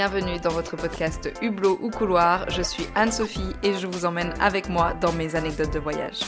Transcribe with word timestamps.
Bienvenue 0.00 0.38
dans 0.38 0.50
votre 0.50 0.76
podcast 0.76 1.28
Hublot 1.42 1.76
ou 1.82 1.90
Couloir. 1.90 2.48
Je 2.50 2.62
suis 2.62 2.84
Anne-Sophie 2.94 3.52
et 3.64 3.74
je 3.74 3.88
vous 3.88 4.04
emmène 4.04 4.32
avec 4.40 4.68
moi 4.68 4.94
dans 4.94 5.12
mes 5.12 5.34
anecdotes 5.34 5.74
de 5.74 5.80
voyage. 5.80 6.20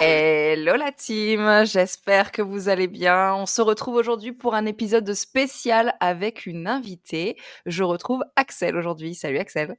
Hello 0.00 0.76
la 0.76 0.92
team, 0.92 1.64
j'espère 1.64 2.30
que 2.30 2.40
vous 2.40 2.68
allez 2.68 2.86
bien. 2.86 3.34
On 3.34 3.46
se 3.46 3.62
retrouve 3.62 3.96
aujourd'hui 3.96 4.30
pour 4.30 4.54
un 4.54 4.64
épisode 4.64 5.12
spécial 5.12 5.96
avec 5.98 6.46
une 6.46 6.68
invitée. 6.68 7.36
Je 7.66 7.82
retrouve 7.82 8.22
Axel 8.36 8.76
aujourd'hui. 8.76 9.16
Salut 9.16 9.38
Axel. 9.38 9.74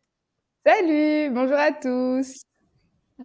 Salut, 0.65 1.29
bonjour 1.29 1.55
à 1.55 1.71
tous. 1.71 2.43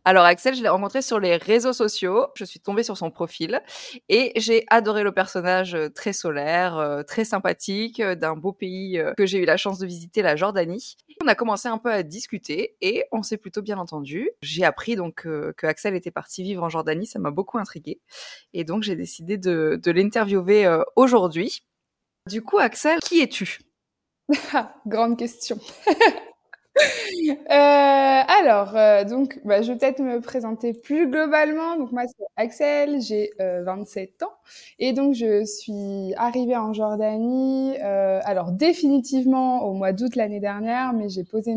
Alors 0.05 0.25
Axel, 0.25 0.55
je 0.55 0.63
l'ai 0.63 0.69
rencontré 0.69 1.03
sur 1.03 1.21
les 1.21 1.37
réseaux 1.37 1.73
sociaux. 1.73 2.27
Je 2.35 2.45
suis 2.45 2.61
tombée 2.61 2.83
sur 2.83 2.97
son 2.97 3.11
profil 3.11 3.61
et 4.09 4.33
j'ai 4.37 4.65
adoré 4.69 5.03
le 5.03 5.13
personnage 5.13 5.75
euh, 5.75 5.91
très 5.91 6.13
solaire, 6.13 6.79
euh, 6.79 7.03
très 7.03 7.25
sympathique, 7.25 8.01
euh, 8.01 8.15
d'un 8.15 8.35
beau 8.35 8.53
pays 8.53 9.01
que 9.17 9.27
j'ai 9.27 9.39
eu 9.39 9.45
la 9.45 9.57
chance 9.57 9.79
de 9.79 9.87
visiter, 9.87 10.23
la 10.23 10.35
Jordanie. 10.35 10.97
On 11.23 11.29
a 11.29 11.35
commencé 11.35 11.69
un 11.69 11.79
peu 11.79 11.93
à 11.93 12.03
discuter 12.03 12.77
et 12.81 13.05
on 13.13 13.23
s'est 13.23 13.37
plutôt 13.37 13.63
bien 13.63 13.79
entendu. 13.79 14.31
J'ai 14.41 14.65
appris 14.65 14.97
donc 14.97 15.23
que 15.23 15.67
Axel 15.67 15.95
était 15.95 16.11
parti 16.11 16.43
vivre 16.43 16.63
en 16.63 16.69
Jordanie, 16.69 17.07
ça 17.07 17.19
m'a 17.19 17.31
beaucoup 17.31 17.59
intriguée 17.59 18.01
et 18.53 18.65
donc 18.65 18.83
j'ai 18.83 18.97
décidé 18.97 19.37
de, 19.37 19.79
de 19.83 19.91
l'interviewer 19.91 20.83
aujourd'hui. 20.97 21.63
Du 22.29 22.43
coup, 22.43 22.59
Axel, 22.59 22.99
qui 23.01 23.21
es-tu? 23.21 23.61
Grande 24.87 25.19
question. 25.19 25.59
Euh, 27.51 28.23
alors, 28.41 28.77
euh, 28.77 29.05
donc, 29.05 29.41
bah, 29.45 29.63
je 29.63 29.73
vais 29.73 29.79
peut-être 29.79 30.01
me 30.01 30.21
présenter 30.21 30.73
plus 30.73 31.09
globalement. 31.11 31.77
Donc, 31.77 31.93
moi, 31.93 32.05
c'est 32.07 32.25
Axel, 32.37 33.01
j'ai 33.01 33.31
27 33.39 34.11
euh, 34.23 34.27
ans. 34.27 34.33
Et 34.79 34.93
donc, 34.93 35.15
je 35.15 35.45
suis 35.45 36.15
arrivée 36.17 36.57
en 36.57 36.73
Jordanie, 36.73 37.77
alors 37.79 38.53
définitivement 38.53 39.65
au 39.65 39.75
mois 39.75 39.93
d'août 39.93 40.17
l'année 40.17 40.41
dernière, 40.41 40.93
mais 40.93 41.09
j'ai 41.09 41.25
posé 41.25 41.55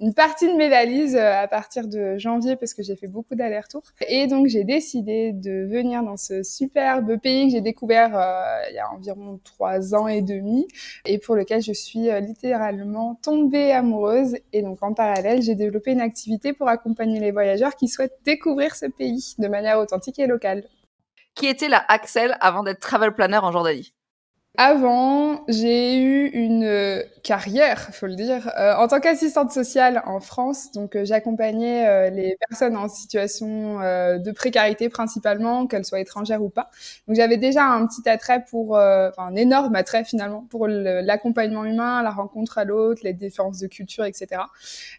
une 0.00 0.14
partie 0.14 0.48
de 0.48 0.54
mes 0.54 0.68
valises 0.68 1.14
euh, 1.14 1.42
à 1.42 1.46
partir 1.46 1.86
de 1.86 2.16
janvier 2.16 2.56
parce 2.56 2.74
que 2.74 2.82
j'ai 2.82 2.96
fait 2.96 3.06
beaucoup 3.06 3.34
d'allers-retours. 3.34 3.82
Et 4.08 4.26
donc 4.26 4.46
j'ai 4.46 4.64
décidé 4.64 5.32
de 5.32 5.66
venir 5.70 6.02
dans 6.02 6.16
ce 6.16 6.42
superbe 6.42 7.18
pays 7.18 7.46
que 7.46 7.52
j'ai 7.52 7.60
découvert 7.60 8.16
euh, 8.16 8.62
il 8.70 8.74
y 8.74 8.78
a 8.78 8.90
environ 8.90 9.38
trois 9.44 9.94
ans 9.94 10.08
et 10.08 10.22
demi 10.22 10.66
et 11.04 11.18
pour 11.18 11.36
lequel 11.36 11.62
je 11.62 11.72
suis 11.72 12.08
euh, 12.08 12.20
littéralement 12.20 13.20
tombée 13.22 13.72
amoureuse. 13.72 14.36
Et 14.52 14.62
donc 14.62 14.82
en 14.82 14.94
parallèle, 14.94 15.42
j'ai 15.42 15.54
développé 15.54 15.92
une 15.92 16.00
activité 16.00 16.52
pour 16.54 16.68
accompagner 16.68 17.20
les 17.20 17.30
voyageurs 17.30 17.76
qui 17.76 17.88
souhaitent 17.88 18.18
découvrir 18.24 18.74
ce 18.74 18.86
pays 18.86 19.34
de 19.38 19.48
manière 19.48 19.78
authentique 19.78 20.18
et 20.18 20.26
locale. 20.26 20.64
Qui 21.34 21.46
était 21.46 21.68
la 21.68 21.84
Axel 21.88 22.36
avant 22.40 22.62
d'être 22.62 22.80
travel 22.80 23.12
planner 23.12 23.38
en 23.38 23.52
Jordanie? 23.52 23.92
Avant, 24.56 25.44
j'ai 25.46 25.96
eu 26.02 26.26
une 26.26 26.64
euh, 26.64 27.02
carrière, 27.22 27.78
faut 27.94 28.06
le 28.06 28.16
dire, 28.16 28.50
euh, 28.58 28.74
en 28.74 28.88
tant 28.88 28.98
qu'assistante 28.98 29.52
sociale 29.52 30.02
en 30.06 30.18
France. 30.18 30.72
Donc, 30.72 30.96
euh, 30.96 31.04
j'accompagnais 31.04 32.10
les 32.10 32.36
personnes 32.48 32.76
en 32.76 32.88
situation 32.88 33.78
de 33.78 34.32
précarité 34.32 34.88
principalement, 34.88 35.66
qu'elles 35.66 35.84
soient 35.84 36.00
étrangères 36.00 36.42
ou 36.42 36.48
pas. 36.48 36.68
Donc, 37.06 37.16
j'avais 37.16 37.36
déjà 37.36 37.64
un 37.64 37.86
petit 37.86 38.06
attrait 38.08 38.44
pour, 38.50 38.72
enfin, 38.72 39.12
un 39.28 39.36
énorme 39.36 39.76
attrait 39.76 40.04
finalement 40.04 40.44
pour 40.50 40.66
l'accompagnement 40.66 41.64
humain, 41.64 42.02
la 42.02 42.10
rencontre 42.10 42.58
à 42.58 42.64
l'autre, 42.64 43.02
les 43.04 43.12
différences 43.12 43.60
de 43.60 43.66
culture, 43.66 44.04
etc. 44.04 44.42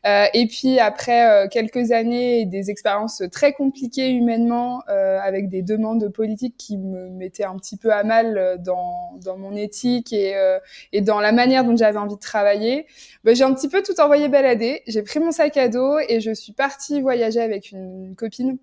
et 0.06 0.48
puis 0.48 0.80
après 0.80 1.48
quelques 1.52 1.92
années 1.92 2.42
et 2.42 2.46
des 2.46 2.70
expériences 2.70 3.22
très 3.32 3.54
compliquées 3.54 4.10
humainement, 4.10 4.82
avec 4.88 5.50
des 5.50 5.62
demandes 5.62 6.08
politiques 6.10 6.56
qui 6.58 6.78
me 6.78 7.10
mettaient 7.10 7.46
un 7.46 7.58
petit 7.58 7.78
peu 7.78 7.92
à 7.92 8.04
mal 8.04 8.58
dans 8.64 9.12
dans 9.24 9.38
mon 9.38 9.51
éthique 9.58 10.14
et, 10.14 10.36
euh, 10.36 10.60
et 10.94 11.02
dans 11.02 11.20
la 11.20 11.32
manière 11.32 11.64
dont 11.64 11.76
j'avais 11.76 11.98
envie 11.98 12.16
de 12.16 12.20
travailler, 12.20 12.86
bah, 13.24 13.34
j'ai 13.34 13.44
un 13.44 13.54
petit 13.54 13.70
peu 13.70 13.82
tout 13.84 14.00
envoyé 14.00 14.28
balader. 14.30 14.82
J'ai 14.88 15.04
pris 15.04 15.20
mon 15.20 15.32
sac 15.32 15.58
à 15.58 15.68
dos 15.68 15.98
et 16.08 16.20
je 16.20 16.34
suis 16.34 16.54
partie 16.54 17.02
voyager 17.02 17.42
avec 17.42 17.72
une 17.72 18.16
copine 18.16 18.58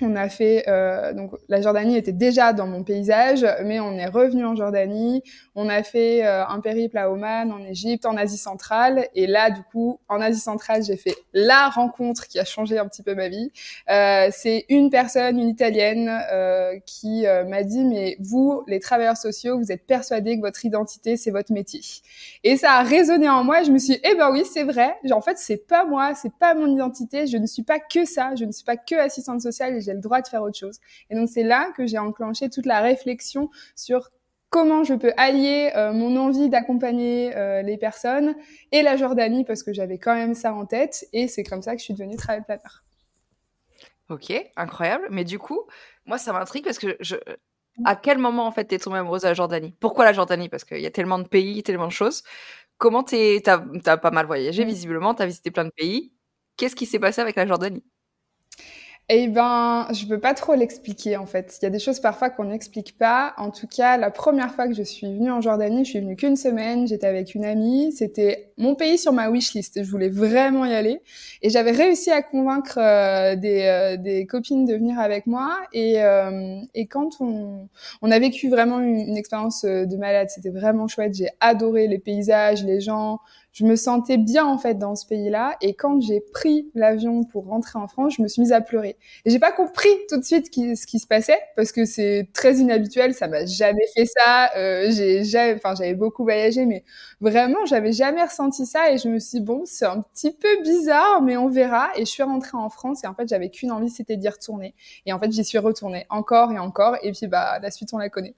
on 0.00 0.16
a 0.16 0.28
fait 0.30 0.64
euh, 0.68 1.12
donc 1.12 1.32
la 1.48 1.60
Jordanie 1.60 1.96
était 1.96 2.12
déjà 2.12 2.54
dans 2.54 2.66
mon 2.66 2.82
paysage, 2.82 3.46
mais 3.64 3.78
on 3.78 3.92
est 3.92 4.06
revenu 4.06 4.44
en 4.44 4.56
Jordanie. 4.56 5.22
On 5.54 5.68
a 5.68 5.82
fait 5.82 6.24
euh, 6.24 6.46
un 6.46 6.60
périple 6.60 6.96
à 6.96 7.10
Oman, 7.10 7.52
en 7.52 7.58
Égypte, 7.58 8.06
en 8.06 8.16
Asie 8.16 8.38
centrale, 8.38 9.06
et 9.14 9.26
là 9.26 9.50
du 9.50 9.62
coup 9.64 10.00
en 10.08 10.20
Asie 10.22 10.40
centrale 10.40 10.82
j'ai 10.82 10.96
fait 10.96 11.14
la 11.34 11.68
rencontre 11.68 12.26
qui 12.26 12.38
a 12.38 12.44
changé 12.44 12.78
un 12.78 12.88
petit 12.88 13.02
peu 13.02 13.14
ma 13.14 13.28
vie. 13.28 13.52
Euh, 13.90 14.28
c'est 14.32 14.64
une 14.70 14.88
personne, 14.88 15.38
une 15.38 15.48
italienne, 15.48 16.10
euh, 16.32 16.78
qui 16.86 17.26
euh, 17.26 17.44
m'a 17.44 17.62
dit 17.62 17.84
mais 17.84 18.16
vous 18.18 18.62
les 18.66 18.80
travailleurs 18.80 19.18
sociaux, 19.18 19.58
vous 19.58 19.72
êtes 19.72 19.86
persuadés 19.86 20.36
que 20.36 20.40
votre 20.40 20.64
identité 20.64 21.18
c'est 21.18 21.30
votre 21.30 21.52
métier. 21.52 21.80
Et 22.44 22.56
ça 22.56 22.72
a 22.72 22.82
résonné 22.82 23.28
en 23.28 23.44
moi. 23.44 23.62
je 23.62 23.70
me 23.70 23.78
suis 23.78 23.94
dit, 23.94 24.00
eh 24.04 24.14
ben 24.14 24.30
oui 24.32 24.44
c'est 24.50 24.64
vrai. 24.64 24.94
En 25.10 25.20
fait 25.20 25.36
c'est 25.36 25.66
pas 25.66 25.84
moi, 25.84 26.14
c'est 26.14 26.32
pas 26.32 26.54
mon 26.54 26.66
identité. 26.66 27.26
Je 27.26 27.36
ne 27.36 27.46
suis 27.46 27.62
pas 27.62 27.78
que 27.78 28.06
ça. 28.06 28.34
Je 28.38 28.46
ne 28.46 28.52
suis 28.52 28.64
pas 28.64 28.78
que 28.78 28.94
assistante 28.94 29.42
sociale 29.42 29.81
j'ai 29.82 29.94
le 29.94 30.00
droit 30.00 30.20
de 30.22 30.28
faire 30.28 30.42
autre 30.42 30.58
chose. 30.58 30.78
Et 31.10 31.14
donc 31.14 31.28
c'est 31.28 31.42
là 31.42 31.72
que 31.76 31.86
j'ai 31.86 31.98
enclenché 31.98 32.48
toute 32.50 32.66
la 32.66 32.80
réflexion 32.80 33.50
sur 33.76 34.10
comment 34.50 34.84
je 34.84 34.94
peux 34.94 35.12
allier 35.16 35.72
euh, 35.76 35.92
mon 35.92 36.16
envie 36.16 36.50
d'accompagner 36.50 37.34
euh, 37.36 37.62
les 37.62 37.78
personnes 37.78 38.34
et 38.70 38.82
la 38.82 38.96
Jordanie 38.96 39.44
parce 39.44 39.62
que 39.62 39.72
j'avais 39.72 39.98
quand 39.98 40.14
même 40.14 40.34
ça 40.34 40.54
en 40.54 40.66
tête 40.66 41.06
et 41.12 41.26
c'est 41.26 41.42
comme 41.42 41.62
ça 41.62 41.72
que 41.72 41.80
je 41.80 41.84
suis 41.84 41.94
devenue 41.94 42.16
travel 42.16 42.44
planner. 42.44 42.62
Ok, 44.10 44.32
incroyable. 44.56 45.08
Mais 45.10 45.24
du 45.24 45.38
coup, 45.38 45.62
moi 46.04 46.18
ça 46.18 46.32
m'intrigue 46.34 46.64
parce 46.64 46.78
que 46.78 46.96
je, 47.00 47.16
à 47.84 47.96
quel 47.96 48.18
moment 48.18 48.46
en 48.46 48.52
fait 48.52 48.66
t'es 48.66 48.78
tombée 48.78 48.98
amoureuse 48.98 49.22
de 49.22 49.28
la 49.28 49.34
Jordanie? 49.34 49.74
Pourquoi 49.80 50.04
la 50.04 50.12
Jordanie? 50.12 50.48
Parce 50.48 50.64
qu'il 50.64 50.80
y 50.80 50.86
a 50.86 50.90
tellement 50.90 51.18
de 51.18 51.28
pays, 51.28 51.62
tellement 51.62 51.86
de 51.86 51.92
choses. 51.92 52.22
Comment 52.78 53.02
t'es, 53.04 53.40
t'as, 53.44 53.64
as 53.86 53.96
pas 53.96 54.10
mal 54.10 54.26
voyagé 54.26 54.64
visiblement, 54.64 55.14
t'as 55.14 55.26
visité 55.26 55.50
plein 55.50 55.64
de 55.64 55.72
pays. 55.74 56.12
Qu'est-ce 56.56 56.76
qui 56.76 56.86
s'est 56.86 56.98
passé 56.98 57.20
avec 57.20 57.36
la 57.36 57.46
Jordanie? 57.46 57.82
Eh 59.08 59.28
ben, 59.28 59.88
je 59.92 60.06
peux 60.06 60.20
pas 60.20 60.32
trop 60.32 60.54
l'expliquer 60.54 61.16
en 61.16 61.26
fait. 61.26 61.58
Il 61.60 61.64
y 61.64 61.66
a 61.66 61.70
des 61.70 61.80
choses 61.80 62.00
parfois 62.00 62.30
qu'on 62.30 62.44
n'explique 62.44 62.96
pas. 62.96 63.34
En 63.36 63.50
tout 63.50 63.66
cas, 63.66 63.96
la 63.96 64.10
première 64.10 64.54
fois 64.54 64.68
que 64.68 64.74
je 64.74 64.82
suis 64.82 65.06
venue 65.06 65.30
en 65.30 65.40
Jordanie, 65.40 65.84
je 65.84 65.90
suis 65.90 66.00
venue 66.00 66.16
qu'une 66.16 66.36
semaine. 66.36 66.86
J'étais 66.86 67.08
avec 67.08 67.34
une 67.34 67.44
amie. 67.44 67.92
C'était 67.92 68.52
mon 68.56 68.74
pays 68.76 68.98
sur 68.98 69.12
ma 69.12 69.28
wishlist. 69.28 69.82
Je 69.82 69.90
voulais 69.90 70.08
vraiment 70.08 70.64
y 70.64 70.72
aller 70.72 71.02
et 71.42 71.50
j'avais 71.50 71.72
réussi 71.72 72.10
à 72.10 72.22
convaincre 72.22 72.78
euh, 72.78 73.34
des, 73.34 73.62
euh, 73.64 73.96
des, 73.96 74.24
copines 74.24 74.64
de 74.64 74.74
venir 74.74 74.98
avec 75.00 75.26
moi. 75.26 75.58
Et, 75.72 76.00
euh, 76.02 76.60
et 76.74 76.86
quand 76.86 77.20
on, 77.20 77.68
on 78.02 78.10
a 78.10 78.18
vécu 78.20 78.48
vraiment 78.48 78.78
une, 78.78 79.00
une 79.00 79.16
expérience 79.16 79.64
de 79.64 79.96
malade, 79.96 80.30
c'était 80.30 80.50
vraiment 80.50 80.86
chouette. 80.86 81.14
J'ai 81.14 81.28
adoré 81.40 81.88
les 81.88 81.98
paysages, 81.98 82.64
les 82.64 82.80
gens 82.80 83.18
je 83.52 83.64
me 83.64 83.76
sentais 83.76 84.16
bien 84.16 84.46
en 84.46 84.58
fait 84.58 84.74
dans 84.78 84.94
ce 84.96 85.06
pays-là. 85.06 85.56
Et 85.60 85.74
quand 85.74 86.00
j'ai 86.00 86.20
pris 86.20 86.70
l'avion 86.74 87.24
pour 87.24 87.46
rentrer 87.46 87.78
en 87.78 87.86
France, 87.88 88.14
je 88.16 88.22
me 88.22 88.28
suis 88.28 88.40
mise 88.42 88.52
à 88.52 88.60
pleurer. 88.60 88.96
Et 89.24 89.30
j'ai 89.30 89.38
pas 89.38 89.52
compris 89.52 89.88
tout 90.08 90.16
de 90.16 90.24
suite 90.24 90.46
ce 90.54 90.86
qui 90.86 90.98
se 90.98 91.06
passait 91.06 91.38
parce 91.56 91.72
que 91.72 91.84
c'est 91.84 92.28
très 92.32 92.56
inhabituel. 92.56 93.14
Ça 93.14 93.28
m'a 93.28 93.44
jamais 93.46 93.86
fait 93.94 94.06
ça. 94.06 94.50
Euh, 94.56 94.90
j'ai 94.90 95.54
enfin 95.54 95.74
j'avais 95.74 95.94
beaucoup 95.94 96.22
voyagé, 96.24 96.64
mais 96.66 96.84
vraiment 97.20 97.64
j'avais 97.66 97.92
jamais 97.92 98.22
ressenti 98.22 98.66
ça. 98.66 98.90
Et 98.92 98.98
je 98.98 99.08
me 99.08 99.18
suis 99.18 99.38
dit, 99.38 99.44
bon, 99.44 99.62
c'est 99.66 99.86
un 99.86 100.00
petit 100.00 100.30
peu 100.32 100.48
bizarre, 100.62 101.22
mais 101.22 101.36
on 101.36 101.48
verra. 101.48 101.90
Et 101.96 102.00
je 102.04 102.10
suis 102.10 102.22
rentrée 102.22 102.56
en 102.56 102.70
France 102.70 103.04
et 103.04 103.06
en 103.06 103.14
fait 103.14 103.28
j'avais 103.28 103.50
qu'une 103.50 103.70
envie, 103.72 103.90
c'était 103.90 104.16
d'y 104.16 104.28
retourner. 104.28 104.74
Et 105.06 105.12
en 105.12 105.18
fait 105.18 105.30
j'y 105.32 105.44
suis 105.44 105.58
retournée 105.58 106.06
encore 106.10 106.52
et 106.52 106.58
encore. 106.58 106.96
Et 107.02 107.12
puis 107.12 107.26
bah 107.26 107.58
la 107.60 107.70
suite 107.70 107.90
on 107.92 107.98
la 107.98 108.08
connaît. 108.08 108.34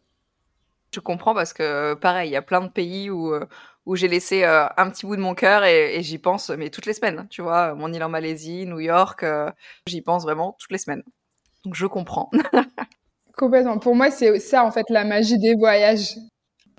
Je 0.95 1.01
comprends 1.01 1.35
parce 1.35 1.53
que 1.53 1.95
pareil, 1.95 2.31
il 2.31 2.33
y 2.33 2.37
a 2.37 2.43
plein 2.43 2.61
de 2.61 2.69
pays 2.69 3.11
où 3.11 3.35
euh, 3.35 3.45
où 3.87 3.97
j'ai 3.97 4.09
laissé 4.09 4.45
euh, 4.45 4.67
un 4.77 4.91
petit 4.91 5.07
bout 5.07 5.17
de 5.17 5.21
mon 5.21 5.35
cœur 5.35 5.65
et, 5.65 6.03
j'y 6.03 6.19
pense 6.19 6.51
mais 6.51 6.71
toutes 6.71 6.87
les 6.87 6.95
semaines. 6.95 7.27
Tu 7.31 7.43
vois, 7.43 7.75
mon 7.75 7.93
île 7.93 8.03
en 8.05 8.09
Malaisie, 8.09 8.67
New 8.67 8.81
York, 8.81 9.23
euh, 9.23 9.51
j'y 9.87 10.01
pense 10.01 10.23
vraiment 10.23 10.57
toutes 10.59 10.71
les 10.71 10.79
semaines. 10.79 11.03
Donc 11.65 11.75
je 11.75 11.87
comprends. 11.87 12.31
Complètement. 13.37 13.79
Pour 13.79 13.97
moi, 13.97 14.11
c'est 14.11 14.39
ça 14.39 14.65
en 14.65 14.71
fait 14.71 14.89
la 14.89 15.05
magie 15.05 15.39
des 15.39 15.55
voyages. 15.55 16.15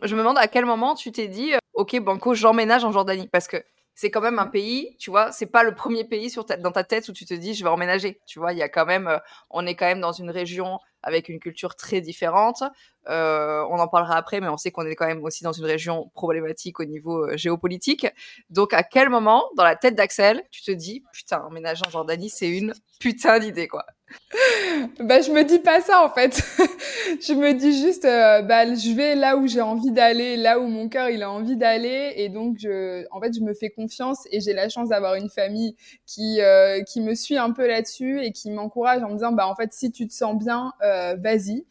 Je 0.01 0.13
me 0.16 0.19
demande 0.19 0.38
à 0.38 0.48
quel 0.48 0.66
moment 0.66 0.95
tu 0.95 1.12
t'es 1.12 1.28
dit, 1.28 1.54
euh, 1.54 1.57
ok 1.74 2.00
Banco, 2.00 2.34
j'emménage 2.34 2.86
en 2.86 2.92
Jordanie 2.92 3.28
parce 3.28 3.48
que 3.48 3.57
c'est 3.98 4.12
quand 4.12 4.22
même 4.22 4.40
un 4.40 4.48
pays, 4.48 4.95
tu 5.00 5.10
vois, 5.10 5.31
c'est 5.31 5.45
pas 5.45 5.63
le 5.63 5.74
premier 5.74 6.04
pays 6.04 6.30
sur 6.30 6.44
dans 6.45 6.72
ta 6.72 6.84
tête 6.84 7.07
où 7.07 7.13
tu 7.13 7.25
te 7.25 7.34
dis 7.34 7.54
je 7.54 7.63
vais 7.63 7.69
emménager. 7.69 8.19
Tu 8.25 8.40
vois, 8.40 8.51
il 8.51 8.60
y 8.60 8.63
a 8.63 8.69
quand 8.69 8.86
même, 8.86 9.19
on 9.50 9.66
est 9.66 9.75
quand 9.75 9.86
même 9.86 10.01
dans 10.01 10.12
une 10.12 10.30
région 10.30 10.80
avec 11.06 11.30
une 11.30 11.40
culture 11.40 11.75
très 11.75 12.02
différente. 12.02 12.63
Euh, 13.07 13.63
on 13.69 13.78
en 13.78 13.88
parlera 13.88 14.18
après, 14.18 14.42
mais 14.42 14.48
on 14.48 14.57
sait 14.57 14.72
qu'on 14.72 14.86
est 14.86 14.96
quand 14.96 15.06
même 15.06 15.24
aussi 15.24 15.44
dans 15.44 15.52
une 15.52 15.66
région 15.66 16.12
problématique 16.16 16.80
au 16.80 16.86
niveau 16.86 17.25
euh, 17.25 17.38
géopolitique. 17.38 18.07
Donc, 18.50 18.74
à 18.74 18.84
quel 18.84 19.10
moment, 19.10 19.44
dans 19.56 19.63
la 19.63 19.75
tête 19.75 19.96
d'Axel, 19.96 20.42
tu 20.52 20.63
te 20.63 20.72
dis, 20.72 21.04
putain, 21.13 21.42
emménager 21.48 21.84
en 21.86 21.90
Jordanie, 21.90 22.30
c'est 22.30 22.50
une 22.50 22.74
putain 23.00 23.40
d'idée, 23.40 23.68
quoi? 23.68 23.86
Bah, 25.00 25.22
je 25.22 25.31
me 25.31 25.44
dis 25.44 25.60
pas 25.60 25.81
ça 25.81 26.04
en 26.06 26.10
fait. 26.10 26.36
je 27.22 27.34
me 27.34 27.54
dis 27.54 27.81
juste, 27.81 28.06
euh, 28.06 28.42
bah, 28.42 28.66
je 28.66 28.96
vais 28.96 29.16
là 29.16 29.36
où 29.36 29.48
j'ai 29.48 29.62
envie 29.62 29.92
d'aller, 29.92 30.38
là 30.38 30.60
où 30.60 30.68
mon 30.68 30.90
cœur 30.90 31.10
il 31.10 31.24
a 31.24 31.30
envie 31.30 31.56
d'aller, 31.56 32.13
et 32.16 32.30
donc 32.30 32.57
je, 32.60 33.06
en 33.12 33.19
fait, 33.19 33.34
je 33.34 33.42
me 33.42 33.54
fais 33.54 33.69
confiance 33.69 34.28
et 34.31 34.42
j'ai 34.42 34.54
la 34.54 34.69
chance 34.69 34.90
d'avoir 34.90 35.16
une 35.16 35.30
famille 35.30 35.75
qui 36.06 36.40
qui 36.88 37.02
me 37.02 37.16
suit 37.16 37.38
un 37.38 37.52
peu 37.52 37.68
là-dessus 37.68 38.24
et 38.24 38.31
qui 38.31 38.52
m'encourage 38.52 39.02
en 39.04 39.10
me 39.10 39.13
disant, 39.13 39.31
bah 39.31 39.48
en 39.48 39.56
fait, 39.56 39.74
si 39.74 39.92
tu 39.92 40.07
te 40.07 40.13
sens 40.13 40.38
bien, 40.38 40.72
vas-y. 41.18 41.65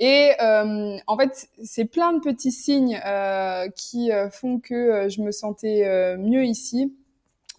Et 0.00 0.32
euh, 0.42 0.96
en 1.06 1.16
fait, 1.16 1.48
c'est 1.62 1.84
plein 1.84 2.12
de 2.12 2.20
petits 2.20 2.52
signes 2.52 3.00
euh, 3.06 3.68
qui 3.76 4.10
euh, 4.10 4.28
font 4.28 4.58
que 4.58 5.08
je 5.08 5.22
me 5.22 5.30
sentais 5.30 6.16
mieux 6.18 6.44
ici. 6.44 6.92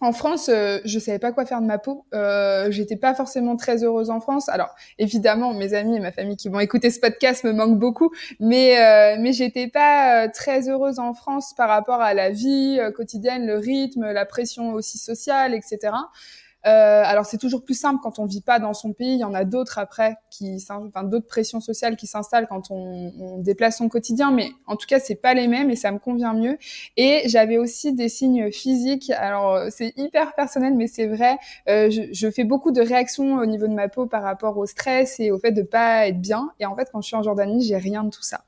En 0.02 0.12
France, 0.12 0.50
euh, 0.50 0.78
je 0.84 0.98
savais 0.98 1.18
pas 1.18 1.32
quoi 1.32 1.46
faire 1.46 1.62
de 1.62 1.66
ma 1.66 1.78
peau. 1.78 2.04
Euh, 2.12 2.70
J'étais 2.70 2.96
pas 2.96 3.14
forcément 3.14 3.56
très 3.56 3.82
heureuse 3.82 4.10
en 4.10 4.20
France. 4.20 4.50
Alors, 4.50 4.74
évidemment, 4.98 5.54
mes 5.54 5.72
amis 5.72 5.96
et 5.96 6.00
ma 6.00 6.12
famille 6.12 6.36
qui 6.36 6.50
vont 6.50 6.60
écouter 6.60 6.90
ce 6.90 7.00
podcast 7.00 7.44
me 7.44 7.52
manquent 7.52 7.78
beaucoup, 7.78 8.10
mais 8.38 8.78
euh, 8.78 9.16
mais 9.18 9.32
j'étais 9.32 9.68
pas 9.68 10.28
très 10.28 10.68
heureuse 10.68 10.98
en 10.98 11.14
France 11.14 11.54
par 11.56 11.70
rapport 11.70 12.02
à 12.02 12.12
la 12.12 12.28
vie 12.28 12.78
quotidienne, 12.94 13.46
le 13.46 13.56
rythme, 13.56 14.12
la 14.12 14.26
pression 14.26 14.74
aussi 14.74 14.98
sociale, 14.98 15.54
etc. 15.54 15.94
Euh, 16.66 17.02
alors 17.04 17.26
c'est 17.26 17.38
toujours 17.38 17.64
plus 17.64 17.78
simple 17.78 18.00
quand 18.02 18.18
on 18.18 18.26
vit 18.26 18.40
pas 18.40 18.58
dans 18.58 18.74
son 18.74 18.92
pays. 18.92 19.14
Il 19.14 19.20
y 19.20 19.24
en 19.24 19.34
a 19.34 19.44
d'autres 19.44 19.78
après 19.78 20.16
qui, 20.30 20.56
enfin 20.68 21.04
d'autres 21.04 21.26
pressions 21.26 21.60
sociales 21.60 21.96
qui 21.96 22.06
s'installent 22.06 22.48
quand 22.48 22.70
on, 22.70 23.12
on, 23.18 23.38
déplace 23.38 23.78
son 23.78 23.88
quotidien. 23.88 24.32
Mais 24.32 24.50
en 24.66 24.76
tout 24.76 24.86
cas 24.86 24.98
c'est 24.98 25.14
pas 25.14 25.34
les 25.34 25.48
mêmes 25.48 25.70
et 25.70 25.76
ça 25.76 25.92
me 25.92 25.98
convient 25.98 26.34
mieux. 26.34 26.58
Et 26.96 27.22
j'avais 27.26 27.58
aussi 27.58 27.92
des 27.92 28.08
signes 28.08 28.50
physiques. 28.50 29.10
Alors 29.10 29.60
c'est 29.70 29.92
hyper 29.96 30.34
personnel 30.34 30.74
mais 30.74 30.88
c'est 30.88 31.06
vrai. 31.06 31.38
Euh, 31.68 31.90
je, 31.90 32.02
je, 32.12 32.30
fais 32.30 32.44
beaucoup 32.44 32.72
de 32.72 32.80
réactions 32.80 33.36
au 33.38 33.46
niveau 33.46 33.68
de 33.68 33.74
ma 33.74 33.88
peau 33.88 34.06
par 34.06 34.22
rapport 34.22 34.58
au 34.58 34.66
stress 34.66 35.20
et 35.20 35.30
au 35.30 35.38
fait 35.38 35.52
de 35.52 35.62
pas 35.62 36.08
être 36.08 36.20
bien. 36.20 36.50
Et 36.58 36.66
en 36.66 36.74
fait 36.74 36.88
quand 36.92 37.00
je 37.00 37.06
suis 37.06 37.16
en 37.16 37.22
Jordanie 37.22 37.64
j'ai 37.64 37.76
rien 37.76 38.02
de 38.04 38.10
tout 38.10 38.22
ça. 38.22 38.44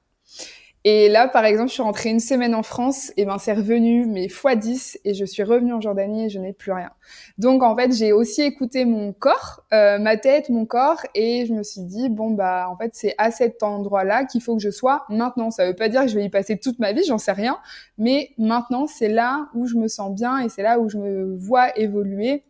Et 0.85 1.09
là, 1.09 1.27
par 1.27 1.45
exemple, 1.45 1.69
je 1.69 1.75
suis 1.75 1.83
rentrée 1.83 2.09
une 2.11 2.21
semaine 2.21 2.55
en 2.55 2.63
France, 2.63 3.13
et 3.17 3.25
ben 3.25 3.39
c'est 3.39 3.53
revenu 3.53 4.07
mais 4.07 4.27
x 4.27 4.47
10 4.57 5.01
et 5.05 5.13
je 5.13 5.25
suis 5.25 5.43
revenue 5.43 5.73
en 5.73 5.81
Jordanie 5.81 6.27
et 6.27 6.29
je 6.29 6.39
n'ai 6.39 6.53
plus 6.53 6.73
rien. 6.73 6.91
Donc 7.37 7.63
en 7.63 7.77
fait, 7.77 7.93
j'ai 7.93 8.13
aussi 8.13 8.43
écouté 8.43 8.85
mon 8.85 9.13
corps, 9.13 9.65
euh, 9.73 9.99
ma 9.99 10.17
tête, 10.17 10.51
mon 10.51 10.67
corps, 10.67 11.01
et 11.15 11.47
je 11.47 11.53
me 11.53 11.63
suis 11.63 11.83
dit 11.83 12.09
bon 12.09 12.31
bah 12.31 12.69
en 12.71 12.77
fait 12.77 12.91
c'est 12.95 13.15
à 13.19 13.31
cet 13.31 13.63
endroit-là 13.63 14.25
qu'il 14.25 14.41
faut 14.41 14.57
que 14.57 14.63
je 14.63 14.71
sois 14.71 15.05
maintenant. 15.09 15.51
Ça 15.51 15.67
veut 15.67 15.75
pas 15.75 15.89
dire 15.89 16.03
que 16.03 16.09
je 16.09 16.15
vais 16.15 16.25
y 16.25 16.31
passer 16.31 16.59
toute 16.59 16.79
ma 16.79 16.93
vie, 16.93 17.03
j'en 17.07 17.19
sais 17.19 17.33
rien, 17.33 17.59
mais 17.99 18.31
maintenant 18.39 18.87
c'est 18.87 19.09
là 19.09 19.49
où 19.55 19.67
je 19.67 19.75
me 19.77 19.89
sens 19.89 20.15
bien 20.15 20.39
et 20.39 20.49
c'est 20.49 20.63
là 20.63 20.79
où 20.79 20.89
je 20.89 20.99
me 20.99 21.37
vois 21.39 21.77
évoluer 21.77 22.45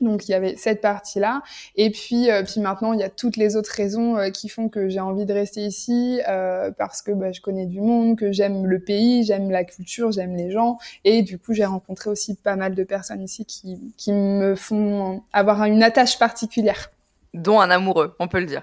donc 0.00 0.28
il 0.28 0.32
y 0.32 0.34
avait 0.34 0.56
cette 0.56 0.80
partie-là, 0.80 1.42
et 1.74 1.90
puis 1.90 2.30
euh, 2.30 2.42
puis 2.42 2.60
maintenant 2.60 2.92
il 2.92 3.00
y 3.00 3.02
a 3.02 3.08
toutes 3.08 3.36
les 3.36 3.56
autres 3.56 3.72
raisons 3.72 4.16
euh, 4.16 4.30
qui 4.30 4.48
font 4.48 4.68
que 4.68 4.88
j'ai 4.88 5.00
envie 5.00 5.24
de 5.24 5.32
rester 5.32 5.62
ici 5.62 6.20
euh, 6.28 6.70
parce 6.70 7.02
que 7.02 7.12
bah, 7.12 7.32
je 7.32 7.40
connais 7.40 7.66
du 7.66 7.80
monde, 7.80 8.18
que 8.18 8.30
j'aime 8.32 8.66
le 8.66 8.80
pays, 8.80 9.24
j'aime 9.24 9.50
la 9.50 9.64
culture, 9.64 10.12
j'aime 10.12 10.36
les 10.36 10.50
gens, 10.50 10.78
et 11.04 11.22
du 11.22 11.38
coup 11.38 11.54
j'ai 11.54 11.64
rencontré 11.64 12.10
aussi 12.10 12.34
pas 12.36 12.56
mal 12.56 12.74
de 12.74 12.84
personnes 12.84 13.22
ici 13.22 13.46
qui 13.46 13.78
qui 13.96 14.12
me 14.12 14.54
font 14.54 15.22
avoir 15.32 15.64
une 15.64 15.82
attache 15.82 16.18
particulière. 16.18 16.90
Dont 17.32 17.60
un 17.60 17.70
amoureux, 17.70 18.14
on 18.18 18.28
peut 18.28 18.40
le 18.40 18.46
dire. 18.46 18.62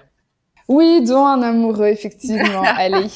Oui, 0.68 1.02
dont 1.04 1.26
un 1.26 1.42
amoureux 1.42 1.88
effectivement. 1.88 2.62
Allez. 2.76 3.08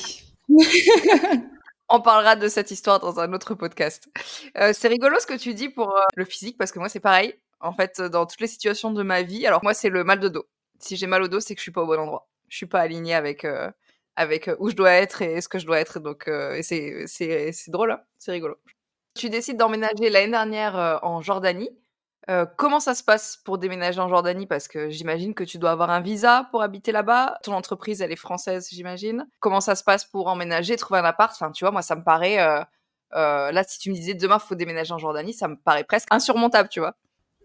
On 1.89 2.01
parlera 2.01 2.37
de 2.37 2.49
cette 2.49 2.71
histoire 2.71 3.01
dans 3.01 3.19
un 3.19 3.33
autre 3.33 3.55
podcast. 3.55 4.09
c'est 4.55 4.89
rigolo 4.89 5.19
ce 5.21 5.27
que 5.27 5.39
tu 5.39 5.55
dis 5.55 5.69
pour 5.69 5.95
le 6.17 6.25
physique 6.25 6.59
parce 6.59 6.73
que 6.73 6.79
moi 6.79 6.89
c'est 6.89 7.01
pareil 7.01 7.35
en 7.61 7.73
fait, 7.73 8.01
dans 8.01 8.27
toutes 8.27 8.41
les 8.41 8.47
situations 8.47 8.91
de 8.93 9.03
ma 9.03 9.23
vie. 9.23 9.47
Alors 9.47 9.63
moi, 9.63 9.75
c'est 9.75 9.89
le 9.89 10.05
mal 10.05 10.21
de 10.21 10.29
dos. 10.29 10.47
Si 10.79 10.97
j'ai 10.97 11.07
mal 11.07 11.23
au 11.23 11.29
dos, 11.29 11.41
c'est 11.41 11.55
que 11.55 11.61
je 11.61 11.65
suis 11.65 11.73
pas 11.73 11.83
au 11.83 11.87
bon 11.87 11.99
endroit. 11.99 12.29
Je 12.49 12.57
suis 12.57 12.67
pas 12.67 12.81
alignée 12.81 13.15
avec 13.15 13.45
euh, 13.45 13.71
avec 14.17 14.49
euh, 14.49 14.57
où 14.59 14.71
je 14.71 14.77
dois 14.77 14.93
être 14.93 15.23
et 15.23 15.41
ce 15.41 15.49
que 15.49 15.59
je 15.59 15.67
dois 15.67 15.81
être. 15.81 16.01
Donc, 16.01 16.29
euh, 16.29 16.59
c'est 16.63 17.07
c'est 17.07 17.53
c'est 17.53 17.71
drôle, 17.71 17.93
hein 17.93 18.01
c'est 18.19 18.33
rigolo. 18.33 18.57
Tu 19.15 19.31
décides 19.31 19.57
d'emménager 19.57 20.11
l'année 20.11 20.31
dernière 20.31 21.01
en 21.03 21.21
Jordanie. 21.21 21.71
comment 22.57 22.79
ça 22.79 22.95
se 22.95 23.03
passe 23.03 23.37
pour 23.45 23.59
déménager 23.59 24.01
en 24.01 24.09
Jordanie? 24.09 24.47
Parce 24.47 24.69
que 24.69 24.91
j'imagine 24.91 25.35
que 25.35 25.45
tu 25.45 25.59
dois 25.59 25.73
avoir 25.73 25.91
un 25.91 26.01
visa 26.01 26.49
pour 26.53 26.63
habiter 26.63 26.93
là-bas. 26.93 27.39
Ton 27.43 27.55
entreprise, 27.55 28.01
elle 28.01 28.13
est 28.13 28.17
française, 28.17 28.69
j'imagine. 28.71 29.27
Comment 29.41 29.61
ça 29.61 29.75
se 29.75 29.83
passe 29.83 30.05
pour 30.05 30.29
emménager, 30.29 30.77
trouver 30.77 31.01
un 31.01 31.05
appart? 31.05 31.33
Enfin, 31.33 31.51
tu 31.51 31.65
vois, 31.65 31.73
moi, 31.73 31.83
ça 31.83 31.97
me 31.97 32.05
paraît. 32.05 32.37
là, 32.37 33.65
si 33.67 33.81
tu 33.81 33.91
me 33.91 33.95
disais 33.97 34.15
demain, 34.15 34.39
faut 34.39 34.55
déménager 34.55 34.93
en 34.93 34.99
Jordanie, 34.99 35.33
ça 35.33 35.49
me 35.49 35.57
paraît 35.57 35.85
presque 35.85 36.09
insurmontable, 36.13 36.69
tu 36.69 36.79
vois. 36.79 36.95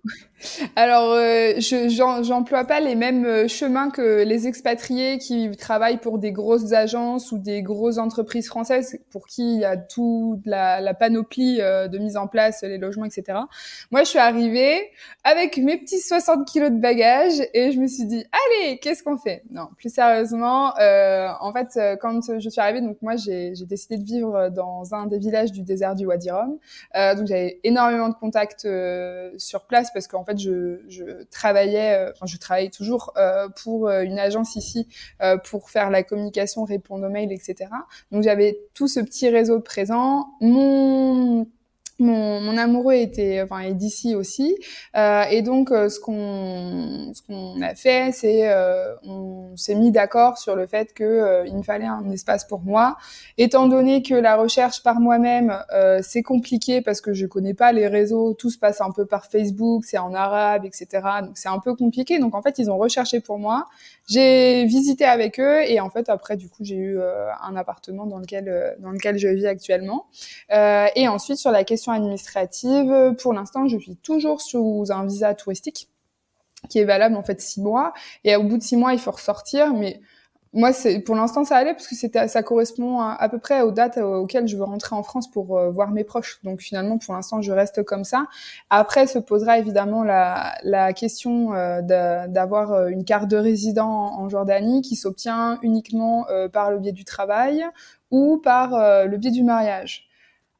Alors, 0.75 1.13
euh, 1.13 1.53
je 1.57 2.21
j'emploie 2.23 2.65
pas 2.65 2.79
les 2.79 2.95
mêmes 2.95 3.25
euh, 3.25 3.47
chemins 3.47 3.89
que 3.89 4.23
les 4.23 4.47
expatriés 4.47 5.17
qui 5.17 5.49
travaillent 5.51 5.99
pour 5.99 6.19
des 6.19 6.31
grosses 6.31 6.73
agences 6.73 7.31
ou 7.31 7.37
des 7.37 7.61
grosses 7.61 7.97
entreprises 7.97 8.47
françaises 8.47 8.99
pour 9.11 9.27
qui 9.27 9.55
il 9.55 9.61
y 9.61 9.65
a 9.65 9.77
toute 9.77 10.45
la, 10.45 10.93
panoplie 10.93 11.61
euh, 11.61 11.87
de 11.87 11.97
mise 11.97 12.17
en 12.17 12.27
place, 12.27 12.61
les 12.63 12.77
logements, 12.77 13.05
etc. 13.05 13.39
Moi, 13.91 14.03
je 14.03 14.09
suis 14.09 14.19
arrivée 14.19 14.91
avec 15.23 15.57
mes 15.57 15.77
petits 15.77 15.99
60 15.99 16.47
kilos 16.47 16.71
de 16.71 16.79
bagages 16.79 17.41
et 17.53 17.71
je 17.71 17.79
me 17.79 17.87
suis 17.87 18.05
dit, 18.05 18.25
allez, 18.31 18.79
qu'est-ce 18.79 19.03
qu'on 19.03 19.17
fait? 19.17 19.43
Non, 19.49 19.69
plus 19.77 19.93
sérieusement, 19.93 20.77
euh, 20.79 21.29
en 21.39 21.53
fait, 21.53 21.69
euh, 21.77 21.95
quand 21.95 22.19
je 22.39 22.49
suis 22.49 22.61
arrivée, 22.61 22.81
donc 22.81 22.97
moi, 23.01 23.15
j'ai 23.15 23.53
décidé 23.65 23.97
de 23.97 24.03
vivre 24.03 24.49
dans 24.49 24.93
un 24.93 25.07
des 25.07 25.19
villages 25.19 25.51
du 25.51 25.61
désert 25.61 25.95
du 25.95 26.05
Wadi 26.05 26.31
Rum. 26.31 26.57
donc, 26.93 27.27
j'avais 27.27 27.59
énormément 27.63 28.09
de 28.09 28.15
contacts 28.15 28.67
sur 29.37 29.65
place 29.65 29.92
parce 29.93 30.07
qu'en 30.07 30.23
fait, 30.23 30.37
je, 30.37 31.23
travaillais, 31.31 31.95
euh, 31.95 32.11
enfin, 32.11 32.25
je 32.25 32.37
travaille 32.37 32.69
toujours 32.69 33.13
euh, 33.17 33.47
pour 33.63 33.87
euh, 33.87 34.01
une 34.03 34.19
agence 34.19 34.55
ici 34.55 34.87
pour 35.45 35.69
faire 35.69 35.89
la 35.89 36.03
communication, 36.03 36.63
répondre 36.63 37.05
aux 37.07 37.09
mails, 37.09 37.31
etc. 37.31 37.69
Donc, 38.11 38.23
j'avais 38.23 38.59
tout 38.73 38.87
ce 38.87 38.99
petit 38.99 39.29
réseau 39.29 39.57
de 39.57 39.63
présents. 39.63 40.27
Mon 40.41 41.47
mon, 42.03 42.57
amoureux 42.57 42.93
était, 42.93 43.41
enfin, 43.41 43.59
est 43.59 43.73
d'ici 43.73 44.15
aussi, 44.15 44.55
euh, 44.95 45.23
et 45.23 45.41
donc 45.41 45.71
euh, 45.71 45.89
ce 45.89 45.99
qu'on 45.99 47.11
ce 47.13 47.21
qu'on 47.21 47.61
a 47.61 47.75
fait, 47.75 48.11
c'est 48.11 48.49
euh, 48.49 48.95
on 49.03 49.55
s'est 49.57 49.75
mis 49.75 49.91
d'accord 49.91 50.37
sur 50.37 50.55
le 50.55 50.67
fait 50.67 50.93
que 50.93 51.03
euh, 51.03 51.47
il 51.47 51.55
me 51.55 51.63
fallait 51.63 51.85
un 51.85 52.09
espace 52.11 52.45
pour 52.45 52.61
moi, 52.61 52.97
étant 53.37 53.67
donné 53.67 54.03
que 54.03 54.13
la 54.13 54.35
recherche 54.35 54.83
par 54.83 54.99
moi-même 54.99 55.57
c'est 56.01 56.23
compliqué 56.23 56.81
parce 56.81 57.01
que 57.01 57.13
je 57.13 57.25
connais 57.25 57.53
pas 57.53 57.71
les 57.71 57.87
réseaux, 57.87 58.33
tout 58.33 58.49
se 58.49 58.57
passe 58.57 58.81
un 58.81 58.91
peu 58.91 59.05
par 59.05 59.25
Facebook, 59.25 59.85
c'est 59.85 59.97
en 59.97 60.13
arabe, 60.13 60.65
etc. 60.65 60.87
Donc 61.21 61.37
c'est 61.37 61.49
un 61.49 61.59
peu 61.59 61.75
compliqué. 61.75 62.19
Donc 62.19 62.35
en 62.35 62.41
fait 62.41 62.59
ils 62.59 62.69
ont 62.69 62.77
recherché 62.77 63.19
pour 63.19 63.39
moi, 63.39 63.67
j'ai 64.07 64.65
visité 64.65 65.05
avec 65.05 65.39
eux 65.39 65.61
et 65.67 65.79
en 65.79 65.89
fait 65.89 66.09
après 66.09 66.37
du 66.37 66.49
coup 66.49 66.63
j'ai 66.63 66.75
eu 66.75 66.99
un 66.99 67.55
appartement 67.55 68.05
dans 68.05 68.19
lequel 68.19 68.75
dans 68.79 68.91
lequel 68.91 69.17
je 69.17 69.27
vis 69.29 69.47
actuellement. 69.47 70.05
et 70.49 71.07
ensuite 71.07 71.37
sur 71.37 71.51
la 71.51 71.63
question 71.63 71.92
administrative. 71.93 73.15
Pour 73.21 73.33
l'instant, 73.33 73.67
je 73.67 73.77
suis 73.77 73.95
toujours 73.97 74.41
sous 74.41 74.85
un 74.89 75.05
visa 75.05 75.33
touristique 75.33 75.89
qui 76.69 76.79
est 76.79 76.85
valable 76.85 77.15
en 77.15 77.23
fait 77.23 77.41
six 77.41 77.61
mois. 77.61 77.93
Et 78.23 78.35
au 78.35 78.43
bout 78.43 78.57
de 78.57 78.63
six 78.63 78.77
mois, 78.77 78.93
il 78.93 78.99
faut 78.99 79.11
ressortir. 79.11 79.73
Mais 79.73 80.01
moi, 80.53 80.69
pour 81.03 81.15
l'instant, 81.15 81.43
ça 81.43 81.57
allait 81.57 81.73
parce 81.73 81.87
que 81.87 81.95
ça 82.27 82.43
correspond 82.43 82.99
à, 82.99 83.27
peu 83.27 83.39
près 83.39 83.61
aux 83.61 83.71
dates 83.71 83.97
auxquelles 83.97 84.47
je 84.47 84.55
veux 84.55 84.63
rentrer 84.63 84.95
en 84.95 85.01
France 85.01 85.29
pour 85.29 85.57
euh, 85.57 85.71
voir 85.71 85.89
mes 85.89 86.03
proches. 86.03 86.39
Donc 86.43 86.61
finalement, 86.61 86.99
pour 86.99 87.15
l'instant, 87.15 87.41
je 87.41 87.51
reste 87.51 87.83
comme 87.83 88.03
ça. 88.03 88.27
Après, 88.69 89.07
se 89.07 89.17
posera 89.17 89.57
évidemment 89.57 90.03
la, 90.03 90.93
question 90.93 91.53
euh, 91.53 91.81
d'avoir 91.81 92.71
euh, 92.71 92.87
une 92.87 93.03
carte 93.03 93.27
de 93.27 93.37
résident 93.37 93.89
en, 93.89 94.29
Jordanie 94.29 94.81
qui 94.81 94.95
s'obtient 94.95 95.57
uniquement 95.63 96.25
par 96.51 96.71
le 96.71 96.79
biais 96.79 96.91
du 96.91 97.03
travail 97.03 97.63
ou 98.09 98.37
par 98.37 99.05
le 99.05 99.17
biais 99.17 99.31
du 99.31 99.43
mariage. 99.43 100.07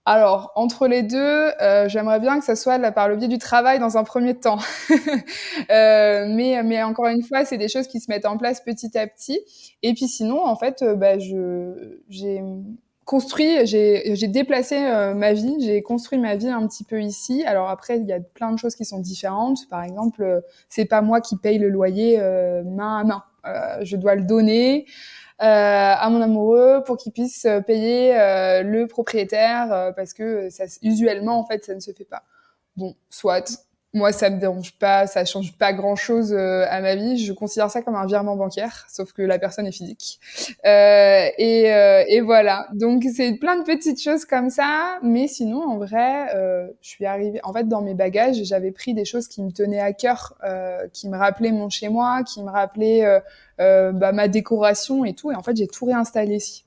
Alors, 0.05 0.51
entre 0.55 0.87
les 0.87 1.01
deux, 1.01 1.17
euh, 1.61 1.87
j'aimerais 1.87 2.19
bien 2.19 2.37
que 2.37 2.43
ça 2.43 2.57
soit 2.57 2.77
là, 2.77 2.91
par 2.91 3.07
le 3.07 3.15
biais 3.15 3.29
du 3.29 3.37
travail 3.37 3.79
dans 3.79 3.97
un 3.97 4.03
premier 4.03 4.35
temps. 4.35 4.59
euh, 5.71 6.25
mais, 6.27 6.61
mais 6.61 6.83
encore 6.83 7.07
une 7.07 7.23
fois, 7.23 7.45
c'est 7.45 7.57
des 7.57 7.69
choses 7.69 7.87
qui 7.87 8.01
se 8.01 8.11
mettent 8.11 8.25
en 8.25 8.37
place 8.37 8.59
petit 8.59 8.97
à 8.97 9.07
petit. 9.07 9.39
Et 9.81 9.93
puis 9.93 10.09
sinon, 10.09 10.43
en 10.45 10.57
fait, 10.57 10.81
euh, 10.81 10.95
bah, 10.95 11.19
je, 11.19 12.01
j'ai 12.09 12.43
construit, 13.05 13.65
j'ai, 13.65 14.13
j'ai 14.15 14.27
déplacé 14.27 14.75
euh, 14.77 15.13
ma 15.13 15.31
vie, 15.31 15.55
j'ai 15.61 15.81
construit 15.81 16.19
ma 16.19 16.35
vie 16.35 16.49
un 16.49 16.67
petit 16.67 16.83
peu 16.83 17.01
ici. 17.01 17.45
Alors 17.45 17.69
après, 17.69 17.97
il 17.97 18.05
y 18.05 18.11
a 18.11 18.19
plein 18.19 18.51
de 18.51 18.59
choses 18.59 18.75
qui 18.75 18.83
sont 18.83 18.99
différentes. 18.99 19.69
Par 19.69 19.83
exemple, 19.83 20.41
c'est 20.67 20.85
pas 20.85 21.01
moi 21.01 21.21
qui 21.21 21.37
paye 21.37 21.59
le 21.59 21.69
loyer 21.69 22.17
main 22.65 22.99
à 22.99 23.03
main. 23.05 23.23
je 23.83 23.95
dois 23.95 24.15
le 24.15 24.23
donner. 24.23 24.85
Euh, 25.43 25.45
à 25.45 26.09
mon 26.09 26.21
amoureux 26.21 26.83
pour 26.85 26.95
qu'il 26.95 27.11
puisse 27.11 27.43
euh, 27.43 27.59
payer 27.59 28.17
euh, 28.17 28.63
le 28.63 28.87
propriétaire 28.87 29.91
parce 29.93 30.13
que 30.13 30.49
ça, 30.49 30.63
usuellement 30.81 31.37
en 31.37 31.45
fait 31.45 31.65
ça 31.65 31.75
ne 31.75 31.81
se 31.81 31.91
fait 31.91 32.05
pas. 32.05 32.23
Bon, 32.77 32.95
soit. 33.09 33.59
Moi, 33.93 34.11
ça 34.11 34.31
me 34.31 34.39
dérange 34.39 34.73
pas, 34.73 35.05
ça 35.05 35.23
change 35.23 35.55
pas 35.55 35.71
grand 35.71 35.95
chose 35.95 36.33
euh, 36.33 36.65
à 36.67 36.81
ma 36.81 36.95
vie. 36.95 37.23
Je 37.23 37.31
considère 37.31 37.69
ça 37.69 37.83
comme 37.83 37.93
un 37.93 38.07
virement 38.07 38.35
bancaire, 38.35 38.87
sauf 38.89 39.13
que 39.13 39.21
la 39.21 39.37
personne 39.37 39.67
est 39.67 39.71
physique. 39.71 40.19
Euh, 40.65 41.27
et, 41.37 41.71
euh, 41.71 42.03
et, 42.07 42.21
voilà. 42.21 42.67
Donc 42.73 43.03
c'est 43.15 43.33
plein 43.33 43.57
de 43.59 43.63
petites 43.63 44.01
choses 44.01 44.25
comme 44.25 44.49
ça, 44.49 44.97
mais 45.03 45.27
sinon, 45.27 45.61
en 45.61 45.77
vrai, 45.77 46.35
euh, 46.35 46.67
je 46.81 46.89
suis 46.89 47.05
arrivée. 47.05 47.39
En 47.43 47.53
fait, 47.53 47.67
dans 47.67 47.81
mes 47.81 47.93
bagages, 47.93 48.43
j'avais 48.43 48.71
pris 48.71 48.95
des 48.95 49.05
choses 49.05 49.27
qui 49.27 49.43
me 49.43 49.51
tenaient 49.51 49.79
à 49.79 49.93
cœur, 49.93 50.35
qui 50.91 51.07
me 51.07 51.17
rappelaient 51.17 51.51
mon 51.51 51.69
chez 51.69 51.89
moi, 51.89 52.23
qui 52.23 52.41
me 52.41 52.49
rappelaient 52.49 53.21
bah, 53.59 54.11
ma 54.11 54.27
décoration 54.27 55.05
et 55.05 55.13
tout. 55.13 55.31
Et 55.31 55.35
en 55.35 55.43
fait, 55.43 55.55
j'ai 55.55 55.67
tout 55.67 55.85
réinstallé 55.85 56.37
ici. 56.37 56.62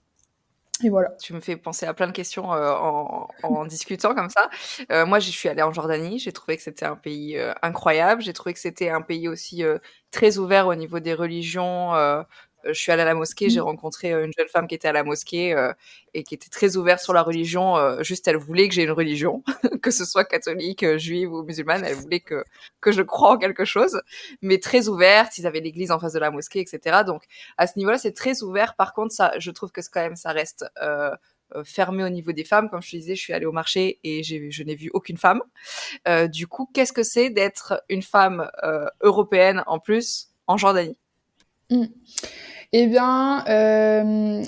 Et 0.84 0.90
voilà. 0.90 1.08
Tu 1.22 1.32
me 1.32 1.40
fais 1.40 1.56
penser 1.56 1.86
à 1.86 1.94
plein 1.94 2.06
de 2.06 2.12
questions 2.12 2.52
euh, 2.52 2.72
en, 2.74 3.28
en 3.42 3.64
discutant 3.64 4.14
comme 4.14 4.28
ça. 4.28 4.50
Euh, 4.92 5.06
moi, 5.06 5.20
je 5.20 5.30
suis 5.30 5.48
allée 5.48 5.62
en 5.62 5.72
Jordanie. 5.72 6.18
J'ai 6.18 6.32
trouvé 6.32 6.56
que 6.58 6.62
c'était 6.62 6.84
un 6.84 6.96
pays 6.96 7.38
euh, 7.38 7.54
incroyable. 7.62 8.20
J'ai 8.20 8.34
trouvé 8.34 8.52
que 8.52 8.60
c'était 8.60 8.90
un 8.90 9.00
pays 9.00 9.26
aussi 9.28 9.64
euh, 9.64 9.78
très 10.10 10.36
ouvert 10.36 10.66
au 10.66 10.74
niveau 10.74 11.00
des 11.00 11.14
religions, 11.14 11.94
euh, 11.94 12.22
je 12.68 12.72
suis 12.72 12.92
allée 12.92 13.02
à 13.02 13.06
la 13.06 13.14
mosquée, 13.14 13.50
j'ai 13.50 13.60
mmh. 13.60 13.64
rencontré 13.64 14.12
euh, 14.12 14.24
une 14.24 14.32
jeune 14.36 14.48
femme 14.48 14.66
qui 14.66 14.74
était 14.74 14.88
à 14.88 14.92
la 14.92 15.04
mosquée 15.04 15.54
euh, 15.54 15.72
et 16.14 16.22
qui 16.22 16.34
était 16.34 16.48
très 16.48 16.76
ouverte 16.76 17.00
sur 17.00 17.12
la 17.12 17.22
religion. 17.22 17.76
juste, 18.02 18.26
elle 18.28 18.36
voulait 18.36 18.68
que 18.68 18.74
j'ai 18.74 18.84
une 18.84 18.90
religion, 18.90 19.42
que 19.82 19.90
ce 19.90 20.04
soit 20.04 20.24
catholique, 20.24 20.96
juive 20.96 21.32
ou 21.32 21.42
musulmane. 21.42 21.84
Elle 21.84 21.94
voulait 21.94 22.20
que 22.20 22.44
que 22.80 22.92
je 22.92 23.02
croie 23.02 23.32
en 23.32 23.38
quelque 23.38 23.64
chose, 23.64 24.00
mais 24.42 24.58
très 24.58 24.88
ouverte. 24.88 25.36
Ils 25.38 25.46
avaient 25.46 25.60
l'église 25.60 25.90
en 25.90 25.98
face 25.98 26.12
de 26.12 26.18
la 26.18 26.30
mosquée, 26.30 26.60
etc. 26.60 27.02
Donc, 27.06 27.22
à 27.58 27.66
ce 27.66 27.78
niveau-là, 27.78 27.98
c'est 27.98 28.12
très 28.12 28.42
ouvert. 28.42 28.76
Par 28.76 28.94
contre, 28.94 29.12
ça, 29.12 29.32
je 29.38 29.50
trouve 29.50 29.72
que 29.72 29.80
quand 29.92 30.00
même, 30.00 30.16
ça 30.16 30.32
reste 30.32 30.64
fermé 31.64 32.04
au 32.04 32.08
niveau 32.08 32.32
des 32.32 32.44
femmes. 32.44 32.68
Comme 32.70 32.82
je 32.82 32.90
te 32.90 32.96
disais, 32.96 33.14
je 33.14 33.20
suis 33.20 33.32
allée 33.32 33.46
au 33.46 33.52
marché 33.52 33.98
et 34.04 34.22
je 34.22 34.62
n'ai 34.62 34.74
vu 34.74 34.90
aucune 34.92 35.16
femme. 35.16 35.42
Euh, 36.08 36.28
du 36.28 36.46
coup, 36.46 36.68
qu'est-ce 36.72 36.92
que 36.92 37.02
c'est 37.02 37.30
d'être 37.30 37.82
une 37.88 38.02
femme 38.02 38.50
euh, 38.62 38.86
européenne 39.00 39.62
en 39.66 39.78
plus 39.78 40.28
en 40.46 40.56
Jordanie? 40.56 40.96
Mmh. 41.70 41.84
Eh 42.72 42.86
bien, 42.88 43.44
euh, 43.48 44.42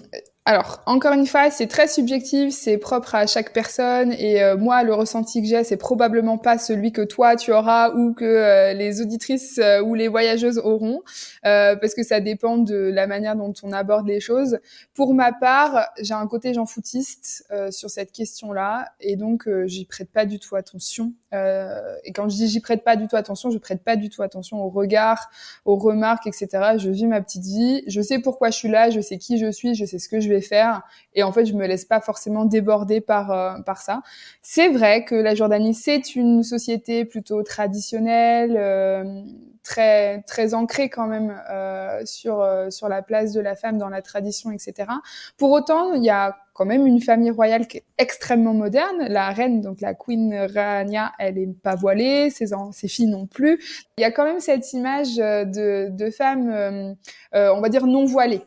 alors, 0.48 0.80
encore 0.86 1.12
une 1.12 1.26
fois, 1.26 1.50
c'est 1.50 1.66
très 1.66 1.86
subjectif, 1.88 2.54
c'est 2.54 2.78
propre 2.78 3.14
à 3.14 3.26
chaque 3.26 3.52
personne 3.52 4.12
et 4.12 4.42
euh, 4.42 4.56
moi, 4.56 4.82
le 4.82 4.94
ressenti 4.94 5.42
que 5.42 5.46
j'ai, 5.46 5.62
c'est 5.62 5.76
probablement 5.76 6.38
pas 6.38 6.56
celui 6.56 6.90
que 6.90 7.02
toi 7.02 7.36
tu 7.36 7.52
auras 7.52 7.90
ou 7.90 8.14
que 8.14 8.24
euh, 8.24 8.72
les 8.72 9.02
auditrices 9.02 9.58
euh, 9.58 9.82
ou 9.82 9.94
les 9.94 10.08
voyageuses 10.08 10.56
auront, 10.56 11.02
parce 11.42 11.92
que 11.92 12.02
ça 12.02 12.20
dépend 12.20 12.56
de 12.56 12.76
la 12.76 13.06
manière 13.06 13.36
dont 13.36 13.52
on 13.62 13.72
aborde 13.72 14.08
les 14.08 14.20
choses. 14.20 14.58
Pour 14.94 15.12
ma 15.12 15.32
part, 15.32 15.86
j'ai 16.00 16.14
un 16.14 16.26
côté 16.26 16.54
j'en 16.54 16.64
foutiste 16.64 17.46
sur 17.70 17.90
cette 17.90 18.12
question-là 18.12 18.88
et 19.00 19.16
donc 19.16 19.46
j'y 19.66 19.84
prête 19.84 20.10
pas 20.10 20.24
du 20.24 20.38
tout 20.38 20.56
attention. 20.56 21.12
et 21.32 22.12
quand 22.14 22.28
je 22.30 22.36
dis 22.36 22.48
j'y 22.48 22.60
prête 22.60 22.84
pas 22.84 22.96
du 22.96 23.06
tout 23.06 23.16
attention, 23.16 23.50
je 23.50 23.58
prête 23.58 23.84
pas 23.84 23.96
du 23.96 24.08
tout 24.08 24.22
attention 24.22 24.62
aux 24.62 24.70
regards, 24.70 25.28
aux 25.66 25.76
remarques, 25.76 26.26
etc. 26.26 26.48
Je 26.78 26.88
vis 26.88 27.06
ma 27.06 27.20
petite 27.20 27.44
vie, 27.44 27.82
je 27.86 28.00
sais 28.00 28.18
pourquoi 28.18 28.50
je 28.50 28.56
suis 28.56 28.68
là, 28.68 28.88
je 28.88 29.00
sais 29.00 29.18
qui 29.18 29.36
je 29.36 29.50
suis, 29.50 29.74
je 29.74 29.84
sais 29.84 29.98
ce 29.98 30.08
que 30.08 30.20
je 30.20 30.28
vais 30.28 30.37
faire. 30.40 30.82
Et 31.14 31.22
en 31.22 31.32
fait, 31.32 31.46
je 31.46 31.54
me 31.54 31.66
laisse 31.66 31.84
pas 31.84 32.00
forcément 32.00 32.44
déborder 32.44 33.00
par 33.00 33.32
euh, 33.32 33.60
par 33.66 33.82
ça. 33.82 34.02
C'est 34.42 34.68
vrai 34.68 35.04
que 35.04 35.14
la 35.14 35.34
Jordanie 35.34 35.74
c'est 35.74 36.14
une 36.14 36.42
société 36.42 37.04
plutôt 37.04 37.42
traditionnelle, 37.42 38.54
euh, 38.56 39.22
très 39.62 40.22
très 40.22 40.54
ancrée 40.54 40.88
quand 40.88 41.06
même 41.06 41.40
euh, 41.50 42.02
sur 42.04 42.46
sur 42.70 42.88
la 42.88 43.02
place 43.02 43.32
de 43.32 43.40
la 43.40 43.56
femme 43.56 43.78
dans 43.78 43.88
la 43.88 44.02
tradition, 44.02 44.50
etc. 44.50 44.90
Pour 45.36 45.50
autant, 45.50 45.92
il 45.94 46.04
y 46.04 46.10
a 46.10 46.36
quand 46.54 46.64
même 46.66 46.86
une 46.86 47.00
famille 47.00 47.30
royale 47.30 47.66
qui 47.66 47.78
est 47.78 47.84
extrêmement 47.98 48.54
moderne. 48.54 49.06
La 49.08 49.30
reine, 49.30 49.60
donc 49.60 49.80
la 49.80 49.94
Queen 49.94 50.34
Rania, 50.54 51.12
elle 51.18 51.38
est 51.38 51.52
pas 51.62 51.76
voilée, 51.76 52.30
ses, 52.30 52.46
ses 52.72 52.88
filles 52.88 53.06
non 53.06 53.26
plus. 53.26 53.60
Il 53.96 54.00
y 54.02 54.04
a 54.04 54.10
quand 54.10 54.24
même 54.24 54.40
cette 54.40 54.72
image 54.72 55.16
de, 55.16 55.88
de 55.88 56.10
femme, 56.10 56.96
on 57.32 57.60
va 57.60 57.68
dire, 57.68 57.86
non 57.86 58.04
voilée. 58.06 58.42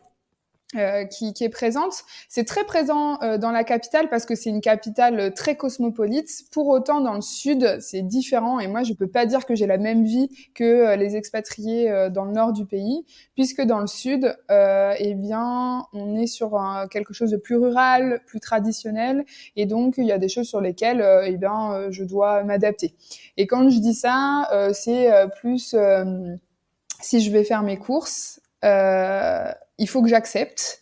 Euh, 0.74 1.04
qui, 1.04 1.34
qui, 1.34 1.44
est 1.44 1.50
présente. 1.50 1.92
C'est 2.30 2.44
très 2.44 2.64
présent 2.64 3.20
euh, 3.22 3.36
dans 3.36 3.50
la 3.50 3.62
capitale 3.62 4.08
parce 4.08 4.24
que 4.24 4.34
c'est 4.34 4.48
une 4.48 4.62
capitale 4.62 5.20
euh, 5.20 5.30
très 5.30 5.54
cosmopolite. 5.54 6.44
Pour 6.50 6.68
autant, 6.68 7.02
dans 7.02 7.12
le 7.12 7.20
sud, 7.20 7.76
c'est 7.80 8.00
différent. 8.00 8.58
Et 8.58 8.68
moi, 8.68 8.82
je 8.82 8.94
peux 8.94 9.06
pas 9.06 9.26
dire 9.26 9.44
que 9.44 9.54
j'ai 9.54 9.66
la 9.66 9.76
même 9.76 10.02
vie 10.02 10.30
que 10.54 10.96
les 10.96 11.14
expatriés 11.16 12.08
dans 12.10 12.24
le 12.24 12.32
nord 12.32 12.54
du 12.54 12.64
pays, 12.64 13.04
puisque 13.34 13.60
dans 13.60 13.80
le 13.80 13.86
sud, 13.86 14.34
eh 14.50 15.14
bien, 15.14 15.84
on 15.92 16.16
est 16.16 16.26
sur 16.26 16.58
quelque 16.90 17.12
chose 17.12 17.30
de 17.30 17.36
plus 17.36 17.56
rural, 17.56 18.22
plus 18.26 18.40
traditionnel, 18.40 19.24
et 19.56 19.66
donc 19.66 19.94
il 19.98 20.04
y 20.04 20.12
a 20.12 20.18
des 20.18 20.28
choses 20.28 20.48
sur 20.48 20.60
lesquelles, 20.60 21.04
eh 21.26 21.36
bien, 21.36 21.90
je 21.90 22.04
dois 22.04 22.44
m'adapter. 22.44 22.94
Et 23.36 23.46
quand 23.46 23.68
je 23.68 23.78
dis 23.78 23.94
ça, 23.94 24.48
c'est 24.72 25.10
plus 25.36 25.74
si 27.00 27.20
je 27.20 27.30
vais 27.30 27.44
faire 27.44 27.62
mes 27.62 27.76
courses. 27.76 28.40
Euh, 28.64 29.52
il 29.82 29.88
faut 29.88 30.00
que 30.00 30.08
j'accepte 30.08 30.80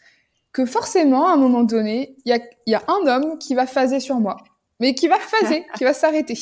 que 0.53 0.67
forcément, 0.67 1.29
à 1.29 1.33
un 1.33 1.37
moment 1.37 1.63
donné, 1.63 2.17
il 2.25 2.31
y 2.31 2.33
a, 2.33 2.41
y 2.67 2.75
a, 2.75 2.83
un 2.87 3.07
homme 3.07 3.39
qui 3.39 3.55
va 3.55 3.67
phaser 3.67 3.99
sur 3.99 4.17
moi, 4.17 4.37
mais 4.79 4.95
qui 4.95 5.09
va 5.09 5.19
phaser, 5.19 5.65
qui 5.77 5.85
va 5.85 5.95
s'arrêter. 5.95 6.39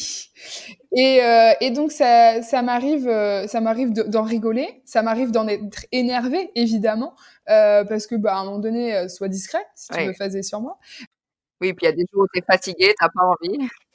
Et, 0.92 1.22
euh, 1.22 1.52
et, 1.60 1.70
donc 1.70 1.92
ça, 1.92 2.42
ça 2.42 2.62
m'arrive, 2.62 3.06
euh, 3.06 3.46
ça 3.46 3.60
m'arrive 3.60 3.92
d'en 3.92 4.22
rigoler, 4.22 4.82
ça 4.84 5.02
m'arrive 5.02 5.30
d'en 5.30 5.46
être 5.46 5.86
énervé 5.92 6.50
évidemment, 6.56 7.14
euh, 7.48 7.84
parce 7.84 8.06
que 8.06 8.16
bah 8.16 8.34
à 8.34 8.38
un 8.40 8.44
moment 8.44 8.58
donné, 8.58 8.96
euh, 8.96 9.08
sois 9.08 9.28
discret 9.28 9.64
si 9.76 9.88
tu 9.88 10.04
veux 10.04 10.14
phaser 10.14 10.42
sur 10.42 10.60
moi. 10.60 10.78
Oui, 11.60 11.72
puis 11.74 11.84
il 11.84 11.86
y 11.86 11.92
a 11.92 11.92
des 11.92 12.06
jours 12.12 12.22
où 12.22 12.28
tu 12.32 12.40
es 12.40 12.44
fatigué, 12.44 12.92
t'as 12.98 13.08
pas 13.08 13.24
envie. 13.24 13.58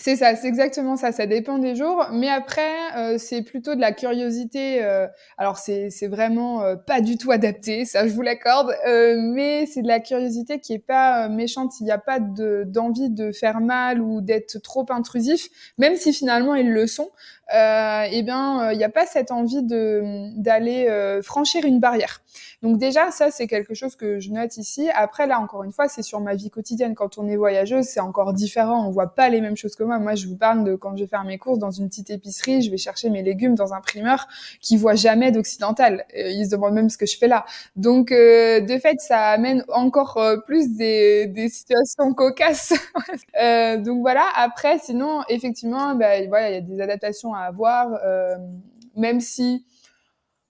C'est 0.00 0.14
ça, 0.14 0.36
c'est 0.36 0.46
exactement 0.46 0.96
ça. 0.96 1.10
Ça 1.10 1.26
dépend 1.26 1.58
des 1.58 1.74
jours, 1.74 2.06
mais 2.12 2.28
après 2.28 2.70
euh, 2.96 3.18
c'est 3.18 3.42
plutôt 3.42 3.74
de 3.74 3.80
la 3.80 3.90
curiosité. 3.90 4.84
Euh, 4.84 5.08
alors 5.38 5.58
c'est 5.58 5.90
c'est 5.90 6.06
vraiment 6.06 6.62
euh, 6.62 6.76
pas 6.76 7.00
du 7.00 7.18
tout 7.18 7.32
adapté, 7.32 7.84
ça 7.84 8.06
je 8.06 8.12
vous 8.12 8.22
l'accorde, 8.22 8.72
mais 8.86 9.66
c'est 9.66 9.82
de 9.82 9.88
la 9.88 9.98
curiosité 9.98 10.60
qui 10.60 10.72
est 10.74 10.78
pas 10.78 11.28
méchante. 11.28 11.72
Il 11.80 11.84
n'y 11.84 11.90
a 11.90 11.98
pas 11.98 12.20
de 12.20 12.62
d'envie 12.64 13.10
de 13.10 13.32
faire 13.32 13.60
mal 13.60 14.00
ou 14.00 14.20
d'être 14.20 14.60
trop 14.60 14.86
intrusif, 14.90 15.48
même 15.78 15.96
si 15.96 16.12
finalement 16.12 16.54
ils 16.54 16.70
le 16.70 16.86
sont. 16.86 17.10
eh 17.50 18.22
bien, 18.22 18.70
il 18.70 18.78
n'y 18.78 18.84
a 18.84 18.88
pas 18.90 19.04
cette 19.06 19.32
envie 19.32 19.64
de 19.64 20.30
d'aller 20.40 20.86
franchir 21.24 21.64
une 21.64 21.80
barrière. 21.80 22.20
Donc 22.62 22.78
déjà, 22.78 23.10
ça 23.10 23.30
c'est 23.30 23.46
quelque 23.46 23.74
chose 23.74 23.96
que 23.96 24.20
je 24.20 24.30
note 24.30 24.56
ici. 24.58 24.88
Après 24.94 25.26
là, 25.26 25.40
encore 25.40 25.64
une 25.64 25.72
fois, 25.72 25.88
c'est 25.88 26.02
sur 26.02 26.20
ma 26.20 26.34
vie 26.34 26.50
quotidienne. 26.50 26.94
Quand 26.94 27.18
on 27.18 27.28
est 27.28 27.36
voyageuse, 27.36 27.86
c'est 27.86 28.00
encore 28.00 28.32
différent. 28.32 28.86
On 28.86 28.90
voit 28.90 29.14
pas 29.14 29.28
les 29.28 29.40
mêmes 29.40 29.56
choses 29.56 29.74
que 29.76 29.84
moi. 29.98 30.14
je 30.14 30.26
vous 30.26 30.36
parle 30.36 30.64
de 30.64 30.74
quand 30.74 30.96
je 30.96 31.04
vais 31.04 31.08
faire 31.08 31.24
mes 31.24 31.38
courses 31.38 31.58
dans 31.58 31.70
une 31.70 31.88
petite 31.88 32.10
épicerie, 32.10 32.62
je 32.62 32.70
vais 32.70 32.76
chercher 32.76 33.08
mes 33.08 33.22
légumes 33.22 33.54
dans 33.54 33.72
un 33.72 33.80
primeur 33.80 34.28
qui 34.60 34.76
voit 34.76 34.94
jamais 34.94 35.32
d'occidental. 35.32 36.04
Euh, 36.16 36.30
ils 36.30 36.46
se 36.46 36.50
demandent 36.50 36.74
même 36.74 36.90
ce 36.90 36.98
que 36.98 37.06
je 37.06 37.16
fais 37.16 37.28
là. 37.28 37.46
Donc, 37.76 38.12
euh, 38.12 38.60
de 38.60 38.78
fait, 38.78 39.00
ça 39.00 39.28
amène 39.28 39.64
encore 39.68 40.18
euh, 40.18 40.36
plus 40.36 40.76
des, 40.76 41.26
des 41.26 41.48
situations 41.48 42.12
cocasses. 42.12 42.74
donc 43.84 44.00
voilà. 44.00 44.26
Après, 44.36 44.78
sinon, 44.78 45.22
effectivement, 45.28 45.94
ben, 45.94 46.28
voilà, 46.28 46.50
il 46.50 46.54
y 46.54 46.58
a 46.58 46.60
des 46.60 46.80
adaptations 46.80 47.32
à 47.34 47.40
avoir, 47.40 47.88
même 48.96 49.20
si 49.20 49.64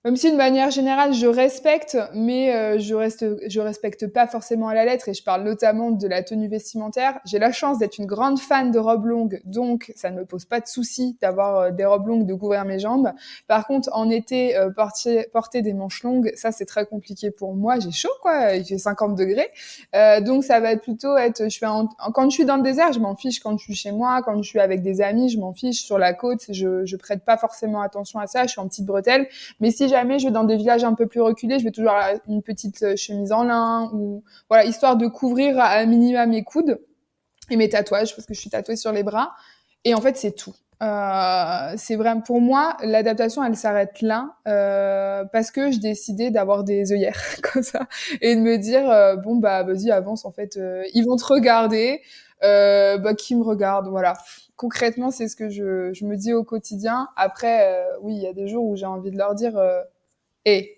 même 0.05 0.17
si 0.17 0.31
de 0.31 0.37
manière 0.37 0.71
générale 0.71 1.12
je 1.12 1.26
respecte, 1.26 1.99
mais 2.14 2.55
euh, 2.55 2.78
je 2.78 2.95
reste, 2.95 3.26
je 3.49 3.61
respecte 3.61 4.07
pas 4.07 4.26
forcément 4.26 4.69
à 4.69 4.75
la 4.75 4.85
lettre 4.85 5.09
et 5.09 5.14
je 5.14 5.23
parle 5.25 5.43
notamment 5.43 5.90
de 5.90 6.07
la 6.07 6.23
tenue 6.23 6.49
vestimentaire. 6.49 7.19
J'ai 7.25 7.38
la 7.38 7.52
chance 7.52 7.78
d'être 7.78 7.99
une 7.99 8.07
grande 8.07 8.38
fan 8.38 8.71
de 8.71 8.78
robes 8.78 9.07
longues, 9.07 9.40
donc 9.45 9.93
ça 9.97 10.11
ne 10.11 10.21
me 10.21 10.25
pose 10.25 10.45
pas 10.45 10.61
de 10.61 10.67
souci 10.67 11.17
d'avoir 11.21 11.57
euh, 11.57 11.71
des 11.71 11.85
robes 11.85 12.07
longues, 12.07 12.26
de 12.26 12.35
couvrir 12.35 12.64
mes 12.64 12.78
jambes. 12.78 13.12
Par 13.49 13.67
contre, 13.67 13.90
en 13.93 14.09
été, 14.09 14.57
euh, 14.57 14.71
porter, 14.71 15.26
porter 15.33 15.62
des 15.62 15.73
manches 15.73 16.02
longues, 16.02 16.33
ça 16.37 16.52
c'est 16.52 16.67
très 16.67 16.87
compliqué 16.87 17.31
pour 17.33 17.55
moi. 17.55 17.81
J'ai 17.81 17.90
chaud 17.90 18.09
quoi, 18.23 18.55
il 18.55 18.64
fait 18.64 18.78
50 18.78 19.17
degrés, 19.17 19.50
donc 20.23 20.45
ça 20.45 20.61
va 20.61 20.76
plutôt 20.76 21.17
être, 21.17 21.50
je 21.50 21.59
fais 21.59 21.67
quand 22.14 22.31
je 22.31 22.35
suis 22.35 22.45
dans 22.45 22.57
le 22.57 22.62
désert, 22.62 22.93
je 22.93 23.00
m'en 23.00 23.17
fiche. 23.17 23.40
Quand 23.40 23.57
je 23.57 23.64
suis 23.64 23.75
chez 23.75 23.93
moi, 23.93 24.23
quand 24.23 24.40
je 24.43 24.49
suis 24.49 24.61
avec 24.61 24.83
des 24.83 25.00
amis, 25.00 25.28
je 25.28 25.38
m'en 25.38 25.52
fiche. 25.52 25.83
Sur 25.83 25.99
la 25.99 26.12
côte, 26.12 26.45
je, 26.50 26.85
je 26.85 26.97
prête 26.97 27.25
pas 27.25 27.37
forcément 27.37 27.81
attention 27.81 28.21
à 28.21 28.26
ça. 28.26 28.45
Je 28.45 28.50
suis 28.50 28.61
en 28.61 28.69
petite 28.69 28.87
bretelle, 28.87 29.28
mais 29.61 29.71
si 29.71 29.88
jamais 29.88 30.18
je 30.18 30.26
vais 30.26 30.33
dans 30.33 30.45
des 30.45 30.57
villages 30.57 30.85
un 30.85 30.95
peu 30.95 31.07
plus 31.07 31.21
reculés, 31.21 31.59
je 31.59 31.64
vais 31.64 31.71
toujours 31.71 31.90
avoir 31.90 32.21
une 32.28 32.42
petite 32.42 32.83
euh, 32.83 32.97
chemise 32.97 33.33
en 33.33 33.45
lin 33.45 33.90
ou 33.92 34.23
voilà, 34.49 34.64
histoire 34.64 34.97
de 34.97 35.07
couvrir 35.07 35.59
à 35.59 35.85
minima 35.87 36.26
mes 36.26 36.45
coudes 36.45 36.80
et 37.50 37.57
mes 37.57 37.68
tatouages 37.68 38.14
parce 38.14 38.26
que 38.26 38.35
je 38.35 38.40
suis 38.40 38.50
tatouée 38.50 38.76
sur 38.76 38.92
les 38.92 39.02
bras. 39.02 39.33
Et 39.85 39.95
en 39.95 40.00
fait, 40.00 40.16
c'est 40.16 40.33
tout. 40.33 40.54
Euh, 40.80 41.73
c'est 41.76 41.97
vraiment 41.97 42.21
pour 42.21 42.40
moi 42.40 42.76
l'adaptation 42.85 43.42
elle 43.42 43.57
s'arrête 43.57 44.00
là 44.00 44.37
euh, 44.47 45.25
parce 45.33 45.50
que 45.50 45.73
je 45.73 45.80
décidais 45.80 46.30
d'avoir 46.30 46.62
des 46.62 46.92
œillères 46.92 47.21
comme 47.42 47.64
ça 47.64 47.88
et 48.21 48.37
de 48.37 48.40
me 48.40 48.59
dire 48.59 48.85
bon 49.25 49.35
bah 49.35 49.64
vas-y 49.64 49.90
avance 49.90 50.25
en 50.25 50.30
fait 50.30 50.57
ils 50.95 51.04
vont 51.04 51.16
te 51.16 51.25
regarder 51.25 52.00
bah 52.42 53.14
qui 53.14 53.35
me 53.37 53.42
regarde 53.42 53.88
voilà. 53.88 54.14
Concrètement 54.57 55.11
c'est 55.11 55.28
ce 55.28 55.37
que 55.37 55.49
je, 55.49 55.92
je, 55.92 56.04
me 56.04 56.16
dis 56.16 56.33
au 56.33 56.45
quotidien. 56.45 57.09
Après 57.16 57.85
oui 58.02 58.14
il 58.14 58.23
y 58.23 58.26
a 58.26 58.33
des 58.33 58.49
jours 58.49 58.64
où 58.64 58.76
j'ai 58.76 58.87
envie 58.87 59.11
de 59.11 59.18
leur 59.18 59.35
dire 59.35 59.61
et 60.45 60.78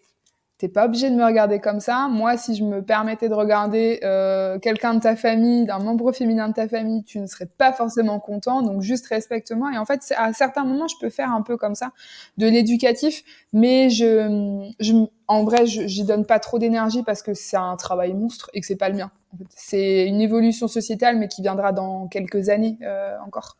T'es 0.60 0.68
pas 0.68 0.84
obligé 0.84 1.08
de 1.08 1.14
me 1.14 1.24
regarder 1.24 1.58
comme 1.58 1.80
ça. 1.80 2.06
Moi, 2.10 2.36
si 2.36 2.54
je 2.54 2.64
me 2.64 2.82
permettais 2.82 3.30
de 3.30 3.34
regarder 3.34 3.98
euh, 4.04 4.58
quelqu'un 4.58 4.92
de 4.92 5.00
ta 5.00 5.16
famille, 5.16 5.64
d'un 5.64 5.78
membre 5.78 6.12
féminin 6.12 6.48
de 6.48 6.52
ta 6.52 6.68
famille, 6.68 7.02
tu 7.02 7.18
ne 7.18 7.26
serais 7.26 7.46
pas 7.46 7.72
forcément 7.72 8.20
content. 8.20 8.60
Donc, 8.60 8.82
juste 8.82 9.06
respecte-moi. 9.06 9.70
Et 9.72 9.78
en 9.78 9.86
fait, 9.86 10.12
à 10.18 10.34
certains 10.34 10.64
moments, 10.64 10.86
je 10.86 10.96
peux 11.00 11.08
faire 11.08 11.32
un 11.32 11.40
peu 11.40 11.56
comme 11.56 11.74
ça, 11.74 11.92
de 12.36 12.46
l'éducatif, 12.46 13.24
mais 13.54 13.88
je, 13.88 14.70
je, 14.80 14.92
en 15.28 15.44
vrai, 15.44 15.64
j'y 15.64 16.04
donne 16.04 16.26
pas 16.26 16.38
trop 16.38 16.58
d'énergie 16.58 17.02
parce 17.04 17.22
que 17.22 17.32
c'est 17.32 17.56
un 17.56 17.76
travail 17.76 18.12
monstre 18.12 18.50
et 18.52 18.60
que 18.60 18.66
c'est 18.66 18.76
pas 18.76 18.90
le 18.90 18.96
mien. 18.96 19.10
C'est 19.48 20.06
une 20.06 20.20
évolution 20.20 20.68
sociétale, 20.68 21.16
mais 21.16 21.28
qui 21.28 21.40
viendra 21.40 21.72
dans 21.72 22.06
quelques 22.06 22.50
années 22.50 22.76
euh, 22.82 23.16
encore. 23.26 23.56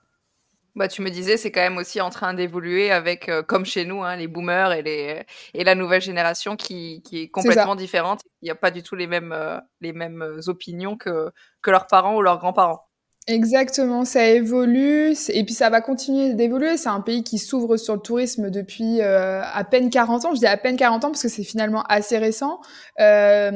Bah, 0.77 0.87
tu 0.89 1.03
me 1.03 1.11
disais, 1.11 1.37
c'est 1.37 1.51
quand 1.51 1.61
même 1.61 1.79
aussi 1.79 2.01
en 2.01 2.11
train 2.11 2.33
d'évoluer 2.35 2.91
avec, 2.93 3.29
euh, 3.29 3.43
comme 3.43 3.65
chez 3.67 3.85
nous, 3.85 4.05
hein, 4.05 4.17
les 4.17 4.29
boomers 4.29 4.73
et, 4.73 4.83
les, 4.83 5.25
et 5.55 5.65
la 5.65 5.75
nouvelle 5.75 6.01
génération 6.01 6.57
qui, 6.57 7.03
qui 7.03 7.23
est 7.23 7.29
complètement 7.29 7.75
différente. 7.75 8.21
Il 8.43 8.45
n'y 8.47 8.51
a 8.51 8.55
pas 8.55 8.71
du 8.71 8.83
tout 8.83 8.95
les 8.95 9.07
mêmes, 9.09 9.33
euh, 9.33 9.59
les 9.81 9.93
mêmes 9.93 10.23
euh, 10.23 10.41
opinions 10.49 10.97
que, 10.97 11.31
que 11.63 11.71
leurs 11.71 11.87
parents 11.89 12.17
ou 12.17 12.23
leurs 12.23 12.39
grands-parents. 12.39 12.90
Exactement, 13.27 14.05
ça 14.07 14.27
évolue 14.29 15.13
et 15.29 15.45
puis 15.45 15.53
ça 15.53 15.69
va 15.69 15.83
continuer 15.83 16.33
d'évoluer. 16.33 16.77
C'est 16.79 16.89
un 16.89 17.03
pays 17.03 17.23
qui 17.23 17.39
s'ouvre 17.39 17.77
sur 17.77 17.95
le 17.95 18.01
tourisme 18.01 18.51
depuis 18.51 19.03
euh, 19.03 19.43
à 19.45 19.63
peine 19.63 19.91
40 19.91 20.25
ans. 20.25 20.35
Je 20.35 20.41
dis 20.41 20.47
à 20.47 20.57
peine 20.57 20.77
40 20.77 21.05
ans 21.05 21.09
parce 21.11 21.23
que 21.23 21.29
c'est 21.29 21.45
finalement 21.45 21.83
assez 21.83 22.17
récent. 22.17 22.61
Euh, 22.99 23.51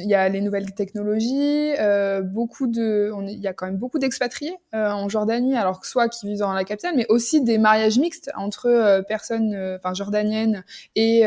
il 0.00 0.08
y 0.08 0.14
a 0.14 0.28
les 0.30 0.40
nouvelles 0.40 0.72
technologies, 0.74 1.72
euh, 1.78 2.22
beaucoup 2.22 2.66
de, 2.66 3.12
il 3.28 3.38
y 3.38 3.46
a 3.46 3.52
quand 3.52 3.66
même 3.66 3.76
beaucoup 3.76 3.98
d'expatriés 3.98 4.56
en 4.72 5.08
Jordanie, 5.08 5.54
alors 5.54 5.80
que 5.80 5.86
soit 5.86 6.08
qui 6.08 6.26
vivent 6.26 6.38
dans 6.38 6.54
la 6.54 6.64
capitale, 6.64 6.94
mais 6.96 7.06
aussi 7.10 7.42
des 7.42 7.58
mariages 7.58 7.98
mixtes 7.98 8.30
entre 8.36 9.04
personnes, 9.06 9.54
enfin 9.76 9.92
jordaniennes 9.94 10.64
et, 10.96 11.20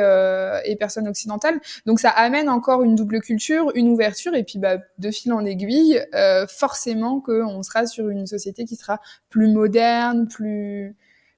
et 0.66 0.76
personnes 0.78 1.08
occidentales. 1.08 1.60
Donc 1.86 2.00
ça 2.00 2.10
amène 2.10 2.50
encore 2.50 2.84
une 2.84 2.96
double 2.96 3.22
culture, 3.22 3.72
une 3.76 3.90
ouverture 3.90 4.34
et 4.36 4.44
puis 4.44 4.60
bah, 4.60 4.78
de 4.98 5.12
fil 5.12 5.32
en 5.32 5.46
aiguille, 5.46 6.02
forcément 6.50 7.22
qu'on 7.22 7.62
sera 7.64 7.83
sur 7.86 8.10
une 8.10 8.26
société 8.28 8.66
qui 8.66 8.76
sera 8.76 9.00
plus 9.30 9.48
moderne, 9.48 10.28
plus, 10.28 10.96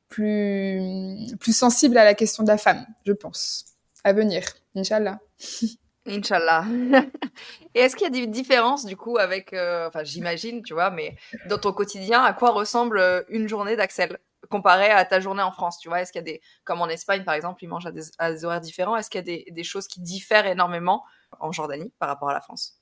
plus, 0.09 0.79
plus 1.39 1.55
sensible 1.55 1.97
à 1.97 2.05
la 2.05 2.13
question 2.13 2.43
de 2.43 2.47
la 2.49 2.57
femme, 2.57 2.85
je 3.05 3.13
pense. 3.13 3.65
À 4.03 4.13
venir, 4.13 4.43
Inch'Allah. 4.75 5.19
Inch'Allah. 6.07 6.65
Et 7.73 7.79
est-ce 7.79 7.95
qu'il 7.95 8.05
y 8.05 8.07
a 8.07 8.11
des 8.11 8.27
différences 8.27 8.85
du 8.85 8.95
coup 8.95 9.17
avec, 9.17 9.53
euh, 9.53 9.87
enfin 9.87 10.03
j'imagine, 10.03 10.61
tu 10.61 10.73
vois, 10.73 10.91
mais 10.91 11.15
dans 11.47 11.57
ton 11.57 11.73
quotidien, 11.73 12.23
à 12.23 12.33
quoi 12.33 12.51
ressemble 12.51 12.99
euh, 12.99 13.23
une 13.29 13.47
journée 13.47 13.75
d'Axel 13.75 14.19
comparé 14.51 14.91
à 14.91 15.03
ta 15.05 15.19
journée 15.19 15.41
en 15.41 15.51
France, 15.51 15.79
tu 15.79 15.89
vois? 15.89 16.01
Est-ce 16.01 16.11
qu'il 16.11 16.19
y 16.19 16.23
a 16.23 16.25
des, 16.25 16.41
comme 16.63 16.81
en 16.81 16.87
Espagne 16.87 17.23
par 17.23 17.33
exemple, 17.33 17.63
ils 17.63 17.67
mangent 17.67 17.87
à 17.87 17.91
des, 18.31 18.45
horaires 18.45 18.61
différents 18.61 18.95
Est-ce 18.95 19.09
qu'il 19.09 19.27
y 19.27 19.49
a 19.49 19.51
des 19.51 19.63
choses 19.63 19.87
qui 19.87 19.99
diffèrent 20.01 20.45
énormément 20.45 21.03
en 21.39 21.51
Jordanie 21.51 21.91
par 21.97 22.07
rapport 22.07 22.29
à 22.29 22.33
la 22.33 22.41
France? 22.41 22.79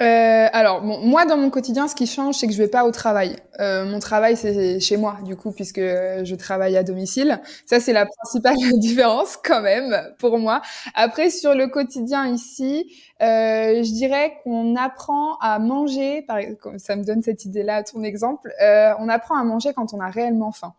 Euh, 0.00 0.46
alors, 0.52 0.80
bon, 0.80 1.00
moi, 1.00 1.24
dans 1.26 1.36
mon 1.36 1.50
quotidien, 1.50 1.88
ce 1.88 1.96
qui 1.96 2.06
change, 2.06 2.36
c'est 2.36 2.46
que 2.46 2.52
je 2.52 2.58
vais 2.58 2.68
pas 2.68 2.84
au 2.84 2.92
travail. 2.92 3.36
Euh, 3.58 3.84
mon 3.84 3.98
travail, 3.98 4.36
c'est 4.36 4.78
chez 4.78 4.96
moi, 4.96 5.16
du 5.24 5.34
coup, 5.34 5.50
puisque 5.50 5.80
je 5.80 6.34
travaille 6.36 6.76
à 6.76 6.84
domicile. 6.84 7.40
Ça, 7.66 7.80
c'est 7.80 7.92
la 7.92 8.06
principale 8.06 8.54
différence, 8.78 9.36
quand 9.42 9.60
même, 9.60 9.96
pour 10.18 10.38
moi. 10.38 10.62
Après, 10.94 11.30
sur 11.30 11.52
le 11.54 11.66
quotidien 11.66 12.26
ici, 12.28 12.86
euh, 13.20 13.82
je 13.82 13.92
dirais 13.92 14.34
qu'on 14.44 14.76
apprend 14.76 15.36
à 15.38 15.58
manger, 15.58 16.22
par, 16.22 16.38
ça 16.76 16.94
me 16.94 17.02
donne 17.02 17.22
cette 17.22 17.44
idée-là, 17.44 17.82
ton 17.82 18.04
exemple, 18.04 18.52
euh, 18.62 18.92
on 19.00 19.08
apprend 19.08 19.36
à 19.36 19.42
manger 19.42 19.72
quand 19.74 19.92
on 19.94 20.00
a 20.00 20.10
réellement 20.10 20.52
faim. 20.52 20.74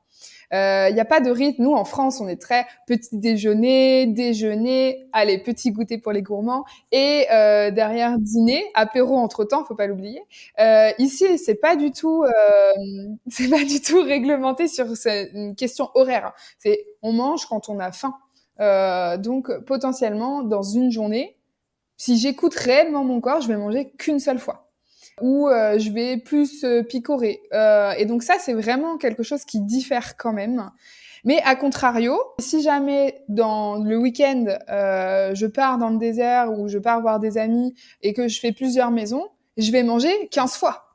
Il 0.52 0.56
euh, 0.58 0.92
n'y 0.92 1.00
a 1.00 1.06
pas 1.06 1.20
de 1.20 1.30
rythme. 1.30 1.64
Nous, 1.64 1.74
en 1.74 1.86
France, 1.86 2.20
on 2.22 2.28
est 2.28 2.42
très 2.42 2.66
petit 2.88 3.18
déjeuner, 3.18 4.08
déjeuner, 4.08 5.08
allez, 5.14 5.38
petit 5.38 5.72
goûter 5.72 6.00
pour 6.00 6.12
les 6.12 6.24
gourmands, 6.24 6.66
et 6.92 7.28
euh, 7.32 7.70
derrière 7.70 8.18
dîner, 8.18 8.66
apéro 8.74 9.18
entre 9.18 9.44
temps, 9.46 9.64
faut 9.64 9.76
pas 9.76 9.86
l'oublier. 9.86 10.22
Euh, 10.60 10.92
ici, 10.98 11.38
c'est 11.38 11.56
pas 11.56 11.76
du 11.76 11.92
tout, 11.92 12.24
euh, 12.24 12.74
c'est 13.28 13.50
pas 13.50 13.64
du 13.64 13.80
tout 13.82 14.02
réglementé 14.02 14.68
sur 14.68 14.88
une 15.06 15.56
question 15.56 15.90
horaire. 15.94 16.34
C'est 16.58 16.86
on 17.04 17.14
mange 17.14 17.46
quand 17.46 17.70
on 17.70 17.80
a 17.80 17.92
faim. 17.92 18.16
Euh, 18.60 19.18
donc 19.18 19.52
potentiellement, 19.66 20.42
dans 20.42 20.64
une 20.64 20.92
journée, 20.92 21.38
si 21.98 22.18
j'écoute 22.18 22.56
réellement 22.56 23.04
mon 23.04 23.22
corps, 23.22 23.42
je 23.42 23.48
vais 23.48 23.58
manger 23.58 23.92
qu'une 23.98 24.20
seule 24.20 24.40
fois 24.40 24.69
où 25.22 25.48
euh, 25.48 25.78
je 25.80 25.92
vais 25.92 26.18
plus 26.18 26.64
euh, 26.64 26.84
picorer. 26.84 27.42
Euh, 27.54 27.92
et 27.98 28.06
donc 28.06 28.24
ça, 28.24 28.36
c'est 28.40 28.54
vraiment 28.54 28.98
quelque 28.98 29.24
chose 29.24 29.46
qui 29.46 29.62
diffère 29.62 30.18
quand 30.18 30.34
même. 30.34 30.70
Mais 31.26 31.42
à 31.44 31.56
contrario, 31.56 32.18
si 32.40 32.62
jamais 32.62 33.24
dans 33.28 33.84
le 33.84 33.98
week-end, 33.98 34.46
je 34.70 35.46
pars 35.46 35.78
dans 35.78 35.90
le 35.90 35.98
désert 35.98 36.58
ou 36.58 36.70
je 36.70 36.78
pars 36.78 37.02
voir 37.02 37.20
des 37.20 37.38
amis 37.38 37.76
et 38.02 38.14
que 38.14 38.30
je 38.30 38.40
fais 38.40 38.54
plusieurs 38.54 38.90
maisons, 38.90 39.28
je 39.58 39.70
vais 39.72 39.84
manger 39.84 40.30
15 40.32 40.56
fois. 40.56 40.86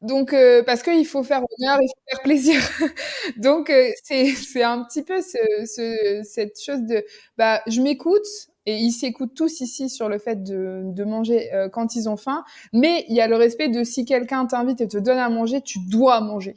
Donc, 0.00 0.34
parce 0.66 0.82
qu'il 0.82 1.06
faut 1.06 1.22
faire 1.22 1.38
honneur, 1.38 1.78
il 1.80 1.86
faut 1.86 2.10
faire 2.10 2.22
plaisir. 2.24 2.60
Donc, 3.36 3.72
c'est, 4.02 4.32
c'est 4.32 4.64
un 4.64 4.82
petit 4.82 5.04
peu 5.04 5.22
ce, 5.22 5.38
ce, 5.64 6.22
cette 6.24 6.60
chose 6.60 6.82
de, 6.82 7.04
bah, 7.38 7.62
je 7.68 7.80
m'écoute, 7.80 8.26
et 8.66 8.76
ils 8.76 8.92
s'écoutent 8.92 9.34
tous 9.34 9.60
ici 9.60 9.88
sur 9.88 10.08
le 10.08 10.18
fait 10.18 10.42
de, 10.42 10.82
de 10.84 11.04
manger 11.04 11.52
euh, 11.52 11.68
quand 11.68 11.96
ils 11.96 12.08
ont 12.08 12.16
faim, 12.16 12.44
mais 12.72 13.04
il 13.08 13.14
y 13.14 13.20
a 13.20 13.28
le 13.28 13.36
respect 13.36 13.68
de 13.68 13.84
si 13.84 14.04
quelqu'un 14.04 14.46
t'invite 14.46 14.80
et 14.80 14.88
te 14.88 14.98
donne 14.98 15.18
à 15.18 15.28
manger, 15.28 15.60
tu 15.60 15.78
dois 15.88 16.20
manger. 16.20 16.54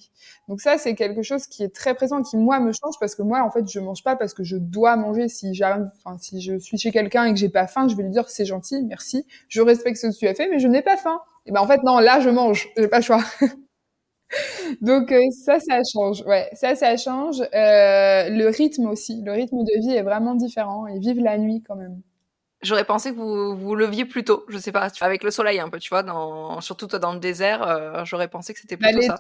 Donc 0.47 0.61
ça, 0.61 0.77
c'est 0.77 0.95
quelque 0.95 1.23
chose 1.23 1.47
qui 1.47 1.63
est 1.63 1.73
très 1.73 1.95
présent, 1.95 2.21
qui 2.21 2.37
moi 2.37 2.59
me 2.59 2.71
change 2.71 2.95
parce 2.99 3.15
que 3.15 3.23
moi, 3.23 3.41
en 3.41 3.49
fait, 3.49 3.67
je 3.67 3.79
mange 3.79 4.03
pas 4.03 4.15
parce 4.15 4.33
que 4.33 4.43
je 4.43 4.57
dois 4.57 4.95
manger. 4.95 5.27
Si 5.27 5.53
j'arrive, 5.55 5.89
enfin, 5.97 6.17
si 6.19 6.41
je 6.41 6.57
suis 6.59 6.77
chez 6.77 6.91
quelqu'un 6.91 7.25
et 7.25 7.33
que 7.33 7.39
j'ai 7.39 7.49
pas 7.49 7.67
faim, 7.67 7.87
je 7.87 7.95
vais 7.95 8.03
lui 8.03 8.11
dire 8.11 8.29
c'est 8.29 8.45
gentil, 8.45 8.83
merci, 8.83 9.25
je 9.47 9.61
respecte 9.61 9.97
ce 9.97 10.07
que 10.07 10.15
tu 10.15 10.27
as 10.27 10.35
fait, 10.35 10.49
mais 10.49 10.59
je 10.59 10.67
n'ai 10.67 10.81
pas 10.81 10.97
faim. 10.97 11.19
Et 11.47 11.51
ben 11.51 11.61
en 11.61 11.67
fait, 11.67 11.81
non, 11.83 11.99
là, 11.99 12.19
je 12.19 12.29
mange, 12.29 12.69
j'ai 12.77 12.87
pas 12.87 12.97
le 12.97 13.03
choix. 13.03 13.23
Donc 14.81 15.11
euh, 15.11 15.21
ça, 15.31 15.59
ça 15.59 15.79
change. 15.91 16.21
Ouais, 16.23 16.49
ça, 16.53 16.75
ça 16.75 16.97
change. 16.97 17.41
Euh, 17.41 18.29
le 18.29 18.47
rythme 18.47 18.87
aussi. 18.87 19.21
Le 19.23 19.31
rythme 19.31 19.63
de 19.63 19.79
vie 19.79 19.95
est 19.95 20.03
vraiment 20.03 20.35
différent. 20.35 20.87
Ils 20.87 20.99
vivent 20.99 21.23
la 21.23 21.37
nuit 21.37 21.63
quand 21.67 21.75
même. 21.75 22.01
J'aurais 22.61 22.85
pensé 22.85 23.11
que 23.11 23.15
vous 23.15 23.55
vous 23.55 23.75
leviez 23.75 24.05
plus 24.05 24.23
tôt. 24.23 24.45
Je 24.47 24.57
sais 24.57 24.71
pas, 24.71 24.89
avec 25.01 25.23
le 25.23 25.31
soleil 25.31 25.59
un 25.59 25.69
peu, 25.69 25.77
tu 25.77 25.89
vois, 25.89 26.03
dans, 26.03 26.61
surtout 26.61 26.87
toi 26.87 26.99
dans 26.99 27.13
le 27.13 27.19
désert. 27.19 27.61
Euh, 27.63 28.05
j'aurais 28.05 28.27
pensé 28.27 28.53
que 28.53 28.59
c'était 28.59 28.77
plutôt 28.77 29.01
ça. 29.01 29.17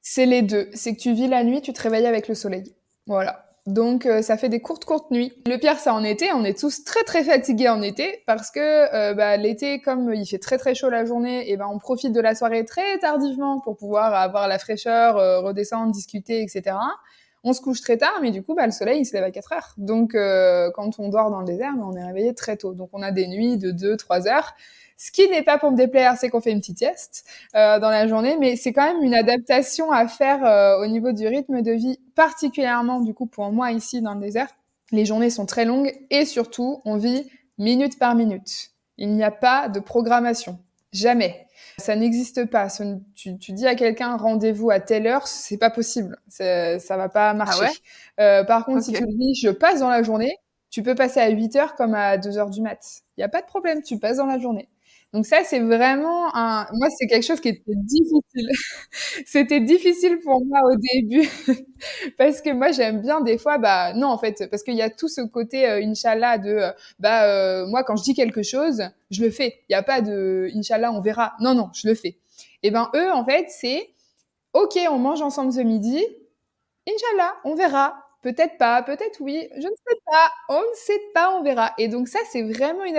C'est 0.00 0.26
les 0.26 0.42
deux. 0.42 0.68
C'est 0.72 0.94
que 0.94 1.00
tu 1.00 1.12
vis 1.12 1.28
la 1.28 1.44
nuit, 1.44 1.60
tu 1.60 1.72
te 1.72 1.82
réveilles 1.82 2.06
avec 2.06 2.28
le 2.28 2.34
soleil. 2.34 2.74
Voilà. 3.06 3.47
Donc 3.68 4.06
euh, 4.06 4.22
ça 4.22 4.38
fait 4.38 4.48
des 4.48 4.60
courtes 4.60 4.86
courtes 4.86 5.10
nuits. 5.10 5.34
Le 5.46 5.58
pire 5.58 5.78
c'est 5.78 5.90
en 5.90 6.02
été, 6.02 6.32
on 6.32 6.42
est 6.42 6.58
tous 6.58 6.84
très 6.84 7.04
très 7.04 7.22
fatigués 7.22 7.68
en 7.68 7.82
été 7.82 8.22
parce 8.26 8.50
que 8.50 8.60
euh, 8.60 9.12
bah, 9.12 9.36
l'été 9.36 9.82
comme 9.82 10.14
il 10.14 10.24
fait 10.24 10.38
très 10.38 10.56
très 10.56 10.74
chaud 10.74 10.88
la 10.88 11.04
journée, 11.04 11.50
et 11.50 11.58
ben 11.58 11.66
on 11.70 11.78
profite 11.78 12.14
de 12.14 12.20
la 12.20 12.34
soirée 12.34 12.64
très 12.64 12.98
tardivement 12.98 13.60
pour 13.60 13.76
pouvoir 13.76 14.14
avoir 14.14 14.48
la 14.48 14.58
fraîcheur, 14.58 15.18
euh, 15.18 15.40
redescendre, 15.40 15.92
discuter, 15.92 16.40
etc. 16.40 16.76
On 17.44 17.52
se 17.52 17.60
couche 17.60 17.82
très 17.82 17.98
tard, 17.98 18.18
mais 18.22 18.30
du 18.30 18.42
coup 18.42 18.54
bah, 18.54 18.64
le 18.64 18.72
soleil 18.72 19.00
il 19.00 19.04
se 19.04 19.12
lève 19.12 19.24
à 19.24 19.30
4 19.30 19.52
heures. 19.52 19.74
Donc 19.76 20.12
quand 20.12 20.98
on 20.98 21.10
dort 21.10 21.30
dans 21.30 21.40
le 21.40 21.46
désert, 21.46 21.74
bah, 21.76 21.84
on 21.86 21.94
est 21.94 22.04
réveillé 22.04 22.34
très 22.34 22.56
tôt. 22.56 22.72
Donc 22.72 22.88
on 22.94 23.02
a 23.02 23.10
des 23.10 23.28
nuits 23.28 23.58
de 23.58 23.70
2-3 23.70 24.28
heures. 24.28 24.54
Ce 25.00 25.12
qui 25.12 25.28
n'est 25.28 25.44
pas 25.44 25.58
pour 25.58 25.70
me 25.70 25.76
déplaire, 25.76 26.16
c'est 26.18 26.28
qu'on 26.28 26.40
fait 26.40 26.50
une 26.50 26.58
petite 26.58 26.78
sieste 26.78 27.24
euh, 27.54 27.78
dans 27.78 27.88
la 27.88 28.08
journée, 28.08 28.36
mais 28.36 28.56
c'est 28.56 28.72
quand 28.72 28.82
même 28.82 29.00
une 29.02 29.14
adaptation 29.14 29.92
à 29.92 30.08
faire 30.08 30.44
euh, 30.44 30.82
au 30.82 30.88
niveau 30.88 31.12
du 31.12 31.26
rythme 31.28 31.62
de 31.62 31.70
vie, 31.70 32.00
particulièrement 32.16 33.00
du 33.00 33.14
coup 33.14 33.26
pour 33.26 33.52
moi 33.52 33.70
ici 33.70 34.02
dans 34.02 34.14
le 34.14 34.20
désert. 34.20 34.48
Les 34.90 35.04
journées 35.04 35.30
sont 35.30 35.46
très 35.46 35.64
longues 35.64 35.92
et 36.10 36.24
surtout, 36.24 36.82
on 36.84 36.96
vit 36.96 37.30
minute 37.58 37.96
par 37.96 38.16
minute. 38.16 38.72
Il 38.96 39.14
n'y 39.14 39.22
a 39.22 39.30
pas 39.30 39.68
de 39.68 39.78
programmation. 39.78 40.58
Jamais. 40.92 41.46
Ça 41.78 41.94
n'existe 41.94 42.46
pas. 42.46 42.66
Tu, 43.14 43.34
dis 43.34 43.66
à 43.68 43.76
quelqu'un 43.76 44.16
rendez-vous 44.16 44.70
à 44.70 44.80
telle 44.80 45.06
heure, 45.06 45.28
c'est 45.28 45.58
pas 45.58 45.70
possible. 45.70 46.18
Ça 46.28 46.78
va 46.88 47.08
pas 47.08 47.34
marcher. 47.34 47.68
Ah 48.16 48.22
euh, 48.22 48.44
par 48.44 48.64
contre, 48.64 48.82
si 48.82 48.92
tu 48.92 49.06
dis, 49.06 49.36
je 49.36 49.50
passe 49.50 49.78
dans 49.78 49.90
la 49.90 50.02
journée, 50.02 50.38
tu 50.70 50.82
peux 50.82 50.96
passer 50.96 51.20
à 51.20 51.28
8 51.28 51.54
heures 51.54 51.74
comme 51.76 51.94
à 51.94 52.18
2 52.18 52.36
heures 52.36 52.50
du 52.50 52.62
mat. 52.62 52.80
Il 53.16 53.20
n'y 53.20 53.24
a 53.24 53.28
pas 53.28 53.42
de 53.42 53.46
problème, 53.46 53.82
tu 53.82 53.98
passes 53.98 54.16
dans 54.16 54.26
la 54.26 54.38
journée. 54.38 54.68
Donc 55.14 55.24
ça, 55.24 55.42
c'est 55.44 55.60
vraiment 55.60 56.34
un. 56.36 56.66
Moi, 56.74 56.88
c'est 56.98 57.06
quelque 57.06 57.24
chose 57.24 57.40
qui 57.40 57.48
était 57.48 57.62
difficile. 57.74 58.48
C'était 59.26 59.60
difficile 59.60 60.18
pour 60.20 60.44
moi 60.44 60.60
au 60.70 60.76
début 60.76 61.28
parce 62.18 62.42
que 62.42 62.50
moi, 62.52 62.72
j'aime 62.72 63.00
bien 63.00 63.20
des 63.22 63.38
fois, 63.38 63.56
bah 63.58 63.94
non, 63.94 64.08
en 64.08 64.18
fait, 64.18 64.48
parce 64.50 64.62
qu'il 64.62 64.74
y 64.74 64.82
a 64.82 64.90
tout 64.90 65.08
ce 65.08 65.22
côté 65.22 65.66
euh, 65.68 65.80
Inch'Allah 65.82 66.36
de, 66.38 66.50
euh, 66.50 66.70
bah 66.98 67.24
euh, 67.24 67.66
moi, 67.66 67.84
quand 67.84 67.96
je 67.96 68.02
dis 68.04 68.14
quelque 68.14 68.42
chose, 68.42 68.82
je 69.10 69.24
le 69.24 69.30
fais. 69.30 69.60
Il 69.68 69.72
n'y 69.72 69.76
a 69.76 69.82
pas 69.82 70.02
de 70.02 70.50
Inch'Allah, 70.54 70.92
on 70.92 71.00
verra. 71.00 71.34
Non, 71.40 71.54
non, 71.54 71.70
je 71.74 71.88
le 71.88 71.94
fais. 71.94 72.18
Et 72.62 72.70
ben 72.70 72.90
eux, 72.94 73.10
en 73.12 73.24
fait, 73.24 73.46
c'est 73.48 73.88
ok, 74.54 74.78
on 74.90 74.98
mange 74.98 75.22
ensemble 75.22 75.52
ce 75.52 75.60
midi. 75.60 76.04
Inch'Allah, 76.88 77.34
on 77.44 77.54
verra. 77.54 77.94
Peut-être 78.22 78.58
pas, 78.58 78.82
peut-être 78.82 79.20
oui, 79.20 79.48
je 79.54 79.66
ne 79.66 79.74
sais 79.88 79.98
pas, 80.04 80.30
on 80.48 80.58
ne 80.58 80.74
sait 80.74 81.00
pas, 81.14 81.36
on 81.38 81.42
verra. 81.42 81.72
Et 81.78 81.86
donc 81.86 82.08
ça, 82.08 82.18
c'est 82.30 82.42
vraiment 82.42 82.84
une, 82.84 82.96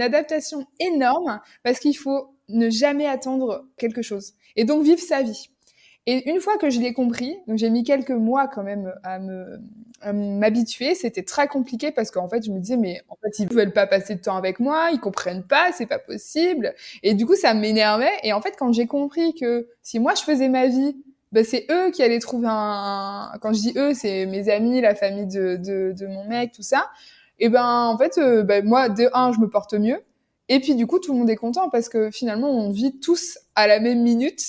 adaptation 0.00 0.64
énorme 0.78 1.40
parce 1.64 1.80
qu'il 1.80 1.96
faut 1.96 2.28
ne 2.48 2.70
jamais 2.70 3.06
attendre 3.06 3.66
quelque 3.76 4.02
chose 4.02 4.34
et 4.54 4.64
donc 4.64 4.84
vivre 4.84 5.00
sa 5.00 5.22
vie. 5.22 5.50
Et 6.08 6.30
une 6.30 6.38
fois 6.40 6.56
que 6.58 6.70
je 6.70 6.78
l'ai 6.78 6.92
compris, 6.92 7.36
donc 7.48 7.58
j'ai 7.58 7.68
mis 7.70 7.82
quelques 7.82 8.10
mois 8.12 8.46
quand 8.46 8.62
même 8.62 8.94
à 9.02 9.18
me 9.18 9.58
m'habituer, 10.12 10.94
c'était 10.94 11.24
très 11.24 11.48
compliqué 11.48 11.90
parce 11.90 12.12
qu'en 12.12 12.28
fait 12.28 12.44
je 12.44 12.52
me 12.52 12.60
disais 12.60 12.76
mais 12.76 13.00
en 13.08 13.16
fait 13.16 13.40
ils 13.40 13.52
veulent 13.52 13.72
pas 13.72 13.86
passer 13.88 14.14
de 14.14 14.20
temps 14.20 14.36
avec 14.36 14.60
moi, 14.60 14.90
ils 14.92 15.00
comprennent 15.00 15.42
pas, 15.42 15.72
c'est 15.72 15.86
pas 15.86 15.98
possible. 15.98 16.74
Et 17.02 17.14
du 17.14 17.26
coup 17.26 17.34
ça 17.34 17.54
m'énervait. 17.54 18.12
Et 18.22 18.32
en 18.32 18.40
fait 18.40 18.54
quand 18.56 18.72
j'ai 18.72 18.86
compris 18.86 19.34
que 19.34 19.68
si 19.82 19.98
moi 19.98 20.14
je 20.14 20.22
faisais 20.22 20.48
ma 20.48 20.68
vie 20.68 20.96
bah, 21.36 21.44
c'est 21.44 21.66
eux 21.70 21.90
qui 21.90 22.02
allaient 22.02 22.18
trouver 22.18 22.48
un. 22.50 23.30
Quand 23.42 23.52
je 23.52 23.60
dis 23.60 23.74
eux, 23.76 23.92
c'est 23.92 24.24
mes 24.24 24.48
amis, 24.48 24.80
la 24.80 24.94
famille 24.94 25.26
de, 25.26 25.56
de, 25.56 26.06
mon 26.06 26.24
mec, 26.24 26.52
tout 26.52 26.62
ça. 26.62 26.88
Et 27.38 27.50
ben 27.50 27.62
en 27.62 27.98
fait, 27.98 28.16
euh, 28.16 28.42
ben, 28.42 28.64
moi 28.64 28.88
de 28.88 29.10
un, 29.12 29.32
je 29.32 29.40
me 29.40 29.50
porte 29.50 29.74
mieux. 29.74 30.00
Et 30.48 30.60
puis 30.60 30.74
du 30.74 30.86
coup, 30.86 30.98
tout 30.98 31.12
le 31.12 31.18
monde 31.18 31.28
est 31.28 31.36
content 31.36 31.68
parce 31.68 31.90
que 31.90 32.10
finalement, 32.10 32.48
on 32.48 32.70
vit 32.70 32.98
tous 33.00 33.38
à 33.54 33.66
la 33.66 33.80
même 33.80 34.02
minute 34.02 34.40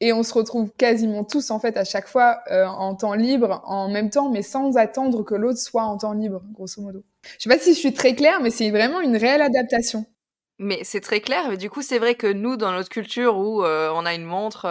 et 0.00 0.14
on 0.14 0.22
se 0.22 0.32
retrouve 0.32 0.70
quasiment 0.78 1.24
tous 1.24 1.50
en 1.50 1.60
fait 1.60 1.76
à 1.76 1.84
chaque 1.84 2.08
fois 2.08 2.40
euh, 2.50 2.64
en 2.64 2.94
temps 2.94 3.12
libre 3.12 3.60
en 3.66 3.90
même 3.90 4.08
temps, 4.08 4.30
mais 4.30 4.40
sans 4.40 4.78
attendre 4.78 5.22
que 5.22 5.34
l'autre 5.34 5.58
soit 5.58 5.82
en 5.82 5.98
temps 5.98 6.14
libre, 6.14 6.42
grosso 6.54 6.80
modo. 6.80 7.04
Je 7.36 7.42
sais 7.42 7.50
pas 7.50 7.58
si 7.58 7.74
je 7.74 7.78
suis 7.78 7.92
très 7.92 8.14
claire, 8.14 8.40
mais 8.40 8.50
c'est 8.50 8.70
vraiment 8.70 9.02
une 9.02 9.18
réelle 9.18 9.42
adaptation. 9.42 10.06
Mais 10.58 10.84
c'est 10.84 11.02
très 11.02 11.20
clair. 11.20 11.50
Mais 11.50 11.58
du 11.58 11.68
coup, 11.68 11.82
c'est 11.82 11.98
vrai 11.98 12.14
que 12.14 12.26
nous, 12.26 12.56
dans 12.56 12.72
notre 12.72 12.88
culture 12.88 13.36
où 13.36 13.62
euh, 13.62 13.90
on 13.94 14.06
a 14.06 14.14
une 14.14 14.24
montre, 14.24 14.66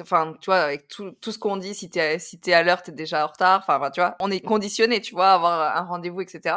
enfin 0.00 0.34
tu 0.40 0.46
vois 0.50 0.60
avec 0.60 0.88
tout, 0.88 1.12
tout 1.20 1.32
ce 1.32 1.38
qu'on 1.38 1.56
dit 1.56 1.74
si 1.74 1.90
t'es 1.90 2.18
si 2.18 2.40
es 2.46 2.52
à 2.52 2.62
l'heure 2.62 2.82
t'es 2.82 2.92
déjà 2.92 3.24
en 3.24 3.28
retard 3.28 3.64
enfin 3.66 3.90
tu 3.90 4.00
vois 4.00 4.16
on 4.20 4.30
est 4.30 4.40
conditionné 4.40 5.00
tu 5.00 5.14
vois 5.14 5.30
à 5.30 5.34
avoir 5.34 5.76
un 5.76 5.84
rendez-vous 5.84 6.20
etc 6.20 6.56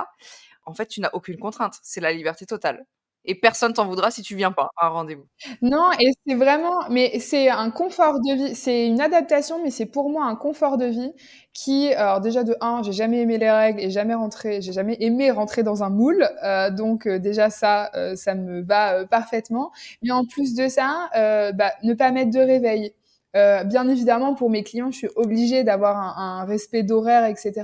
en 0.66 0.74
fait 0.74 0.88
tu 0.88 1.02
n'as 1.02 1.10
aucune 1.14 1.38
contrainte 1.38 1.76
c'est 1.82 2.02
la 2.02 2.12
liberté 2.12 2.46
totale 2.46 2.86
et 3.26 3.36
personne 3.36 3.74
t'en 3.74 3.86
voudra 3.86 4.10
si 4.12 4.22
tu 4.22 4.36
viens 4.36 4.52
pas 4.52 4.70
à 4.78 4.88
un 4.88 4.90
rendez-vous. 4.90 5.26
Non, 5.62 5.92
et 6.00 6.12
c'est 6.26 6.36
vraiment, 6.36 6.90
mais 6.90 7.20
c'est 7.20 7.50
un 7.50 7.70
confort 7.70 8.20
de 8.20 8.34
vie, 8.34 8.56
c'est 8.56 8.88
une 8.88 9.00
adaptation, 9.00 9.62
mais 9.64 9.70
c'est 9.70 9.86
pour 9.86 10.10
moi 10.10 10.26
un 10.26 10.36
confort 10.36 10.78
de 10.78 10.86
vie 10.86 11.14
qui, 11.54 11.94
alors 11.94 12.22
déjà 12.22 12.44
de 12.44 12.56
un, 12.62 12.82
j'ai 12.84 12.94
jamais 12.94 13.20
aimé 13.20 13.38
les 13.38 13.52
règles 13.52 13.80
et 13.80 13.90
jamais 13.92 14.16
rentré, 14.16 14.62
j'ai 14.62 14.74
jamais 14.74 14.98
aimé 15.00 15.30
rentrer 15.32 15.64
dans 15.64 15.84
un 15.84 15.90
moule, 15.90 16.28
euh, 16.44 16.72
donc 16.72 17.06
euh, 17.06 17.20
déjà 17.20 17.50
ça, 17.50 17.92
euh, 17.96 18.16
ça 18.16 18.34
me 18.34 18.62
va 18.62 19.06
parfaitement. 19.06 19.72
Mais 20.02 20.12
en 20.12 20.26
plus 20.26 20.56
de 20.56 20.68
ça, 20.68 21.10
bah, 21.14 21.74
ne 21.84 21.94
pas 21.94 22.12
mettre 22.12 22.32
de 22.32 22.40
réveil, 22.40 22.94
euh, 23.36 23.64
bien 23.64 23.88
évidemment, 23.88 24.34
pour 24.34 24.50
mes 24.50 24.64
clients, 24.64 24.92
je 24.92 24.98
suis 24.98 25.10
obligée 25.16 25.64
d'avoir 25.64 25.98
un, 25.98 26.42
un, 26.42 26.46
respect 26.46 26.84
d'horaire, 26.84 27.26
etc. 27.26 27.64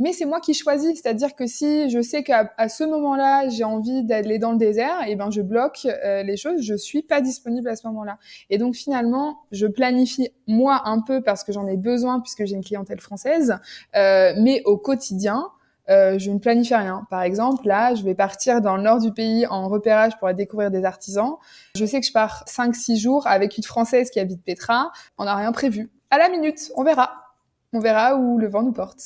Mais 0.00 0.14
c'est 0.14 0.24
moi 0.24 0.40
qui 0.40 0.54
choisis, 0.54 0.98
c'est-à-dire 0.98 1.34
que 1.36 1.46
si 1.46 1.90
je 1.90 2.00
sais 2.00 2.22
qu'à 2.22 2.68
ce 2.70 2.84
moment-là, 2.84 3.50
j'ai 3.50 3.64
envie 3.64 4.02
d'aller 4.02 4.38
dans 4.38 4.52
le 4.52 4.56
désert, 4.56 5.02
et 5.06 5.12
eh 5.12 5.16
ben 5.16 5.30
je 5.30 5.42
bloque 5.42 5.86
euh, 5.86 6.22
les 6.22 6.38
choses, 6.38 6.62
je 6.62 6.74
suis 6.74 7.02
pas 7.02 7.20
disponible 7.20 7.68
à 7.68 7.76
ce 7.76 7.86
moment-là. 7.88 8.18
Et 8.48 8.56
donc 8.56 8.74
finalement, 8.74 9.40
je 9.52 9.66
planifie 9.66 10.30
moi 10.46 10.80
un 10.86 11.02
peu 11.02 11.20
parce 11.20 11.44
que 11.44 11.52
j'en 11.52 11.66
ai 11.66 11.76
besoin 11.76 12.20
puisque 12.20 12.46
j'ai 12.46 12.54
une 12.56 12.64
clientèle 12.64 13.00
française, 13.00 13.58
euh, 13.94 14.32
mais 14.38 14.62
au 14.64 14.78
quotidien, 14.78 15.50
euh, 15.90 16.18
je 16.18 16.30
ne 16.30 16.38
planifie 16.38 16.74
rien. 16.74 17.06
Par 17.10 17.22
exemple, 17.22 17.66
là, 17.66 17.94
je 17.94 18.02
vais 18.02 18.14
partir 18.14 18.60
dans 18.60 18.76
le 18.76 18.82
nord 18.82 19.00
du 19.00 19.12
pays 19.12 19.46
en 19.46 19.68
repérage 19.68 20.16
pour 20.18 20.28
aller 20.28 20.36
découvrir 20.36 20.70
des 20.70 20.84
artisans. 20.84 21.36
Je 21.74 21.84
sais 21.84 22.00
que 22.00 22.06
je 22.06 22.12
pars 22.12 22.44
5-6 22.46 23.00
jours 23.00 23.26
avec 23.26 23.56
une 23.56 23.64
Française 23.64 24.10
qui 24.10 24.20
habite 24.20 24.44
Petra. 24.44 24.92
On 25.18 25.24
n'a 25.24 25.34
rien 25.34 25.52
prévu. 25.52 25.90
À 26.10 26.18
la 26.18 26.28
minute, 26.28 26.70
on 26.76 26.84
verra. 26.84 27.34
On 27.72 27.80
verra 27.80 28.16
où 28.16 28.38
le 28.38 28.48
vent 28.48 28.62
nous 28.62 28.72
porte. 28.72 29.00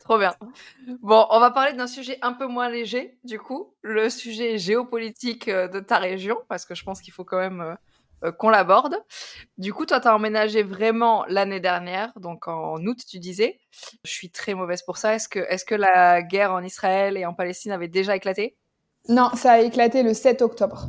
Trop 0.00 0.18
bien. 0.18 0.34
Bon, 1.00 1.26
on 1.30 1.40
va 1.40 1.50
parler 1.50 1.72
d'un 1.72 1.86
sujet 1.86 2.18
un 2.20 2.34
peu 2.34 2.46
moins 2.46 2.68
léger, 2.68 3.18
du 3.24 3.38
coup, 3.38 3.72
le 3.80 4.10
sujet 4.10 4.58
géopolitique 4.58 5.48
euh, 5.48 5.66
de 5.66 5.80
ta 5.80 5.96
région, 5.98 6.36
parce 6.48 6.66
que 6.66 6.74
je 6.74 6.84
pense 6.84 7.00
qu'il 7.00 7.12
faut 7.12 7.24
quand 7.24 7.38
même 7.38 7.76
euh, 8.24 8.32
qu'on 8.32 8.48
l'aborde. 8.48 8.96
Du 9.58 9.72
coup, 9.72 9.86
toi, 9.86 10.00
tu 10.00 10.08
as 10.08 10.14
emménagé 10.14 10.62
vraiment 10.62 11.24
l'année 11.28 11.60
dernière, 11.60 12.12
donc 12.16 12.48
en 12.48 12.84
août, 12.84 12.98
tu 13.08 13.18
disais. 13.18 13.60
Je 14.04 14.10
suis 14.10 14.30
très 14.30 14.54
mauvaise 14.54 14.82
pour 14.82 14.96
ça. 14.96 15.14
Est-ce 15.14 15.28
que, 15.28 15.40
est 15.40 15.64
que 15.64 15.74
la 15.74 16.22
guerre 16.22 16.52
en 16.52 16.62
Israël 16.62 17.16
et 17.16 17.26
en 17.26 17.34
Palestine 17.34 17.72
avait 17.72 17.88
déjà 17.88 18.16
éclaté? 18.16 18.56
Non, 19.08 19.30
ça 19.34 19.52
a 19.52 19.60
éclaté 19.60 20.02
le 20.02 20.14
7 20.14 20.42
octobre. 20.42 20.88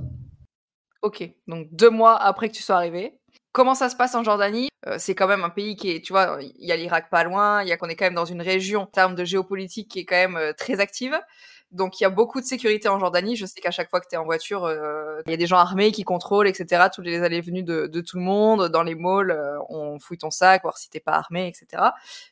Ok, 1.02 1.30
donc 1.48 1.67
deux 1.71 1.89
mois 1.89 2.15
après 2.17 2.50
que 2.50 2.56
tu 2.56 2.63
sois 2.63 2.78
arrivé. 2.78 3.19
Comment 3.52 3.76
ça 3.76 3.89
se 3.89 3.95
passe 3.95 4.15
en 4.15 4.24
Jordanie? 4.24 4.69
Euh, 4.88 4.95
C'est 4.98 5.15
quand 5.15 5.28
même 5.28 5.43
un 5.43 5.50
pays 5.50 5.76
qui 5.76 5.91
est, 5.91 6.04
tu 6.04 6.13
vois, 6.13 6.39
il 6.41 6.65
y 6.65 6.71
a 6.71 6.76
l'Irak 6.76 7.10
pas 7.10 7.24
loin, 7.24 7.62
il 7.62 7.69
y 7.69 7.71
a 7.71 7.78
qu'on 7.78 7.88
est 7.88 7.95
quand 7.95 8.06
même 8.06 8.15
dans 8.15 8.26
une 8.26 8.41
région 8.41 8.82
en 8.82 8.86
termes 8.86 9.15
de 9.15 9.24
géopolitique 9.24 9.89
qui 9.89 10.00
est 10.00 10.06
quand 10.06 10.15
même 10.15 10.36
euh, 10.36 10.54
très 10.54 10.80
active. 10.80 11.17
Donc 11.76 12.00
il 12.00 12.04
y 12.04 12.06
a 12.06 12.10
beaucoup 12.10 12.40
de 12.40 12.46
sécurité 12.46 12.88
en 12.88 13.00
Jordanie. 13.00 13.36
Je 13.36 13.46
sais 13.46 13.60
qu'à 13.60 13.70
chaque 13.70 13.90
fois 13.90 14.00
que 14.00 14.08
tu 14.08 14.16
es 14.16 14.18
en 14.18 14.24
voiture, 14.24 14.64
euh, 14.64 15.22
il 15.28 15.32
y 15.32 15.34
a 15.34 15.38
des 15.38 15.46
gens 15.46 15.58
armés 15.58 15.92
qui 15.92 16.04
contrôlent, 16.04 16.48
etc. 16.48 16.86
Toutes 16.94 17.06
les 17.06 17.22
allées 17.22 17.42
venues 17.42 17.64
de, 17.64 17.88
de, 17.88 18.02
tout 18.02 18.18
le 18.18 18.24
monde. 18.24 18.70
Dans 18.70 18.82
les 18.82 18.96
malls, 18.96 19.32
euh, 19.32 19.58
on 19.70 20.00
fouille 20.00 20.18
ton 20.18 20.32
sac, 20.32 20.64
voir 20.64 20.78
si 20.78 20.90
t'es 20.90 21.02
pas 21.02 21.12
armé, 21.12 21.48
etc. 21.48 21.84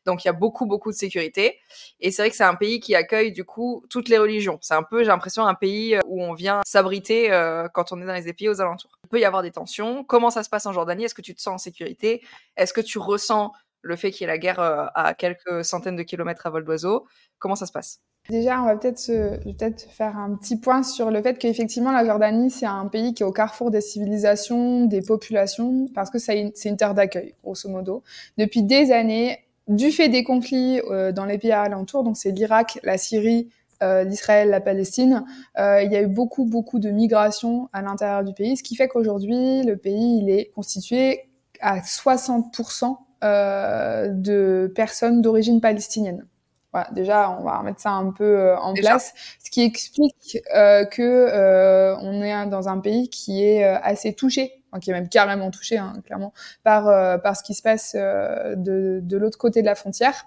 Donc 0.06 0.24
il 0.24 0.28
y 0.28 0.30
a 0.30 0.34
beaucoup, 0.34 0.66
beaucoup 0.66 0.92
de 0.92 0.96
sécurité. 0.96 1.60
Et 2.00 2.10
c'est 2.10 2.22
vrai 2.22 2.30
que 2.30 2.38
c'est 2.38 2.46
un 2.46 2.56
pays 2.56 2.80
qui 2.80 2.96
accueille 2.96 3.34
du 3.34 3.44
coup 3.44 3.84
toutes 3.90 4.08
les 4.08 4.18
religions. 4.18 4.60
C'est 4.62 4.76
un 4.76 4.84
peu, 4.84 5.04
j'ai 5.04 5.10
l'impression, 5.10 5.46
un 5.46 5.56
pays 5.56 5.96
euh, 5.96 6.02
où 6.08 6.24
on 6.24 6.34
vient 6.34 6.62
s'abriter 6.66 7.30
quand 7.74 7.92
on 7.92 8.02
est 8.02 8.06
dans 8.06 8.14
les 8.14 8.34
pays 8.34 8.48
aux 8.48 8.62
alentours. 8.62 8.92
Il 9.04 9.10
peut 9.10 9.20
y 9.20 9.26
avoir 9.26 9.44
des 9.44 9.52
tensions. 9.52 10.06
Comment 10.06 10.30
ça 10.30 10.44
se 10.44 10.50
passe 10.50 10.66
en 10.66 10.72
Jordanie? 10.72 11.04
Est-ce 11.04 11.16
que 11.16 11.22
tu 11.22 11.36
te 11.36 11.42
sens 11.42 11.56
en 11.56 11.58
sécurité? 11.58 12.24
Est-ce 12.56 12.72
que 12.74 12.82
tu 12.82 12.98
ressens 12.98 13.52
le 13.82 13.96
fait 13.98 14.12
qu'il 14.12 14.22
y 14.22 14.24
ait 14.26 14.28
la 14.28 14.38
guerre 14.38 14.60
à 14.60 15.14
quelques 15.14 15.66
centaines 15.66 15.98
de 15.98 16.04
kilomètres 16.04 16.46
à 16.46 16.50
vol 16.50 16.64
d'oiseau? 16.64 17.08
Comment 17.40 17.56
ça 17.56 17.66
se 17.66 17.74
passe? 17.74 18.02
Déjà, 18.30 18.62
on 18.62 18.66
va 18.66 18.78
peut-être 18.78 19.06
peut-être 19.44 19.82
faire 19.92 20.18
un 20.18 20.36
petit 20.36 20.58
point 20.58 20.82
sur 20.82 21.12
le 21.12 21.22
fait 21.22 21.38
qu'effectivement 21.38 21.92
la 21.92 22.06
Jordanie 22.06 22.50
c'est 22.50 22.66
un 22.66 22.88
pays 22.88 23.14
qui 23.14 23.24
est 23.24 23.26
au 23.26 23.34
carrefour 23.34 23.70
des 23.70 23.82
civilisations, 23.82 24.86
des 24.86 25.02
populations, 25.02 25.88
parce 25.94 26.10
que 26.10 26.20
c'est 26.20 26.40
une, 26.40 26.78
terre 26.78 26.94
d'accueil, 26.94 27.36
grosso 27.44 27.68
modo. 27.68 28.02
Depuis 28.38 28.64
des 28.64 28.94
années, 28.94 29.40
du 29.68 29.92
fait 29.92 30.08
des 30.08 30.24
conflits 30.24 30.80
euh, 30.90 31.12
dans 31.12 31.26
les 31.26 31.38
pays 31.38 31.52
alentours, 31.52 32.04
donc 32.04 32.16
c'est 32.16 32.32
l'Irak, 32.32 32.80
la 32.84 32.98
Syrie, 32.98 33.50
euh, 33.84 34.04
l'Israël, 34.06 34.50
la 34.50 34.62
Palestine, 34.62 35.26
euh, 35.60 35.82
il 35.84 35.92
y 35.92 35.98
a 35.98 36.02
eu 36.02 36.08
beaucoup 36.08 36.46
beaucoup 36.46 36.80
de 36.80 36.90
migrations 36.90 37.70
à 37.74 37.82
l'intérieur 37.82 38.24
du 38.24 38.34
pays, 38.34 38.56
ce 38.56 38.64
qui 38.64 38.76
fait 38.78 38.88
qu'aujourd'hui 38.88 39.64
le 39.64 39.76
pays 39.76 40.20
il 40.20 40.30
est 40.30 40.52
constitué 40.56 41.28
à 41.60 41.80
60% 41.80 42.96
euh, 43.24 44.08
de 44.10 44.72
personnes 44.74 45.22
d'origine 45.22 45.60
palestinienne. 45.60 46.26
Voilà, 46.74 46.90
déjà, 46.92 47.30
on 47.40 47.44
va 47.44 47.60
remettre 47.60 47.80
ça 47.80 47.92
un 47.92 48.12
peu 48.12 48.24
euh, 48.24 48.58
en 48.58 48.74
place, 48.74 49.14
ce 49.44 49.52
qui 49.52 49.62
explique 49.62 50.40
euh, 50.56 50.86
que 50.86 51.02
euh, 51.02 51.96
on 51.98 52.22
est 52.24 52.48
dans 52.48 52.68
un 52.68 52.80
pays 52.80 53.10
qui 53.10 53.44
est 53.46 53.64
euh, 53.64 53.78
assez 53.84 54.14
touché, 54.14 54.64
qui 54.82 54.90
est 54.90 54.94
même 54.94 55.08
carrément 55.08 55.52
touché, 55.52 55.78
hein, 55.78 55.94
clairement, 56.04 56.34
par 56.64 56.86
par 57.22 57.38
ce 57.38 57.44
qui 57.44 57.54
se 57.54 57.62
passe 57.62 57.94
de, 57.96 59.00
de 59.04 59.18
l'autre 59.18 59.38
côté 59.38 59.62
de 59.62 59.68
la 59.68 59.76
frontière. 59.76 60.26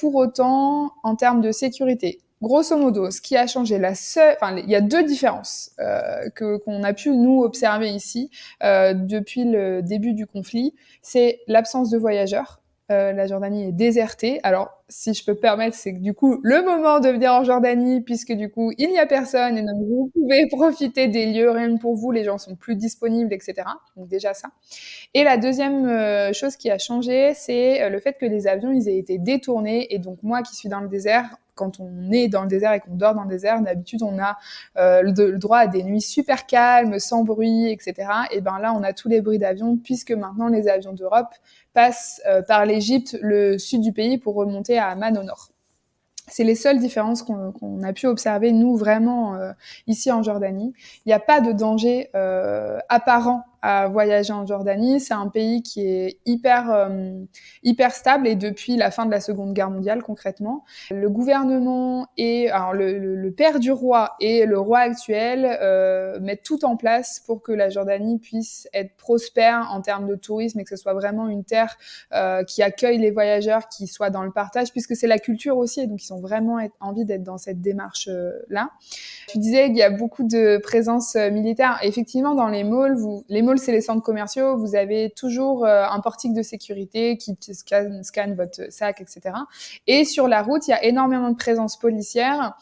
pour 0.00 0.14
autant, 0.14 0.92
en 1.02 1.16
termes 1.16 1.40
de 1.40 1.50
sécurité, 1.50 2.20
grosso 2.42 2.76
modo, 2.76 3.10
ce 3.10 3.20
qui 3.20 3.36
a 3.36 3.46
changé, 3.46 3.78
la 3.78 3.94
seule, 3.94 4.36
enfin, 4.40 4.56
il 4.56 4.68
y 4.68 4.74
a 4.74 4.80
deux 4.80 5.04
différences 5.04 5.70
euh, 5.78 6.28
que 6.34 6.58
qu'on 6.58 6.82
a 6.82 6.92
pu 6.92 7.10
nous 7.10 7.42
observer 7.42 7.90
ici 7.90 8.30
euh, 8.62 8.92
depuis 8.94 9.44
le 9.44 9.80
début 9.82 10.12
du 10.12 10.26
conflit, 10.26 10.74
c'est 11.00 11.40
l'absence 11.46 11.88
de 11.90 11.96
voyageurs. 11.98 12.61
Euh, 12.92 13.12
la 13.12 13.26
Jordanie 13.26 13.68
est 13.68 13.72
désertée. 13.72 14.40
Alors 14.42 14.70
si 14.88 15.14
je 15.14 15.24
peux 15.24 15.34
permettre, 15.34 15.74
c'est 15.74 15.92
du 15.92 16.12
coup, 16.12 16.38
le 16.42 16.62
moment 16.62 17.00
de 17.00 17.08
venir 17.08 17.32
en 17.32 17.44
Jordanie, 17.44 18.02
puisque 18.02 18.32
du 18.32 18.50
coup, 18.50 18.72
il 18.76 18.90
n'y 18.90 18.98
a 18.98 19.06
personne 19.06 19.56
et 19.56 19.62
donc 19.62 19.82
vous 19.88 20.10
pouvez 20.12 20.46
profiter 20.50 21.08
des 21.08 21.26
lieux 21.32 21.50
rien 21.50 21.74
que 21.74 21.80
pour 21.80 21.96
vous, 21.96 22.10
les 22.10 22.24
gens 22.24 22.38
sont 22.38 22.54
plus 22.54 22.76
disponibles, 22.76 23.32
etc. 23.32 23.54
Donc 23.96 24.08
déjà 24.08 24.34
ça. 24.34 24.48
Et 25.14 25.24
la 25.24 25.38
deuxième 25.38 25.86
euh, 25.86 26.32
chose 26.32 26.56
qui 26.56 26.70
a 26.70 26.78
changé, 26.78 27.32
c'est 27.34 27.82
euh, 27.82 27.88
le 27.88 27.98
fait 27.98 28.14
que 28.14 28.26
les 28.26 28.46
avions, 28.46 28.72
ils 28.72 28.88
aient 28.88 28.98
été 28.98 29.18
détournés. 29.18 29.94
Et 29.94 29.98
donc 29.98 30.18
moi 30.22 30.42
qui 30.42 30.54
suis 30.54 30.68
dans 30.68 30.80
le 30.80 30.88
désert, 30.88 31.36
quand 31.54 31.80
on 31.80 32.10
est 32.12 32.28
dans 32.28 32.42
le 32.42 32.48
désert 32.48 32.72
et 32.72 32.80
qu'on 32.80 32.94
dort 32.94 33.14
dans 33.14 33.22
le 33.22 33.28
désert, 33.28 33.60
d'habitude 33.60 34.02
on 34.02 34.18
a 34.18 34.36
euh, 34.76 35.02
le, 35.02 35.38
droit 35.38 35.58
à 35.58 35.66
des 35.66 35.82
nuits 35.82 36.00
super 36.00 36.46
calmes, 36.46 36.98
sans 36.98 37.24
bruit, 37.24 37.70
etc. 37.70 38.08
Et 38.30 38.40
ben 38.40 38.58
là, 38.58 38.72
on 38.74 38.82
a 38.82 38.92
tous 38.92 39.08
les 39.08 39.20
bruits 39.20 39.38
d'avions 39.38 39.76
puisque 39.76 40.12
maintenant 40.12 40.48
les 40.48 40.68
avions 40.68 40.92
d'Europe 40.92 41.34
passent 41.74 42.22
par 42.46 42.66
l'Égypte, 42.66 43.18
le 43.22 43.58
sud 43.58 43.80
du 43.80 43.92
pays, 43.92 44.18
pour 44.18 44.34
remonter 44.34 44.78
à 44.78 44.88
Amman 44.88 45.16
au 45.18 45.22
nord. 45.22 45.52
C'est 46.28 46.44
les 46.44 46.54
seules 46.54 46.78
différences 46.78 47.22
qu'on 47.22 47.82
a 47.82 47.92
pu 47.92 48.06
observer, 48.06 48.52
nous, 48.52 48.76
vraiment, 48.76 49.34
euh, 49.34 49.52
ici 49.86 50.10
en 50.10 50.22
Jordanie. 50.22 50.72
Il 51.04 51.08
n'y 51.08 51.12
a 51.12 51.20
pas 51.20 51.40
de 51.40 51.52
danger 51.52 52.08
euh, 52.14 52.78
apparent 52.88 53.44
à 53.62 53.86
voyager 53.86 54.32
en 54.32 54.44
Jordanie. 54.44 55.00
C'est 55.00 55.14
un 55.14 55.28
pays 55.28 55.62
qui 55.62 55.86
est 55.86 56.18
hyper 56.26 56.70
euh, 56.70 57.12
hyper 57.62 57.92
stable 57.92 58.26
et 58.26 58.34
depuis 58.34 58.76
la 58.76 58.90
fin 58.90 59.06
de 59.06 59.10
la 59.10 59.20
Seconde 59.20 59.54
Guerre 59.54 59.70
mondiale 59.70 60.02
concrètement, 60.02 60.64
le 60.90 61.08
gouvernement 61.08 62.08
et 62.16 62.50
alors 62.50 62.74
le, 62.74 62.98
le, 62.98 63.32
père 63.32 63.60
du 63.60 63.70
roi 63.70 64.14
et 64.20 64.44
le 64.46 64.58
roi 64.58 64.80
actuel 64.80 65.58
euh, 65.62 66.18
mettent 66.20 66.42
tout 66.42 66.64
en 66.64 66.76
place 66.76 67.22
pour 67.24 67.40
que 67.40 67.52
la 67.52 67.70
Jordanie 67.70 68.18
puisse 68.18 68.68
être 68.74 68.96
prospère 68.96 69.68
en 69.70 69.80
termes 69.80 70.08
de 70.08 70.16
tourisme 70.16 70.60
et 70.60 70.64
que 70.64 70.70
ce 70.70 70.76
soit 70.76 70.92
vraiment 70.92 71.28
une 71.28 71.44
terre 71.44 71.76
euh, 72.12 72.42
qui 72.42 72.62
accueille 72.62 72.98
les 72.98 73.12
voyageurs, 73.12 73.68
qui 73.68 73.86
soit 73.86 74.10
dans 74.10 74.24
le 74.24 74.32
partage, 74.32 74.72
puisque 74.72 74.96
c'est 74.96 75.06
la 75.06 75.18
culture 75.18 75.56
aussi 75.56 75.80
et 75.80 75.86
donc 75.86 76.04
ils 76.04 76.12
ont 76.12 76.20
vraiment 76.20 76.58
envie 76.80 77.04
d'être 77.04 77.22
dans 77.22 77.38
cette 77.38 77.60
démarche 77.60 78.08
là. 78.48 78.70
Tu 79.28 79.38
disais 79.38 79.66
qu'il 79.66 79.76
y 79.76 79.82
a 79.82 79.90
beaucoup 79.90 80.24
de 80.24 80.58
présence 80.58 81.14
militaire. 81.14 81.78
Effectivement, 81.82 82.34
dans 82.34 82.48
les 82.48 82.64
malls, 82.64 82.94
vous 82.94 83.24
les 83.28 83.40
malls 83.40 83.51
c'est 83.58 83.72
les 83.72 83.80
centres 83.80 84.02
commerciaux, 84.02 84.56
vous 84.56 84.74
avez 84.74 85.10
toujours 85.10 85.66
un 85.66 86.00
portique 86.00 86.34
de 86.34 86.42
sécurité 86.42 87.16
qui 87.16 87.36
scanne, 87.52 88.02
scanne, 88.02 88.34
votre 88.34 88.72
sac, 88.72 89.00
etc. 89.00 89.34
Et 89.86 90.04
sur 90.04 90.28
la 90.28 90.42
route, 90.42 90.66
il 90.68 90.70
y 90.70 90.74
a 90.74 90.84
énormément 90.84 91.30
de 91.30 91.36
présence 91.36 91.78
policière. 91.78 92.54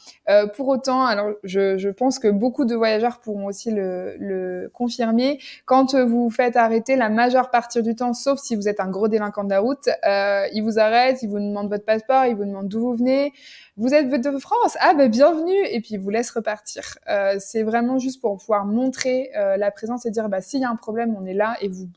pour 0.55 0.69
autant, 0.69 1.05
alors 1.05 1.31
je, 1.45 1.91
pense 1.91 2.19
que 2.19 2.29
beaucoup 2.29 2.65
de 2.65 2.75
voyageurs 2.75 3.21
pourront 3.21 3.47
aussi 3.47 3.71
le, 3.71 4.71
confirmer, 4.75 5.39
quand 5.65 5.95
vous 5.95 6.25
vous 6.25 6.31
faites 6.31 6.57
arrêter 6.57 6.97
la 6.97 7.09
majeure 7.09 7.51
partie 7.51 7.83
du 7.83 7.95
temps, 7.95 8.15
sauf 8.15 8.39
si 8.39 8.57
vous 8.57 8.69
êtes 8.69 8.81
un 8.81 8.89
gros 8.89 9.09
délinquant 9.09 9.45
de 9.45 9.51
la 9.51 9.61
route, 9.61 9.89
euh, 10.07 10.47
ils 10.53 10.63
vous 10.63 10.79
arrêtent, 10.79 11.23
ils 11.23 11.29
vous 11.29 11.39
demandent 11.39 11.69
votre 11.69 11.85
passeport, 11.85 12.27
ils 12.27 12.37
vous 12.37 12.45
demandent 12.45 12.69
d'où 12.69 12.81
vous 12.81 12.97
venez. 12.97 13.33
Vous 13.77 13.95
êtes 13.95 14.11
de 14.11 14.39
France, 14.39 14.77
ah 14.81 14.93
ben 14.95 15.11
bienvenue, 15.11 15.67
et 15.71 15.81
puis 15.81 15.91
ils 15.93 16.01
vous 16.01 16.11
laissent 16.11 16.33
repartir. 16.33 16.99
Euh, 17.09 17.37
c'est 17.39 17.63
vraiment 17.63 17.99
juste 17.99 18.21
pour 18.21 18.37
pouvoir 18.37 18.67
montrer 18.67 19.31
euh, 19.37 19.57
la 19.57 19.71
présence 19.71 20.05
et 20.05 20.11
dire 20.11 20.29
bah 20.29 20.41
s'il 20.43 20.61
y 20.61 20.65
a 20.65 20.71
un 20.71 20.77
problème, 20.81 21.15
on 21.19 21.25
est 21.27 21.35
là 21.35 21.57
et 21.61 21.69
vous, 21.69 21.89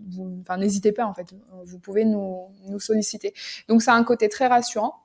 enfin 0.41 0.57
n'hésitez 0.57 0.91
pas 0.91 1.05
en 1.05 1.13
fait, 1.13 1.33
vous 1.65 1.79
pouvez 1.79 2.05
nous, 2.05 2.47
nous 2.67 2.79
solliciter. 2.79 3.33
Donc 3.67 3.81
c'est 3.81 3.91
un 3.91 4.03
côté 4.03 4.29
très 4.29 4.47
rassurant. 4.47 5.02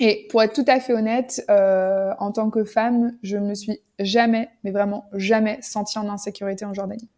Et 0.00 0.26
pour 0.30 0.42
être 0.42 0.54
tout 0.54 0.64
à 0.66 0.80
fait 0.80 0.92
honnête, 0.92 1.44
euh, 1.50 2.12
en 2.18 2.32
tant 2.32 2.50
que 2.50 2.64
femme, 2.64 3.16
je 3.22 3.36
me 3.36 3.54
suis 3.54 3.80
jamais, 4.00 4.48
mais 4.64 4.72
vraiment 4.72 5.04
jamais 5.12 5.58
sentie 5.62 5.98
en 5.98 6.08
insécurité 6.08 6.64
en 6.64 6.74
Jordanie. 6.74 7.08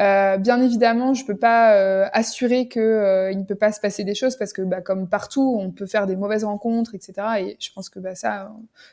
Euh, 0.00 0.38
bien 0.38 0.60
évidemment, 0.62 1.12
je 1.12 1.24
peux 1.24 1.36
pas 1.36 1.74
euh, 1.74 2.06
assurer 2.12 2.66
que 2.68 2.80
euh, 2.80 3.30
il 3.30 3.38
ne 3.38 3.44
peut 3.44 3.54
pas 3.54 3.72
se 3.72 3.80
passer 3.80 4.04
des 4.04 4.14
choses 4.14 4.36
parce 4.36 4.54
que, 4.54 4.62
bah, 4.62 4.80
comme 4.80 5.08
partout, 5.08 5.56
on 5.60 5.70
peut 5.70 5.86
faire 5.86 6.06
des 6.06 6.16
mauvaises 6.16 6.44
rencontres, 6.44 6.94
etc. 6.94 7.12
Et 7.40 7.56
je 7.60 7.70
pense 7.74 7.90
que 7.90 7.98
bah, 7.98 8.14
ça, 8.14 8.52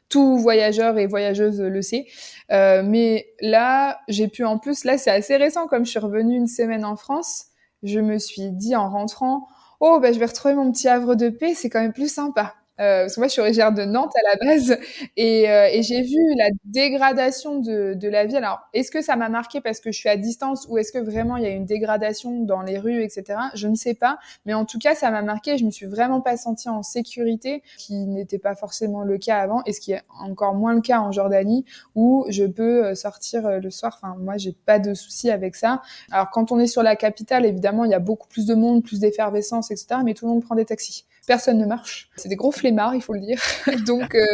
tout 0.09 0.37
voyageur 0.37 0.97
et 0.97 1.07
voyageuse 1.07 1.61
le 1.61 1.81
sait. 1.81 2.07
Euh, 2.51 2.83
mais 2.83 3.27
là, 3.39 3.99
j'ai 4.09 4.27
pu 4.27 4.43
en 4.43 4.57
plus, 4.57 4.83
là, 4.83 4.97
c'est 4.97 5.11
assez 5.11 5.37
récent, 5.37 5.67
comme 5.67 5.85
je 5.85 5.91
suis 5.91 5.99
revenue 5.99 6.35
une 6.35 6.47
semaine 6.47 6.83
en 6.83 6.97
France, 6.97 7.45
je 7.83 7.99
me 7.99 8.17
suis 8.17 8.51
dit 8.51 8.75
en 8.75 8.89
rentrant, 8.89 9.47
oh, 9.79 9.99
bah, 10.01 10.11
je 10.11 10.19
vais 10.19 10.25
retrouver 10.25 10.53
mon 10.53 10.71
petit 10.71 10.89
havre 10.89 11.15
de 11.15 11.29
paix, 11.29 11.53
c'est 11.55 11.69
quand 11.69 11.81
même 11.81 11.93
plus 11.93 12.13
sympa. 12.13 12.55
Euh, 12.81 13.03
parce 13.03 13.15
que 13.15 13.19
moi, 13.19 13.27
je 13.27 13.33
suis 13.33 13.41
originaire 13.41 13.71
de 13.71 13.83
Nantes 13.83 14.13
à 14.15 14.31
la 14.31 14.45
base, 14.45 14.77
et, 15.15 15.49
euh, 15.49 15.69
et 15.71 15.83
j'ai 15.83 16.01
vu 16.01 16.17
la 16.35 16.49
dégradation 16.65 17.59
de, 17.59 17.93
de 17.93 18.09
la 18.09 18.25
vie. 18.25 18.35
Alors, 18.35 18.59
est-ce 18.73 18.89
que 18.89 19.01
ça 19.01 19.15
m'a 19.15 19.29
marqué 19.29 19.61
parce 19.61 19.79
que 19.79 19.91
je 19.91 19.99
suis 19.99 20.09
à 20.09 20.17
distance, 20.17 20.65
ou 20.67 20.77
est-ce 20.77 20.91
que 20.91 20.97
vraiment 20.97 21.37
il 21.37 21.43
y 21.43 21.45
a 21.45 21.49
une 21.49 21.65
dégradation 21.65 22.41
dans 22.43 22.61
les 22.61 22.79
rues, 22.79 23.03
etc. 23.03 23.39
Je 23.53 23.67
ne 23.67 23.75
sais 23.75 23.93
pas, 23.93 24.17
mais 24.45 24.53
en 24.53 24.65
tout 24.65 24.79
cas, 24.79 24.95
ça 24.95 25.11
m'a 25.11 25.21
marqué. 25.21 25.57
Je 25.57 25.65
me 25.65 25.71
suis 25.71 25.85
vraiment 25.85 26.21
pas 26.21 26.37
sentie 26.37 26.69
en 26.69 26.81
sécurité, 26.81 27.61
qui 27.77 27.93
n'était 28.07 28.39
pas 28.39 28.55
forcément 28.55 29.03
le 29.03 29.17
cas 29.17 29.37
avant, 29.37 29.61
et 29.65 29.73
ce 29.73 29.79
qui 29.79 29.91
est 29.91 30.01
encore 30.19 30.55
moins 30.55 30.73
le 30.73 30.81
cas 30.81 30.99
en 30.99 31.11
Jordanie, 31.11 31.65
où 31.95 32.25
je 32.29 32.45
peux 32.45 32.85
euh, 32.85 32.95
sortir 32.95 33.59
le 33.59 33.69
soir. 33.69 33.99
Enfin, 34.01 34.15
moi, 34.19 34.37
j'ai 34.37 34.53
pas 34.53 34.79
de 34.79 34.93
souci 34.95 35.29
avec 35.29 35.55
ça. 35.55 35.81
Alors, 36.11 36.31
quand 36.31 36.51
on 36.51 36.59
est 36.59 36.67
sur 36.67 36.81
la 36.81 36.95
capitale, 36.95 37.45
évidemment, 37.45 37.85
il 37.85 37.91
y 37.91 37.95
a 37.95 37.99
beaucoup 37.99 38.27
plus 38.27 38.45
de 38.47 38.55
monde, 38.55 38.83
plus 38.83 38.99
d'effervescence, 38.99 39.69
etc. 39.69 40.01
Mais 40.03 40.13
tout 40.13 40.25
le 40.25 40.31
monde 40.31 40.43
prend 40.43 40.55
des 40.55 40.65
taxis 40.65 41.05
personne 41.27 41.57
ne 41.57 41.65
marche. 41.65 42.09
C'est 42.15 42.29
des 42.29 42.35
gros 42.35 42.51
flemmards, 42.51 42.95
il 42.95 43.01
faut 43.01 43.13
le 43.13 43.21
dire. 43.21 43.39
donc, 43.85 44.15
euh, 44.15 44.25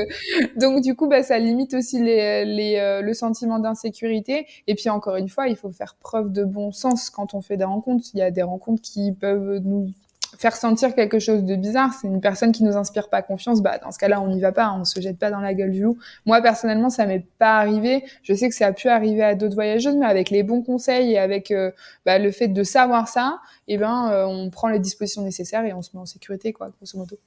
donc 0.56 0.82
du 0.82 0.96
coup, 0.96 1.08
bah, 1.08 1.24
ça 1.24 1.38
limite 1.38 1.74
aussi 1.74 2.02
les, 2.02 2.46
les, 2.46 2.78
euh, 2.78 3.02
le 3.02 3.14
sentiment 3.14 3.60
d'insécurité. 3.60 4.48
Et 4.68 4.76
puis 4.76 4.90
encore 4.90 5.16
une 5.16 5.30
fois, 5.30 5.48
il 5.48 5.56
faut 5.56 5.72
faire 5.72 5.96
preuve 5.96 6.32
de 6.32 6.44
bon 6.44 6.72
sens 6.72 7.10
quand 7.10 7.34
on 7.34 7.42
fait 7.42 7.58
des 7.58 7.64
rencontres. 7.64 8.06
Il 8.14 8.20
y 8.20 8.24
a 8.24 8.32
des 8.32 8.44
rencontres 8.44 8.82
qui 8.82 9.12
peuvent 9.12 9.60
nous 9.64 9.92
faire 10.38 10.56
sentir 10.56 10.94
quelque 10.96 11.20
chose 11.20 11.44
de 11.44 11.56
bizarre, 11.56 11.92
c'est 11.94 12.08
une 12.08 12.22
personne 12.22 12.52
qui 12.52 12.64
nous 12.64 12.76
inspire 12.76 13.10
pas 13.10 13.22
confiance, 13.22 13.62
bah 13.62 13.78
dans 13.78 13.92
ce 13.92 14.00
cas-là 14.00 14.22
on 14.22 14.28
n'y 14.28 14.42
va 14.42 14.52
pas, 14.52 14.72
on 14.72 14.84
se 14.84 15.00
jette 15.00 15.18
pas 15.18 15.32
dans 15.32 15.40
la 15.40 15.54
gueule 15.54 15.72
du 15.72 15.84
loup. 15.84 15.98
Moi 16.26 16.42
personnellement 16.42 16.90
ça 16.90 17.06
m'est 17.06 17.26
pas 17.40 17.58
arrivé, 17.58 18.04
je 18.24 18.34
sais 18.34 18.50
que 18.50 18.56
ça 18.56 18.68
a 18.68 18.74
pu 18.74 18.90
arriver 18.90 19.24
à 19.24 19.36
d'autres 19.36 19.56
voyageuses, 19.56 19.96
mais 19.96 20.06
avec 20.06 20.30
les 20.30 20.44
bons 20.44 20.62
conseils 20.62 21.14
et 21.14 21.20
avec 21.20 21.52
euh, 21.52 21.72
bah, 22.06 22.20
le 22.20 22.32
fait 22.32 22.48
de 22.48 22.64
savoir 22.64 23.08
ça, 23.08 23.40
eh 23.68 23.78
ben 23.78 24.12
euh, 24.12 24.26
on 24.26 24.50
prend 24.50 24.68
les 24.68 24.80
dispositions 24.80 25.22
nécessaires 25.22 25.66
et 25.66 25.74
on 25.74 25.82
se 25.82 25.92
met 25.94 26.00
en 26.00 26.06
sécurité 26.06 26.54
quoi, 26.54 26.70
grosso 26.70 26.98
modo. 26.98 27.18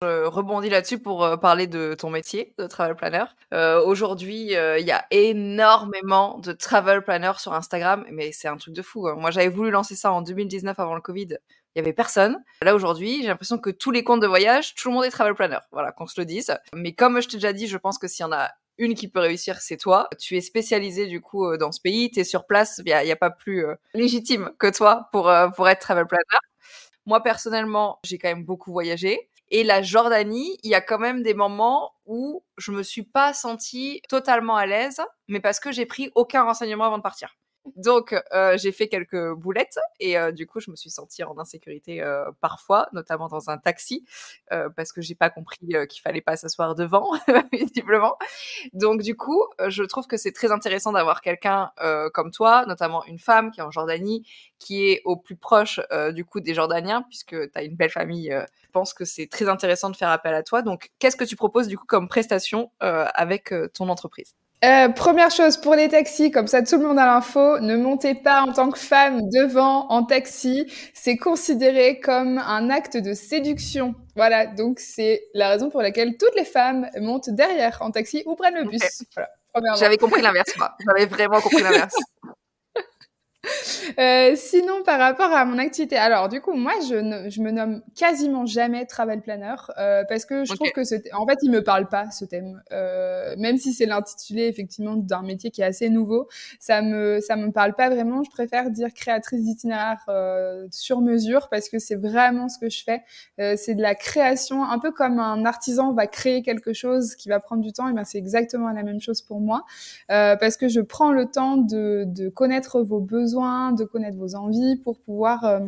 Je 0.00 0.26
rebondis 0.26 0.70
là-dessus 0.70 0.98
pour 0.98 1.24
euh, 1.24 1.36
parler 1.36 1.66
de 1.66 1.94
ton 1.94 2.08
métier 2.08 2.54
de 2.56 2.68
travel 2.68 2.94
planner. 2.94 3.24
Aujourd'hui, 3.84 4.52
il 4.52 4.86
y 4.86 4.92
a 4.92 5.04
énormément 5.10 6.38
de 6.38 6.52
travel 6.52 7.02
planners 7.02 7.38
sur 7.38 7.52
Instagram, 7.52 8.04
mais 8.12 8.30
c'est 8.30 8.46
un 8.46 8.56
truc 8.56 8.74
de 8.74 8.82
fou. 8.82 9.08
Hein. 9.08 9.16
Moi, 9.18 9.32
j'avais 9.32 9.48
voulu 9.48 9.70
lancer 9.70 9.96
ça 9.96 10.12
en 10.12 10.22
2019 10.22 10.78
avant 10.78 10.94
le 10.94 11.00
Covid 11.00 11.38
il 11.78 11.82
y 11.82 11.84
avait 11.84 11.92
personne. 11.92 12.42
Là 12.60 12.74
aujourd'hui, 12.74 13.22
j'ai 13.22 13.28
l'impression 13.28 13.56
que 13.56 13.70
tous 13.70 13.92
les 13.92 14.02
comptes 14.02 14.20
de 14.20 14.26
voyage, 14.26 14.74
tout 14.74 14.88
le 14.88 14.94
monde 14.94 15.04
est 15.04 15.10
travel 15.10 15.34
planner. 15.34 15.58
Voilà, 15.70 15.92
qu'on 15.92 16.08
se 16.08 16.20
le 16.20 16.24
dise. 16.24 16.52
Mais 16.74 16.92
comme 16.92 17.20
je 17.20 17.28
t'ai 17.28 17.36
déjà 17.36 17.52
dit, 17.52 17.68
je 17.68 17.76
pense 17.76 17.98
que 17.98 18.08
s'il 18.08 18.24
y 18.24 18.26
en 18.26 18.32
a 18.32 18.50
une 18.78 18.94
qui 18.94 19.06
peut 19.06 19.20
réussir, 19.20 19.60
c'est 19.60 19.76
toi. 19.76 20.08
Tu 20.18 20.36
es 20.36 20.40
spécialisé 20.40 21.06
du 21.06 21.20
coup 21.20 21.46
euh, 21.46 21.56
dans 21.56 21.70
ce 21.70 21.80
pays, 21.80 22.10
tu 22.10 22.18
es 22.18 22.24
sur 22.24 22.46
place, 22.46 22.80
il 22.84 22.84
n'y 22.84 23.12
a, 23.12 23.16
pas 23.16 23.30
plus 23.30 23.64
euh, 23.64 23.76
légitime 23.94 24.50
que 24.58 24.68
toi 24.68 25.08
pour, 25.12 25.28
euh, 25.28 25.48
pour 25.50 25.68
être 25.68 25.80
travel 25.80 26.06
planner. 26.06 26.24
Moi 27.06 27.22
personnellement, 27.22 28.00
j'ai 28.02 28.18
quand 28.18 28.28
même 28.28 28.44
beaucoup 28.44 28.72
voyagé. 28.72 29.30
Et 29.50 29.62
la 29.62 29.80
Jordanie, 29.80 30.58
il 30.64 30.70
y 30.70 30.74
a 30.74 30.80
quand 30.80 30.98
même 30.98 31.22
des 31.22 31.34
moments 31.34 31.92
où 32.06 32.42
je 32.56 32.72
me 32.72 32.82
suis 32.82 33.04
pas 33.04 33.32
sentie 33.32 34.02
totalement 34.08 34.56
à 34.56 34.66
l'aise, 34.66 35.00
mais 35.28 35.40
parce 35.40 35.60
que 35.60 35.70
j'ai 35.70 35.86
pris 35.86 36.10
aucun 36.16 36.42
renseignement 36.42 36.84
avant 36.84 36.98
de 36.98 37.02
partir. 37.02 37.36
Donc, 37.76 38.14
euh, 38.32 38.56
j'ai 38.56 38.72
fait 38.72 38.88
quelques 38.88 39.32
boulettes 39.34 39.78
et 40.00 40.18
euh, 40.18 40.32
du 40.32 40.46
coup, 40.46 40.60
je 40.60 40.70
me 40.70 40.76
suis 40.76 40.90
sentie 40.90 41.22
en 41.22 41.38
insécurité 41.38 42.02
euh, 42.02 42.30
parfois, 42.40 42.88
notamment 42.92 43.28
dans 43.28 43.50
un 43.50 43.58
taxi, 43.58 44.04
parce 44.76 44.92
que 44.92 45.00
j'ai 45.00 45.14
pas 45.14 45.30
compris 45.30 45.58
qu'il 45.88 46.00
fallait 46.02 46.20
pas 46.20 46.36
s'asseoir 46.36 46.74
devant, 46.74 47.12
visiblement. 47.52 48.16
Donc, 48.72 49.02
du 49.02 49.16
coup, 49.16 49.42
je 49.68 49.82
trouve 49.82 50.06
que 50.06 50.16
c'est 50.16 50.32
très 50.32 50.50
intéressant 50.52 50.92
d'avoir 50.92 51.20
quelqu'un 51.20 51.70
comme 52.14 52.30
toi, 52.30 52.64
notamment 52.66 53.04
une 53.06 53.18
femme 53.18 53.50
qui 53.50 53.60
est 53.60 53.62
en 53.62 53.70
Jordanie, 53.70 54.26
qui 54.58 54.88
est 54.88 55.02
au 55.04 55.16
plus 55.16 55.36
proche 55.36 55.80
du 56.12 56.24
coup 56.24 56.40
des 56.40 56.54
Jordaniens, 56.54 57.02
puisque 57.02 57.50
tu 57.50 57.50
as 57.54 57.62
une 57.62 57.76
belle 57.76 57.90
famille. 57.90 58.30
je 58.30 58.70
pense 58.72 58.94
que 58.94 59.04
c'est 59.04 59.26
très 59.26 59.48
intéressant 59.48 59.90
de 59.90 59.96
faire 59.96 60.10
appel 60.10 60.34
à 60.34 60.42
toi. 60.42 60.62
Donc, 60.62 60.90
qu'est-ce 60.98 61.16
que 61.16 61.24
tu 61.24 61.36
proposes 61.36 61.68
du 61.68 61.78
coup 61.78 61.86
comme 61.86 62.08
prestation 62.08 62.70
avec 62.80 63.52
ton 63.74 63.88
entreprise? 63.88 64.34
Euh, 64.64 64.88
première 64.88 65.30
chose 65.30 65.56
pour 65.56 65.76
les 65.76 65.88
taxis, 65.88 66.32
comme 66.32 66.48
ça 66.48 66.62
tout 66.62 66.78
le 66.78 66.86
monde 66.86 66.98
a 66.98 67.06
l'info, 67.06 67.60
ne 67.60 67.76
montez 67.76 68.14
pas 68.14 68.42
en 68.42 68.52
tant 68.52 68.70
que 68.70 68.78
femme 68.78 69.28
devant 69.30 69.86
en 69.88 70.02
taxi. 70.02 70.66
C'est 70.94 71.16
considéré 71.16 72.00
comme 72.00 72.38
un 72.38 72.68
acte 72.68 72.96
de 72.96 73.14
séduction. 73.14 73.94
Voilà, 74.16 74.46
donc 74.46 74.80
c'est 74.80 75.22
la 75.32 75.48
raison 75.48 75.70
pour 75.70 75.80
laquelle 75.80 76.16
toutes 76.16 76.34
les 76.34 76.44
femmes 76.44 76.88
montent 77.00 77.30
derrière 77.30 77.78
en 77.82 77.92
taxi 77.92 78.24
ou 78.26 78.34
prennent 78.34 78.56
le 78.56 78.64
bus. 78.64 79.04
Voilà, 79.54 79.74
J'avais 79.78 79.96
compris 79.96 80.22
l'inverse, 80.22 80.52
J'avais 80.84 81.06
vraiment 81.06 81.40
compris 81.40 81.62
l'inverse. 81.62 81.94
Euh, 83.98 84.34
sinon, 84.36 84.82
par 84.84 84.98
rapport 84.98 85.32
à 85.32 85.44
mon 85.44 85.58
activité, 85.58 85.96
alors 85.96 86.28
du 86.28 86.40
coup, 86.40 86.52
moi, 86.54 86.72
je, 86.88 86.96
ne, 86.96 87.30
je 87.30 87.40
me 87.40 87.50
nomme 87.50 87.82
quasiment 87.96 88.46
jamais 88.46 88.84
travel 88.84 89.20
planner 89.22 89.54
euh, 89.78 90.02
parce 90.08 90.24
que 90.24 90.44
je 90.44 90.52
trouve 90.54 90.70
que 90.72 90.84
ce, 90.84 90.96
en 91.14 91.26
fait, 91.26 91.38
il 91.42 91.50
me 91.50 91.62
parle 91.62 91.88
pas 91.88 92.10
ce 92.10 92.24
thème. 92.24 92.60
Euh, 92.72 93.34
même 93.38 93.56
si 93.56 93.72
c'est 93.72 93.86
l'intitulé 93.86 94.46
effectivement 94.46 94.96
d'un 94.96 95.22
métier 95.22 95.50
qui 95.50 95.62
est 95.62 95.64
assez 95.64 95.88
nouveau, 95.88 96.28
ça 96.58 96.82
me 96.82 97.20
ça 97.20 97.36
me 97.36 97.50
parle 97.52 97.74
pas 97.74 97.88
vraiment. 97.88 98.22
Je 98.24 98.30
préfère 98.30 98.70
dire 98.70 98.92
créatrice 98.92 99.44
d'itinéraire 99.44 100.04
euh, 100.08 100.66
sur 100.70 101.00
mesure 101.00 101.48
parce 101.48 101.68
que 101.68 101.78
c'est 101.78 101.96
vraiment 101.96 102.48
ce 102.48 102.58
que 102.58 102.68
je 102.68 102.82
fais. 102.82 103.02
Euh, 103.40 103.54
c'est 103.56 103.74
de 103.74 103.82
la 103.82 103.94
création, 103.94 104.64
un 104.64 104.78
peu 104.78 104.90
comme 104.90 105.20
un 105.20 105.44
artisan 105.44 105.92
va 105.92 106.06
créer 106.06 106.42
quelque 106.42 106.72
chose 106.72 107.14
qui 107.14 107.28
va 107.28 107.38
prendre 107.40 107.62
du 107.62 107.72
temps. 107.72 107.88
Et 107.88 107.92
ben 107.92 108.04
c'est 108.04 108.18
exactement 108.18 108.70
la 108.70 108.82
même 108.82 109.00
chose 109.00 109.22
pour 109.22 109.40
moi 109.40 109.64
euh, 110.10 110.36
parce 110.36 110.56
que 110.56 110.68
je 110.68 110.80
prends 110.80 111.12
le 111.12 111.26
temps 111.26 111.56
de, 111.56 112.04
de 112.06 112.28
connaître 112.28 112.82
vos 112.82 113.00
besoins 113.00 113.27
de 113.32 113.84
connaître 113.84 114.16
vos 114.16 114.34
envies 114.34 114.76
pour 114.76 114.98
pouvoir 115.00 115.44
euh, 115.44 115.60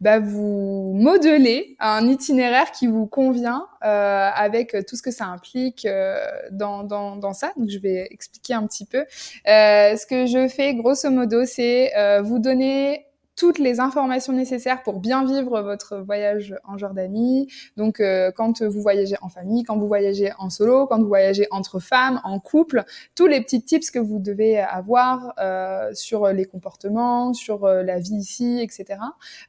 bah, 0.00 0.18
vous 0.18 0.92
modeler 0.94 1.76
un 1.78 2.08
itinéraire 2.08 2.70
qui 2.72 2.86
vous 2.86 3.06
convient 3.06 3.66
euh, 3.84 4.28
avec 4.34 4.76
tout 4.86 4.96
ce 4.96 5.02
que 5.02 5.10
ça 5.10 5.26
implique 5.26 5.84
euh, 5.84 6.24
dans, 6.50 6.84
dans, 6.84 7.16
dans, 7.16 7.32
ça. 7.32 7.52
Donc, 7.56 7.68
je 7.68 7.78
vais 7.78 8.06
expliquer 8.10 8.54
un 8.54 8.66
petit 8.66 8.86
peu. 8.86 9.04
ce 9.46 10.06
que 10.06 10.26
je 10.26 10.48
fais, 10.48 10.74
grosso 10.74 11.10
modo, 11.10 11.44
c'est 11.44 11.92
vous 12.22 12.38
donner 12.38 13.06
toutes 13.36 13.58
les 13.58 13.80
informations 13.80 14.32
nécessaires 14.32 14.82
pour 14.82 15.00
bien 15.00 15.24
vivre 15.24 15.60
votre 15.62 15.96
voyage 15.98 16.54
en 16.64 16.76
Jordanie. 16.76 17.48
Donc, 17.76 18.00
euh, 18.00 18.30
quand 18.30 18.62
vous 18.62 18.80
voyagez 18.82 19.16
en 19.22 19.28
famille, 19.28 19.62
quand 19.64 19.76
vous 19.76 19.86
voyagez 19.86 20.32
en 20.38 20.50
solo, 20.50 20.86
quand 20.86 20.98
vous 20.98 21.08
voyagez 21.08 21.46
entre 21.50 21.78
femmes, 21.78 22.20
en 22.24 22.38
couple, 22.38 22.84
tous 23.14 23.26
les 23.26 23.40
petits 23.40 23.62
tips 23.62 23.90
que 23.90 23.98
vous 23.98 24.18
devez 24.18 24.58
avoir 24.58 25.32
euh, 25.38 25.90
sur 25.94 26.28
les 26.28 26.44
comportements, 26.44 27.32
sur 27.32 27.64
euh, 27.64 27.82
la 27.82 27.98
vie 27.98 28.16
ici, 28.16 28.60
etc. 28.60 28.98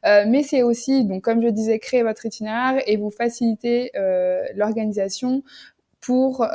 mais 0.04 0.44
c'est 0.44 0.64
aussi, 0.64 1.06
donc 1.06 1.24
comme 1.24 1.42
je 1.42 1.48
disais, 1.48 1.80
créer 1.80 2.04
votre 2.04 2.26
itinéraire 2.26 2.82
et 2.88 2.98
vous 2.98 3.12
faciliter 3.12 3.92
l'organisation 4.56 5.44
pour 6.02 6.46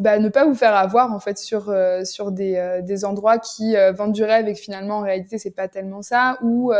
bah, 0.00 0.18
ne 0.18 0.30
pas 0.30 0.46
vous 0.46 0.54
faire 0.54 0.74
avoir 0.74 1.12
en 1.12 1.20
fait 1.20 1.36
sur 1.36 1.68
euh, 1.68 2.04
sur 2.04 2.32
des, 2.32 2.56
euh, 2.56 2.80
des 2.80 3.04
endroits 3.04 3.38
qui 3.38 3.76
euh, 3.76 3.92
vendent 3.92 4.12
du 4.12 4.24
rêve 4.24 4.48
et 4.48 4.54
que 4.54 4.58
finalement 4.58 4.96
en 4.96 5.02
réalité 5.02 5.36
c'est 5.38 5.50
pas 5.50 5.68
tellement 5.68 6.00
ça 6.00 6.38
ou 6.42 6.72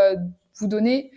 vous 0.56 0.66
donner 0.66 1.10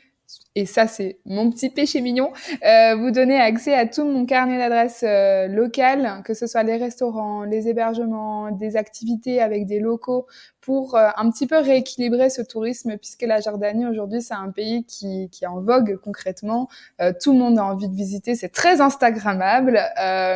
et 0.55 0.65
ça 0.65 0.87
c'est 0.87 1.19
mon 1.25 1.49
petit 1.49 1.69
péché 1.69 2.01
mignon, 2.01 2.31
vous 2.61 3.11
donner 3.11 3.39
accès 3.39 3.73
à 3.73 3.85
tout 3.85 4.05
mon 4.05 4.25
carnet 4.25 4.57
d'adresses 4.57 5.03
euh, 5.03 5.47
locales, 5.47 6.21
que 6.23 6.33
ce 6.33 6.47
soit 6.47 6.63
les 6.63 6.77
restaurants, 6.77 7.43
les 7.43 7.67
hébergements, 7.67 8.51
des 8.51 8.75
activités 8.75 9.41
avec 9.41 9.65
des 9.65 9.79
locaux, 9.79 10.27
pour 10.63 10.97
un 10.97 11.29
petit 11.29 11.47
peu 11.47 11.57
rééquilibrer 11.57 12.29
ce 12.29 12.41
tourisme, 12.41 12.97
puisque 12.97 13.23
la 13.23 13.41
Jordanie 13.41 13.85
aujourd'hui 13.85 14.21
c'est 14.21 14.33
un 14.33 14.49
pays 14.49 14.83
qui, 14.85 15.29
qui 15.29 15.43
est 15.43 15.47
en 15.47 15.61
vogue 15.61 15.99
concrètement. 16.03 16.69
tout 17.21 17.33
le 17.33 17.39
monde 17.39 17.59
a 17.59 17.65
envie 17.65 17.89
de 17.89 17.95
visiter, 17.95 18.35
c'est 18.35 18.49
très 18.49 18.81
instagrammable, 18.81 19.79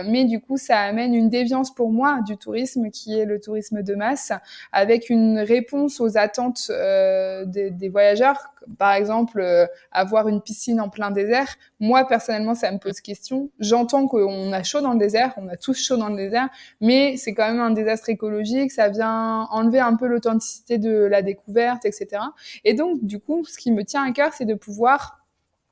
mais 0.05 0.25
du 0.25 0.39
coup 0.39 0.57
ça 0.57 0.79
amène 0.79 1.13
une 1.13 1.29
déviance 1.29 1.73
pour 1.73 1.91
moi 1.91 2.19
du 2.25 2.37
tourisme 2.37 2.89
qui 2.89 3.17
est 3.17 3.25
le 3.25 3.39
tourisme 3.39 3.83
de 3.83 3.95
masse, 3.95 4.31
avec 4.71 5.09
une 5.09 5.39
réponse 5.39 6.01
aux 6.01 6.17
attentes 6.17 6.69
des, 6.69 7.71
des 7.71 7.89
voyageurs 7.89 8.51
par 8.77 8.93
exemple, 8.93 9.39
euh, 9.39 9.65
avoir 9.91 10.27
une 10.27 10.41
piscine 10.41 10.81
en 10.81 10.89
plein 10.89 11.11
désert, 11.11 11.55
moi 11.79 12.05
personnellement, 12.07 12.55
ça 12.55 12.71
me 12.71 12.77
pose 12.77 13.01
question. 13.01 13.49
J'entends 13.59 14.07
qu'on 14.07 14.51
a 14.51 14.63
chaud 14.63 14.81
dans 14.81 14.93
le 14.93 14.99
désert, 14.99 15.33
on 15.37 15.47
a 15.47 15.55
tous 15.55 15.77
chaud 15.77 15.97
dans 15.97 16.09
le 16.09 16.15
désert, 16.15 16.49
mais 16.81 17.17
c'est 17.17 17.33
quand 17.33 17.47
même 17.47 17.61
un 17.61 17.71
désastre 17.71 18.09
écologique, 18.09 18.71
ça 18.71 18.89
vient 18.89 19.47
enlever 19.51 19.79
un 19.79 19.95
peu 19.95 20.07
l'authenticité 20.17 20.77
de 20.77 20.91
la 20.91 21.21
découverte, 21.21 21.85
etc. 21.85 22.21
Et 22.63 22.73
donc, 22.73 23.03
du 23.03 23.19
coup, 23.19 23.45
ce 23.45 23.57
qui 23.57 23.71
me 23.71 23.83
tient 23.83 24.03
à 24.03 24.11
cœur, 24.11 24.33
c'est 24.33 24.45
de 24.45 24.55
pouvoir 24.55 25.17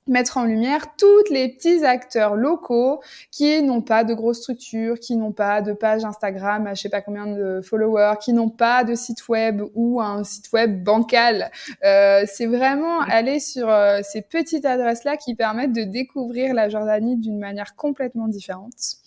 mettre 0.08 0.38
en 0.38 0.46
lumière 0.46 0.96
tous 0.98 1.32
les 1.32 1.50
petits 1.50 1.84
acteurs 1.84 2.36
locaux 2.36 3.02
qui 3.32 3.62
n'ont 3.64 3.82
pas 3.82 4.04
de 4.04 4.14
grosses 4.14 4.42
structures, 4.42 5.00
qui 5.00 5.16
n'ont 5.16 5.32
pas 5.32 5.62
de 5.62 5.74
page 5.74 6.06
Instagram 6.06 6.68
à 6.68 6.76
je 6.76 6.82
sais 6.84 6.90
pas 6.90 7.02
combien 7.02 7.26
de 7.26 7.62
followers, 7.62 8.16
qui 8.22 8.32
n'ont 8.32 8.50
pas 8.50 8.84
de 8.84 8.94
site 8.94 9.28
web 9.28 9.64
ou 9.74 10.00
un 10.02 10.24
site 10.24 10.52
web 10.54 10.84
bancal. 10.84 11.50
Euh, 11.84 12.24
c'est 12.28 12.46
vraiment 12.46 13.02
aller 13.02 13.40
sur 13.40 13.68
euh, 13.68 14.02
ces 14.04 14.22
petites 14.22 14.66
adresses-là 14.66 15.18
qui 15.18 15.34
permettent 15.34 15.74
de 15.74 15.84
découvrir 15.84 16.54
la 16.54 16.70
Jordanie 16.70 17.18
d'une 17.18 17.40
manière 17.40 17.76
complètement 17.76 18.28
différente. 18.28 19.00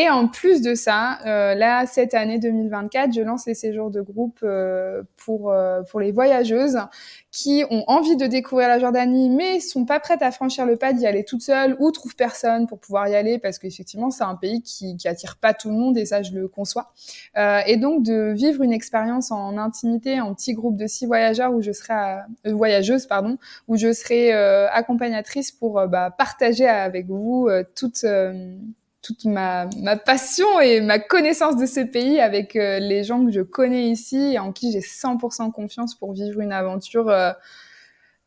Et 0.00 0.08
en 0.08 0.28
plus 0.28 0.62
de 0.62 0.76
ça, 0.76 1.18
euh, 1.26 1.56
là, 1.56 1.84
cette 1.84 2.14
année 2.14 2.38
2024, 2.38 3.12
je 3.12 3.20
lance 3.20 3.46
les 3.46 3.54
séjours 3.54 3.90
de 3.90 4.00
groupe 4.00 4.38
euh, 4.44 5.02
pour, 5.16 5.50
euh, 5.50 5.82
pour 5.90 5.98
les 5.98 6.12
voyageuses 6.12 6.78
qui 7.32 7.64
ont 7.68 7.82
envie 7.88 8.14
de 8.14 8.28
découvrir 8.28 8.68
la 8.68 8.78
Jordanie, 8.78 9.28
mais 9.28 9.58
sont 9.58 9.84
pas 9.84 9.98
prêtes 9.98 10.22
à 10.22 10.30
franchir 10.30 10.66
le 10.66 10.76
pas 10.76 10.92
d'y 10.92 11.04
aller 11.04 11.24
toutes 11.24 11.42
seules 11.42 11.74
ou 11.80 11.90
trouvent 11.90 12.14
personne 12.14 12.68
pour 12.68 12.78
pouvoir 12.78 13.08
y 13.08 13.16
aller 13.16 13.40
parce 13.40 13.58
qu'effectivement, 13.58 14.12
c'est 14.12 14.22
un 14.22 14.36
pays 14.36 14.62
qui, 14.62 14.96
qui 14.96 15.08
attire 15.08 15.36
pas 15.36 15.52
tout 15.52 15.68
le 15.68 15.74
monde 15.74 15.98
et 15.98 16.06
ça, 16.06 16.22
je 16.22 16.30
le 16.30 16.46
conçois. 16.46 16.92
Euh, 17.36 17.58
et 17.66 17.76
donc, 17.76 18.04
de 18.04 18.32
vivre 18.36 18.62
une 18.62 18.72
expérience 18.72 19.32
en 19.32 19.58
intimité, 19.58 20.20
en 20.20 20.32
petit 20.32 20.54
groupe 20.54 20.76
de 20.76 20.86
six 20.86 21.06
voyageurs 21.06 21.52
où 21.52 21.60
je 21.60 21.72
serai, 21.72 22.20
euh, 22.46 22.54
voyageuses, 22.54 23.06
pardon, 23.06 23.36
où 23.66 23.76
je 23.76 23.92
serai 23.92 24.32
accompagnatrice 24.32 25.50
pour 25.50 25.84
bah, 25.88 26.14
partager 26.16 26.68
avec 26.68 27.06
vous 27.06 27.48
toute 27.74 28.04
toute 29.02 29.24
ma, 29.24 29.68
ma, 29.78 29.96
passion 29.96 30.60
et 30.60 30.80
ma 30.80 30.98
connaissance 30.98 31.56
de 31.56 31.66
ce 31.66 31.80
pays 31.80 32.20
avec 32.20 32.56
euh, 32.56 32.78
les 32.78 33.04
gens 33.04 33.24
que 33.24 33.30
je 33.30 33.40
connais 33.40 33.88
ici 33.88 34.32
et 34.34 34.38
en 34.38 34.52
qui 34.52 34.72
j'ai 34.72 34.80
100% 34.80 35.52
confiance 35.52 35.94
pour 35.94 36.12
vivre 36.12 36.40
une 36.40 36.52
aventure 36.52 37.08
euh, 37.08 37.32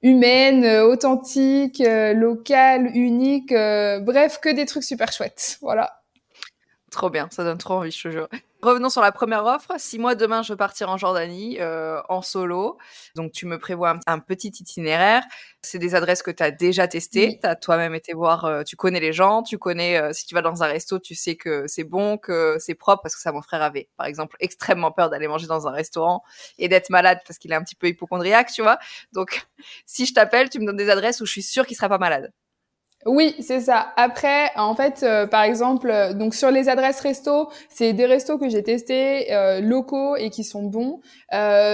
humaine, 0.01 0.63
euh, 0.63 0.87
authentique, 0.87 1.83
locale, 1.85 2.91
unique, 2.95 3.49
bref, 3.49 4.39
que 4.41 4.53
des 4.53 4.65
trucs 4.65 4.83
super 4.83 5.11
chouettes. 5.11 5.57
Voilà. 5.61 6.01
Trop 6.89 7.09
bien, 7.09 7.27
ça 7.31 7.43
donne 7.43 7.57
trop 7.57 7.75
envie, 7.75 7.91
je 7.91 8.03
te 8.03 8.11
jure. 8.11 8.29
Revenons 8.61 8.89
sur 8.89 9.01
la 9.01 9.11
première 9.11 9.43
offre. 9.45 9.71
Si 9.77 9.97
moi 9.97 10.13
demain 10.13 10.43
je 10.43 10.53
veux 10.53 10.57
partir 10.57 10.87
en 10.89 10.97
Jordanie 10.97 11.57
euh, 11.59 11.99
en 12.09 12.21
solo, 12.21 12.77
donc 13.15 13.31
tu 13.31 13.47
me 13.47 13.57
prévois 13.57 13.97
un, 14.05 14.19
petit 14.19 14.49
itinéraire. 14.49 15.23
C'est 15.63 15.79
des 15.79 15.95
adresses 15.95 16.21
que 16.21 16.29
tu 16.29 16.43
as 16.43 16.51
déjà 16.51 16.87
testées, 16.87 17.39
tu 17.41 17.47
as 17.47 17.55
toi-même 17.55 17.95
été 17.95 18.13
voir, 18.13 18.45
euh, 18.45 18.61
tu 18.61 18.75
connais 18.75 18.99
les 18.99 19.13
gens, 19.13 19.41
tu 19.41 19.57
connais 19.57 19.97
euh, 19.97 20.13
si 20.13 20.27
tu 20.27 20.35
vas 20.35 20.43
dans 20.43 20.61
un 20.61 20.67
resto, 20.67 20.99
tu 20.99 21.15
sais 21.15 21.35
que 21.35 21.65
c'est 21.65 21.83
bon, 21.83 22.19
que 22.19 22.57
c'est 22.59 22.75
propre 22.75 23.01
parce 23.01 23.15
que 23.15 23.21
ça 23.21 23.31
mon 23.31 23.41
frère 23.41 23.63
avait 23.63 23.89
par 23.97 24.05
exemple 24.05 24.35
extrêmement 24.39 24.91
peur 24.91 25.09
d'aller 25.09 25.27
manger 25.27 25.47
dans 25.47 25.67
un 25.67 25.71
restaurant 25.71 26.21
et 26.59 26.67
d'être 26.67 26.91
malade 26.91 27.19
parce 27.25 27.39
qu'il 27.39 27.51
est 27.51 27.55
un 27.55 27.63
petit 27.63 27.75
peu 27.75 27.87
hypochondriaque, 27.87 28.51
tu 28.53 28.61
vois. 28.61 28.77
Donc 29.11 29.47
si 29.87 30.05
je 30.05 30.13
t'appelle, 30.13 30.51
tu 30.51 30.59
me 30.59 30.67
donnes 30.67 30.77
des 30.77 30.89
adresses 30.91 31.19
où 31.21 31.25
je 31.25 31.31
suis 31.31 31.43
sûre 31.43 31.65
qu'il 31.65 31.75
sera 31.75 31.89
pas 31.89 31.97
malade. 31.97 32.31
Oui, 33.07 33.35
c'est 33.39 33.61
ça. 33.61 33.93
Après, 33.97 34.51
en 34.55 34.75
fait, 34.75 35.01
euh, 35.01 35.25
par 35.25 35.41
exemple, 35.41 35.89
euh, 35.89 36.13
donc 36.13 36.35
sur 36.35 36.51
les 36.51 36.69
adresses 36.69 36.99
resto, 36.99 37.49
c'est 37.67 37.93
des 37.93 38.05
restos 38.05 38.37
que 38.37 38.47
j'ai 38.47 38.61
testés 38.61 39.33
euh, 39.33 39.59
locaux 39.59 40.15
et 40.17 40.29
qui 40.29 40.43
sont 40.43 40.63
bons. 40.63 40.99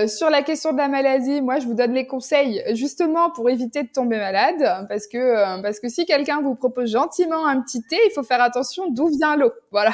sur 0.08 0.30
la 0.30 0.42
question 0.44 0.72
de 0.72 0.78
la 0.78 0.88
maladie, 0.88 1.42
moi, 1.42 1.60
je 1.60 1.66
vous 1.66 1.74
donne 1.74 1.94
les 1.94 2.08
conseils 2.08 2.64
justement 2.74 3.30
pour 3.32 3.50
éviter 3.50 3.84
de 3.84 3.90
tomber 3.90 4.18
malade, 4.18 4.86
parce 4.88 5.08
que 5.08 5.62
parce 5.62 5.80
que 5.80 5.90
si 5.90 6.06
quelqu'un 6.06 6.42
vous 6.42 6.56
propose 6.56 6.92
gentiment 6.92 7.46
un 7.46 7.62
petit 7.62 7.82
thé, 7.82 7.98
il 8.06 8.12
faut 8.14 8.24
faire 8.24 8.42
attention 8.42 8.90
d'où 8.90 9.08
vient 9.08 9.36
l'eau. 9.36 9.52
Voilà, 9.72 9.94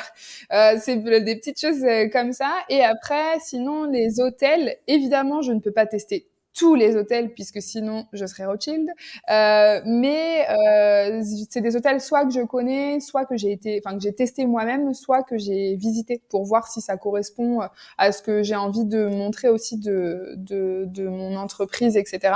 c'est 0.80 0.98
des 0.98 1.36
petites 1.36 1.60
choses 1.60 1.84
comme 2.12 2.32
ça. 2.32 2.50
Et 2.70 2.84
après, 2.84 3.40
sinon, 3.42 3.86
les 3.86 4.22
hôtels, 4.22 4.78
évidemment, 4.88 5.42
je 5.42 5.52
ne 5.52 5.60
peux 5.60 5.72
pas 5.72 5.86
tester 5.88 6.28
tous 6.54 6.76
les 6.76 6.96
hôtels 6.96 7.34
puisque 7.34 7.62
sinon 7.62 8.06
je 8.14 8.26
serais 8.26 8.46
Rothschild. 8.46 8.90
Euh, 9.30 9.82
mais 9.86 10.46
euh, 10.50 11.22
c'est 11.50 11.62
des 11.62 11.76
hôtels 11.76 12.02
soit 12.02 12.26
que 12.26 12.32
je 12.32 12.42
connais, 12.42 13.00
soit 13.00 13.26
que 13.26 13.38
j'ai 13.38 13.52
été, 13.52 13.82
enfin 13.84 13.98
que 13.98 14.04
j'ai 14.04 14.14
testé 14.14 14.46
moi-même, 14.46 14.94
soit 14.94 15.24
que 15.24 15.38
j'ai 15.38 15.76
visité 15.76 16.22
pour 16.30 16.46
voir 16.46 16.68
si 16.68 16.82
ça 16.82 16.98
correspond 16.98 17.62
à 17.98 18.12
ce 18.12 18.22
que 18.22 18.44
j'ai 18.44 18.56
envie 18.56 18.86
de 18.86 19.06
montrer 19.08 19.50
aussi 19.50 19.78
de 19.78 20.34
de, 20.38 20.86
de 20.88 21.08
mon 21.08 21.36
entreprise, 21.38 21.98
etc. 21.98 22.34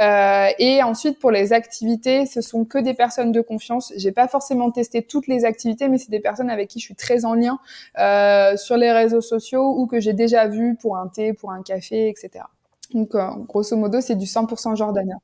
Euh, 0.00 0.48
et 0.58 0.82
ensuite 0.82 1.18
pour 1.18 1.30
les 1.30 1.52
activités, 1.52 2.26
ce 2.26 2.40
sont 2.40 2.64
que 2.64 2.78
des 2.78 2.94
personnes 2.94 3.32
de 3.32 3.40
confiance. 3.40 3.92
J'ai 3.96 4.12
pas 4.12 4.28
forcément 4.28 4.70
testé 4.70 5.02
toutes 5.02 5.26
les 5.26 5.44
activités, 5.44 5.88
mais 5.88 5.98
c'est 5.98 6.10
des 6.10 6.20
personnes 6.20 6.50
avec 6.50 6.68
qui 6.68 6.80
je 6.80 6.84
suis 6.84 6.94
très 6.94 7.24
en 7.24 7.34
lien 7.34 7.58
euh, 7.98 8.56
sur 8.56 8.76
les 8.76 8.92
réseaux 8.92 9.20
sociaux 9.20 9.74
ou 9.78 9.86
que 9.86 10.00
j'ai 10.00 10.12
déjà 10.12 10.48
vu 10.48 10.76
pour 10.76 10.96
un 10.96 11.08
thé, 11.08 11.32
pour 11.32 11.50
un 11.52 11.62
café, 11.62 12.08
etc. 12.08 12.44
Donc, 12.90 13.14
euh, 13.14 13.30
grosso 13.48 13.76
modo, 13.76 14.00
c'est 14.00 14.16
du 14.16 14.26
100% 14.26 14.76
jordanien. 14.76 15.18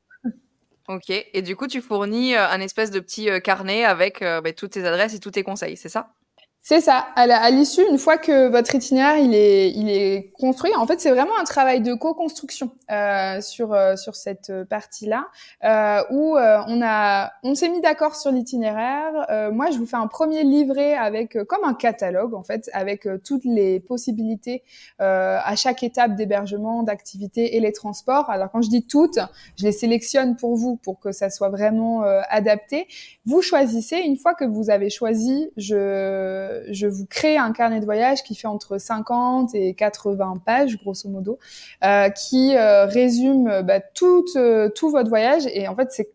Ok. 0.88 1.10
Et 1.10 1.42
du 1.42 1.56
coup, 1.56 1.66
tu 1.66 1.80
fournis 1.80 2.34
euh, 2.34 2.48
un 2.48 2.60
espèce 2.60 2.90
de 2.90 3.00
petit 3.00 3.30
euh, 3.30 3.38
carnet 3.38 3.84
avec 3.84 4.20
bah, 4.20 4.52
toutes 4.52 4.72
tes 4.72 4.84
adresses 4.84 5.14
et 5.14 5.20
tous 5.20 5.30
tes 5.30 5.42
conseils, 5.42 5.76
c'est 5.76 5.88
ça? 5.88 6.14
C'est 6.62 6.80
ça. 6.80 7.06
À 7.16 7.50
l'issue, 7.50 7.82
une 7.90 7.98
fois 7.98 8.18
que 8.18 8.48
votre 8.48 8.74
itinéraire 8.74 9.16
il 9.18 9.34
est, 9.34 9.70
il 9.70 9.88
est 9.88 10.32
construit, 10.38 10.74
en 10.76 10.86
fait, 10.86 11.00
c'est 11.00 11.10
vraiment 11.10 11.38
un 11.40 11.44
travail 11.44 11.80
de 11.80 11.94
co-construction 11.94 12.70
euh, 12.90 13.40
sur 13.40 13.72
euh, 13.72 13.96
sur 13.96 14.14
cette 14.14 14.52
partie-là, 14.68 15.26
euh, 15.64 16.02
où 16.10 16.36
euh, 16.36 16.58
on 16.68 16.80
a, 16.82 17.32
on 17.42 17.54
s'est 17.54 17.68
mis 17.68 17.80
d'accord 17.80 18.14
sur 18.14 18.30
l'itinéraire. 18.30 19.26
Euh, 19.30 19.50
moi, 19.50 19.70
je 19.70 19.78
vous 19.78 19.86
fais 19.86 19.96
un 19.96 20.06
premier 20.06 20.42
livret 20.42 20.94
avec 20.94 21.42
comme 21.44 21.64
un 21.64 21.74
catalogue 21.74 22.34
en 22.34 22.42
fait, 22.42 22.68
avec 22.72 23.08
toutes 23.24 23.44
les 23.44 23.80
possibilités 23.80 24.62
à 24.98 25.54
chaque 25.56 25.82
étape 25.82 26.14
d'hébergement, 26.14 26.82
d'activité 26.82 27.56
et 27.56 27.60
les 27.60 27.72
transports. 27.72 28.28
Alors 28.30 28.50
quand 28.50 28.62
je 28.62 28.68
dis 28.68 28.86
toutes, 28.86 29.18
je 29.56 29.64
les 29.64 29.72
sélectionne 29.72 30.36
pour 30.36 30.56
vous 30.56 30.76
pour 30.76 31.00
que 31.00 31.12
ça 31.12 31.30
soit 31.30 31.48
vraiment 31.48 32.02
adapté. 32.28 32.86
Vous 33.26 33.42
choisissez. 33.42 33.96
Une 33.96 34.16
fois 34.16 34.34
que 34.34 34.44
vous 34.44 34.70
avez 34.70 34.90
choisi, 34.90 35.50
je 35.56 36.49
je 36.70 36.86
vous 36.86 37.06
crée 37.06 37.36
un 37.36 37.52
carnet 37.52 37.80
de 37.80 37.84
voyage 37.84 38.22
qui 38.22 38.34
fait 38.34 38.46
entre 38.46 38.78
50 38.78 39.54
et 39.54 39.74
80 39.74 40.42
pages, 40.44 40.76
grosso 40.78 41.08
modo, 41.08 41.38
euh, 41.84 42.08
qui 42.10 42.56
euh, 42.56 42.86
résume 42.86 43.62
bah, 43.62 43.80
tout, 43.80 44.24
euh, 44.36 44.68
tout 44.68 44.90
votre 44.90 45.08
voyage. 45.08 45.46
Et 45.52 45.68
en 45.68 45.76
fait, 45.76 45.88
c'est 45.90 46.10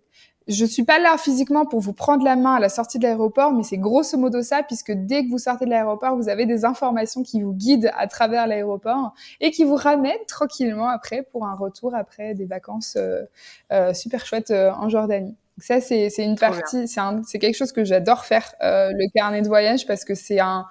je 0.48 0.64
suis 0.64 0.84
pas 0.84 1.00
là 1.00 1.18
physiquement 1.18 1.66
pour 1.66 1.80
vous 1.80 1.94
prendre 1.94 2.24
la 2.24 2.36
main 2.36 2.54
à 2.54 2.60
la 2.60 2.70
sortie 2.70 3.00
de 3.00 3.04
l'aéroport, 3.04 3.52
mais 3.52 3.64
c'est 3.64 3.80
grosso 3.80 4.16
modo 4.16 4.44
ça, 4.44 4.62
puisque 4.62 4.92
dès 4.92 5.26
que 5.26 5.32
vous 5.32 5.40
sortez 5.40 5.66
de 5.66 5.72
l'aéroport, 5.72 6.16
vous 6.16 6.30
avez 6.30 6.46
des 6.46 6.66
informations 6.66 7.24
qui 7.24 7.42
vous 7.42 7.52
guident 7.52 7.92
à 7.98 8.06
travers 8.06 8.46
l'aéroport 8.46 9.16
et 9.42 9.50
qui 9.50 9.64
vous 9.64 9.74
ramènent 9.74 10.14
tranquillement 10.28 10.88
après 10.88 11.24
pour 11.24 11.48
un 11.48 11.56
retour 11.56 11.96
après 11.96 12.36
des 12.36 12.46
vacances 12.46 12.96
super 13.96 14.24
chouettes 14.24 14.52
en 14.52 14.88
Jordanie 14.88 15.36
ça, 15.58 15.80
c'est 15.82 16.12
une 16.18 16.38
partie, 16.38 16.88
c'est 16.88 17.40
quelque 17.40 17.56
chose 17.56 17.72
que 17.72 17.86
j'adore 17.86 18.26
faire, 18.26 18.54
euh, 18.62 18.92
le 18.92 19.10
carnet 19.14 19.42
de 19.42 19.48
voyage, 19.48 19.88
parce 19.88 20.04
que 20.04 20.16
c'est 20.16 20.40
un, 20.40 20.66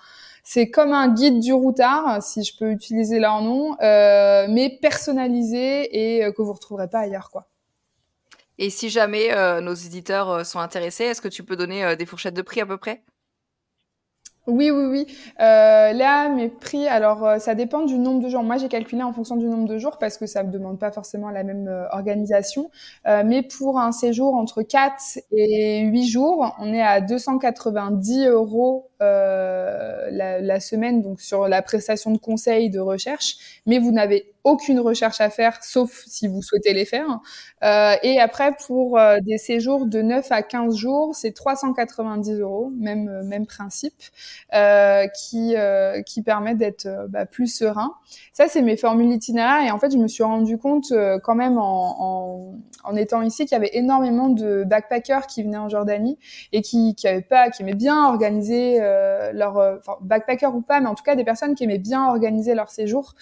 c'est 0.47 0.71
comme 0.71 0.93
un 0.93 1.09
guide 1.09 1.41
du 1.41 1.55
routard, 1.55 2.23
si 2.23 2.45
je 2.45 2.57
peux 2.57 2.71
utiliser 2.71 3.19
leur 3.19 3.41
nom, 3.41 3.77
euh, 3.81 4.47
mais 4.49 4.79
personnalisé 4.81 6.17
et 6.17 6.25
euh, 6.25 6.33
que 6.33 6.43
vous 6.43 6.53
retrouverez 6.53 6.89
pas 6.89 7.01
ailleurs, 7.01 7.31
quoi. 7.31 7.49
Et 8.59 8.71
si 8.71 8.91
jamais 8.91 9.33
euh, 9.33 9.61
nos 9.61 9.75
éditeurs 9.75 10.47
sont 10.47 10.61
intéressés, 10.61 11.05
est-ce 11.05 11.23
que 11.23 11.29
tu 11.29 11.43
peux 11.43 11.57
donner 11.57 11.97
des 11.97 12.07
fourchettes 12.07 12.35
de 12.35 12.43
prix 12.43 12.61
à 12.61 12.67
peu 12.67 12.77
près? 12.77 13.03
Oui, 14.47 14.71
oui, 14.71 14.85
oui. 14.85 15.07
Euh, 15.41 15.93
là, 15.95 16.29
mes 16.29 16.51
prix, 16.51 16.87
alors 16.87 17.25
euh, 17.27 17.39
ça 17.39 17.55
dépend 17.55 17.83
du 17.87 17.99
nombre 17.99 18.23
de 18.23 18.29
jours. 18.29 18.43
Moi, 18.43 18.59
j'ai 18.59 18.69
calculé 18.69 19.03
en 19.03 19.11
fonction 19.15 19.37
du 19.37 19.47
nombre 19.47 19.67
de 19.67 19.79
jours 19.79 19.97
parce 19.99 20.19
que 20.19 20.27
ça 20.27 20.43
ne 20.43 20.51
demande 20.53 20.79
pas 20.79 20.91
forcément 20.93 21.31
la 21.31 21.45
même 21.45 21.67
euh, 21.67 21.87
organisation. 21.93 22.71
Euh, 23.07 23.23
mais 23.25 23.43
pour 23.43 23.79
un 23.79 23.91
séjour 23.91 24.35
entre 24.35 24.63
4 24.63 25.19
et 25.33 25.87
8 25.87 26.07
jours, 26.07 26.55
on 26.59 26.75
est 26.75 26.83
à 26.83 27.01
290 27.01 28.27
euros 28.27 28.91
euh, 29.05 30.41
la, 30.41 30.61
semaine, 30.61 31.03
donc 31.03 31.21
sur 31.21 31.49
la 31.49 31.63
prestation 31.63 32.11
de 32.11 32.19
conseils 32.19 32.71
de 32.71 32.79
recherche, 32.79 33.37
mais 33.67 33.79
vous 33.79 33.91
n'avez 33.91 34.33
aucune 34.45 34.79
recherche 34.79 35.21
à 35.21 35.31
faire, 35.31 35.59
sauf 35.63 36.05
si 36.07 36.29
vous 36.29 36.43
souhaitez 36.43 36.73
les 36.73 36.85
faire. 36.85 37.21
Euh, 37.65 37.95
et 38.03 38.21
après, 38.21 38.53
pour 38.67 38.99
euh, 38.99 39.19
des 39.21 39.39
séjours 39.39 39.87
de 39.87 40.03
9 40.03 40.31
à 40.31 40.43
15 40.43 40.77
jours, 40.77 41.15
c'est 41.15 41.33
390 41.33 42.41
euros, 42.41 42.71
même, 42.79 43.23
même 43.25 43.47
principe, 43.47 44.03
qui, 45.15 45.55
qui 46.07 46.23
permet 46.23 46.55
d'être 46.55 46.87
bah, 47.09 47.27
plus 47.27 47.49
serein. 47.49 47.95
Ça, 48.33 48.47
c'est 48.49 48.63
mes 48.63 48.77
formules 48.77 49.13
itinéraires. 49.13 49.67
Et 49.67 49.71
en 49.71 49.79
fait, 49.79 49.93
je 49.93 49.99
me 49.99 50.07
suis 50.07 50.23
rendu 50.23 50.59
compte 50.59 50.93
quand 51.23 51.35
même 51.35 51.59
en, 51.59 52.55
en, 52.85 52.97
étant 52.97 53.23
ici 53.23 53.47
qu'il 53.47 53.53
y 53.53 53.61
avait 53.61 53.71
énormément 53.73 54.29
de 54.29 54.65
backpackers 54.65 55.27
qui 55.27 55.43
venaient 55.43 55.57
en 55.57 55.69
Jordanie 55.69 56.19
et 56.53 56.63
qui, 56.63 56.95
qui 56.95 57.09
pas, 57.29 57.51
qui 57.51 57.63
aimaient 57.63 57.75
bien 57.75 58.07
organiser 58.07 58.81
leur, 59.33 59.57
enfin, 59.79 59.97
backpackers 60.01 60.55
ou 60.55 60.61
pas, 60.61 60.81
mais 60.81 60.87
en 60.87 60.95
tout 60.95 61.05
cas 61.05 61.17
des 61.17 61.25
personnes 61.25 61.55
qui 61.55 61.65
aimaient 61.65 61.79
bien 61.79 62.09
organiser 62.09 62.55
leur 62.55 62.71
séjour, 62.71 63.15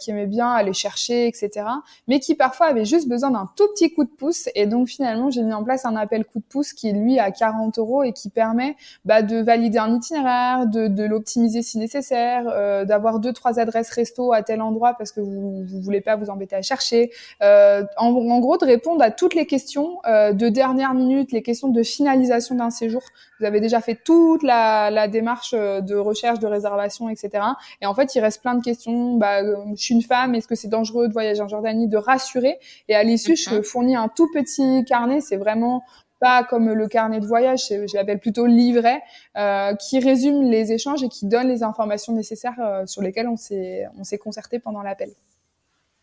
qui 0.00 0.10
aimaient 0.10 0.26
bien 0.26 0.50
aller 0.50 0.72
chercher, 0.72 1.26
etc. 1.26 1.66
Mais 2.06 2.20
qui 2.20 2.34
parfois 2.34 2.66
avaient 2.66 2.84
juste 2.84 3.08
besoin 3.08 3.30
d'un 3.30 3.48
tout 3.56 3.68
petit 3.74 3.92
coup 3.92 4.04
de 4.04 4.10
pouce. 4.10 4.48
Et 4.54 4.66
donc 4.66 4.88
finalement, 4.88 5.30
j'ai 5.30 5.42
mis 5.42 5.54
en 5.54 5.64
place 5.64 5.84
un 5.84 5.96
appel 5.96 6.24
coup 6.24 6.38
de 6.38 6.44
pouce 6.44 6.72
qui 6.72 6.92
lui 6.92 7.18
à 7.18 7.30
40 7.30 7.78
euros 7.78 8.02
et 8.02 8.12
qui 8.12 8.30
permet 8.30 8.76
bah, 9.04 9.22
de 9.22 9.40
valider 9.40 9.78
un 9.78 9.94
itinéraire, 9.94 10.66
de, 10.66 10.88
de 10.88 11.04
l'optimiser 11.04 11.62
si 11.62 11.78
nécessaire, 11.78 12.44
euh, 12.48 12.84
d'avoir 12.84 13.20
deux 13.20 13.32
trois 13.32 13.58
adresses 13.58 13.90
resto 13.90 14.32
à 14.32 14.42
tel 14.42 14.60
endroit 14.60 14.94
parce 14.94 15.12
que 15.12 15.20
vous 15.20 15.64
vous 15.64 15.80
voulez 15.80 16.00
pas 16.00 16.16
vous 16.16 16.30
embêter 16.30 16.56
à 16.56 16.62
chercher. 16.62 17.10
Euh, 17.42 17.84
en, 17.96 18.08
en, 18.08 18.40
gros, 18.40 18.58
de 18.58 18.64
répondre 18.64 19.02
à 19.02 19.10
toutes 19.10 19.34
les 19.34 19.46
questions 19.46 19.98
euh, 20.06 20.32
de 20.32 20.48
dernière 20.48 20.94
minute, 20.94 21.32
les 21.32 21.42
questions 21.42 21.68
de 21.68 21.82
finalisation 21.82 22.54
d'un 22.54 22.70
séjour. 22.70 23.02
Vous 23.40 23.46
avez 23.46 23.60
déjà 23.60 23.80
fait 23.80 23.94
toute 23.94 24.42
la, 24.42 24.87
la 24.90 25.08
démarche 25.08 25.54
euh, 25.54 25.80
de 25.80 25.94
recherche, 25.96 26.38
de 26.38 26.46
réservation, 26.46 27.08
etc. 27.08 27.44
Et 27.80 27.86
en 27.86 27.94
fait, 27.94 28.14
il 28.14 28.20
reste 28.20 28.42
plein 28.42 28.54
de 28.54 28.62
questions. 28.62 29.14
Bah, 29.14 29.42
euh, 29.42 29.56
je 29.76 29.82
suis 29.82 29.94
une 29.94 30.02
femme, 30.02 30.34
est-ce 30.34 30.48
que 30.48 30.54
c'est 30.54 30.68
dangereux 30.68 31.08
de 31.08 31.12
voyager 31.12 31.40
en 31.40 31.48
Jordanie, 31.48 31.88
de 31.88 31.96
rassurer? 31.96 32.58
Et 32.88 32.94
à 32.94 33.02
l'issue, 33.02 33.36
je 33.36 33.56
mhm. 33.56 33.62
fournis 33.62 33.96
un 33.96 34.08
tout 34.08 34.28
petit 34.32 34.84
carnet. 34.84 35.20
C'est 35.20 35.36
vraiment 35.36 35.82
pas 36.20 36.44
comme 36.44 36.72
le 36.72 36.88
carnet 36.88 37.20
de 37.20 37.26
voyage, 37.26 37.66
je 37.68 37.96
l'appelle 37.96 38.18
plutôt 38.18 38.46
livret, 38.46 39.02
euh, 39.36 39.74
qui 39.74 40.00
résume 40.00 40.42
les 40.42 40.72
échanges 40.72 41.02
et 41.02 41.08
qui 41.08 41.26
donne 41.26 41.48
les 41.48 41.62
informations 41.62 42.12
nécessaires 42.12 42.58
euh, 42.60 42.86
sur 42.86 43.02
lesquelles 43.02 43.28
on 43.28 43.36
s'est 43.36 43.86
on 43.98 44.04
s'est 44.04 44.18
concerté 44.18 44.58
pendant 44.58 44.82
l'appel. 44.82 45.10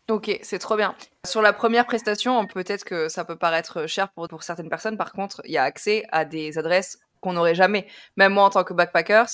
Ok, 0.08 0.38
c'est 0.42 0.60
trop 0.60 0.76
bien. 0.76 0.94
Sur 1.26 1.42
la 1.42 1.52
première 1.52 1.84
prestation, 1.84 2.46
peut-être 2.46 2.84
que 2.84 3.08
ça 3.08 3.24
peut 3.24 3.36
paraître 3.36 3.88
cher 3.88 4.08
pour, 4.10 4.28
pour 4.28 4.44
certaines 4.44 4.68
personnes. 4.68 4.96
Par 4.96 5.12
contre, 5.12 5.42
il 5.44 5.50
y 5.50 5.58
a 5.58 5.64
accès 5.64 6.04
à 6.12 6.24
des 6.24 6.58
adresses 6.58 7.00
qu'on 7.20 7.32
n'aurait 7.34 7.54
jamais. 7.54 7.86
Même 8.16 8.32
moi, 8.34 8.44
en 8.44 8.50
tant 8.50 8.64
que 8.64 8.74
backpackers, 8.74 9.28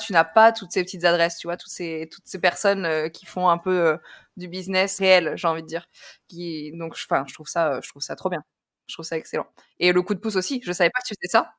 tu 0.00 0.12
n'as 0.12 0.24
pas 0.24 0.52
toutes 0.52 0.72
ces 0.72 0.82
petites 0.82 1.04
adresses, 1.04 1.38
tu 1.38 1.46
vois, 1.46 1.56
toutes 1.56 1.70
ces, 1.70 2.08
personnes 2.40 2.84
euh, 2.86 3.08
qui 3.08 3.26
font 3.26 3.48
un 3.48 3.58
peu 3.58 3.78
euh, 3.78 3.96
du 4.36 4.48
business 4.48 4.98
réel, 4.98 5.32
j'ai 5.36 5.48
envie 5.48 5.62
de 5.62 5.66
dire. 5.68 5.88
Qui, 6.28 6.72
donc, 6.72 6.96
je 6.96 7.34
trouve 7.34 7.48
ça, 7.48 7.80
je 7.82 7.88
trouve 7.88 8.02
ça 8.02 8.16
trop 8.16 8.30
bien. 8.30 8.42
Je 8.86 8.94
trouve 8.94 9.06
ça 9.06 9.16
excellent. 9.16 9.46
Et 9.78 9.92
le 9.92 10.02
coup 10.02 10.14
de 10.14 10.20
pouce 10.20 10.36
aussi. 10.36 10.60
Je 10.64 10.72
savais 10.72 10.90
pas 10.90 11.00
que 11.00 11.06
tu 11.06 11.14
faisais 11.14 11.30
ça. 11.30 11.54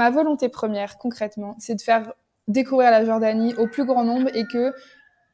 Ma 0.00 0.10
volonté 0.10 0.48
première, 0.48 0.98
concrètement, 0.98 1.56
c'est 1.58 1.74
de 1.74 1.80
faire 1.80 2.12
découvrir 2.46 2.90
la 2.90 3.04
Jordanie 3.04 3.54
au 3.54 3.66
plus 3.66 3.84
grand 3.84 4.04
nombre 4.04 4.30
et 4.34 4.46
que 4.46 4.72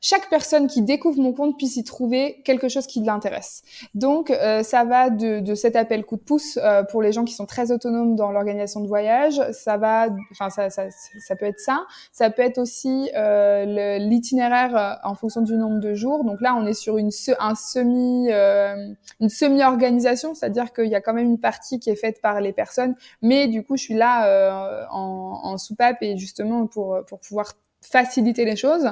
chaque 0.01 0.29
personne 0.29 0.67
qui 0.67 0.83
découvre 0.83 1.21
mon 1.21 1.33
compte 1.33 1.57
puisse 1.57 1.77
y 1.77 1.85
trouver 1.85 2.43
quelque 2.45 2.69
chose 2.69 2.87
qui 2.87 3.01
l'intéresse. 3.01 3.63
Donc, 3.95 4.31
euh, 4.31 4.63
ça 4.63 4.85
va 4.85 5.09
de, 5.09 5.41
de, 5.41 5.55
cet 5.55 5.77
appel 5.77 6.05
coup 6.05 6.17
de 6.17 6.23
pouce 6.23 6.59
euh, 6.63 6.83
pour 6.83 7.01
les 7.01 7.13
gens 7.13 7.25
qui 7.25 7.33
sont 7.33 7.47
très 7.47 7.73
autonomes 7.73 8.15
dans 8.15 8.31
l'organisation 8.31 8.81
de 8.81 8.87
voyage. 8.87 9.41
Ça 9.53 9.77
va, 9.79 10.09
enfin, 10.31 10.51
ça, 10.51 10.69
ça, 10.69 10.85
ça, 10.91 11.37
peut 11.37 11.47
être 11.47 11.61
ça. 11.61 11.87
Ça 12.13 12.31
peut 12.31 12.43
être 12.43 12.59
aussi 12.59 13.11
euh, 13.17 13.99
l'itinéraire 13.99 14.77
euh, 14.77 15.09
en 15.09 15.15
fonction 15.15 15.41
du 15.41 15.57
nombre 15.57 15.81
de 15.81 15.95
jours. 15.95 16.25
Donc 16.25 16.41
là, 16.41 16.55
on 16.55 16.67
est 16.67 16.75
sur 16.75 16.99
une 16.99 17.11
un 17.39 17.55
semi, 17.55 18.31
euh, 18.31 18.93
une 19.21 19.29
semi-organisation, 19.29 20.35
c'est-à-dire 20.35 20.73
qu'il 20.73 20.89
y 20.89 20.95
a 20.95 21.01
quand 21.01 21.15
même 21.15 21.27
une 21.27 21.41
partie 21.41 21.79
qui 21.81 21.91
est 21.91 21.97
faite 21.97 22.21
par 22.21 22.41
les 22.41 22.53
personnes, 22.53 22.95
mais 23.23 23.49
du 23.49 23.63
coup, 23.65 23.77
je 23.77 23.83
suis 23.83 23.95
là 23.95 24.29
euh, 24.29 24.85
en, 24.91 25.41
en 25.45 25.59
soupape 25.59 25.99
et 26.03 26.17
justement 26.17 26.67
pour 26.67 26.99
pour 27.07 27.21
pouvoir 27.21 27.55
faciliter 27.85 28.45
les 28.45 28.57
choses. 28.57 28.91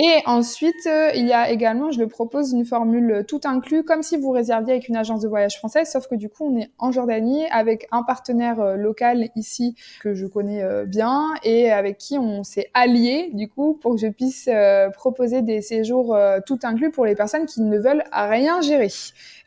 Et 0.00 0.22
ensuite, 0.26 0.86
euh, 0.86 1.10
il 1.16 1.26
y 1.26 1.32
a 1.32 1.50
également, 1.50 1.90
je 1.90 1.98
le 1.98 2.06
propose, 2.06 2.52
une 2.52 2.64
formule 2.64 3.24
tout 3.26 3.40
inclus, 3.42 3.82
comme 3.82 4.04
si 4.04 4.16
vous 4.16 4.30
réserviez 4.30 4.74
avec 4.74 4.88
une 4.88 4.94
agence 4.94 5.22
de 5.22 5.28
voyage 5.28 5.58
française, 5.58 5.90
sauf 5.90 6.06
que 6.06 6.14
du 6.14 6.28
coup, 6.28 6.44
on 6.44 6.56
est 6.56 6.70
en 6.78 6.92
Jordanie 6.92 7.44
avec 7.50 7.88
un 7.90 8.04
partenaire 8.04 8.60
euh, 8.60 8.76
local 8.76 9.30
ici 9.34 9.74
que 10.00 10.14
je 10.14 10.26
connais 10.26 10.62
euh, 10.62 10.84
bien 10.84 11.34
et 11.42 11.72
avec 11.72 11.98
qui 11.98 12.16
on 12.16 12.44
s'est 12.44 12.70
allié, 12.74 13.30
du 13.32 13.48
coup, 13.48 13.74
pour 13.74 13.96
que 13.96 14.00
je 14.00 14.06
puisse 14.06 14.48
proposer 14.94 15.42
des 15.42 15.62
séjours 15.62 16.16
tout 16.46 16.60
inclus 16.62 16.92
pour 16.92 17.04
les 17.04 17.16
personnes 17.16 17.46
qui 17.46 17.60
ne 17.60 17.78
veulent 17.78 18.04
rien 18.12 18.60
gérer. 18.60 18.92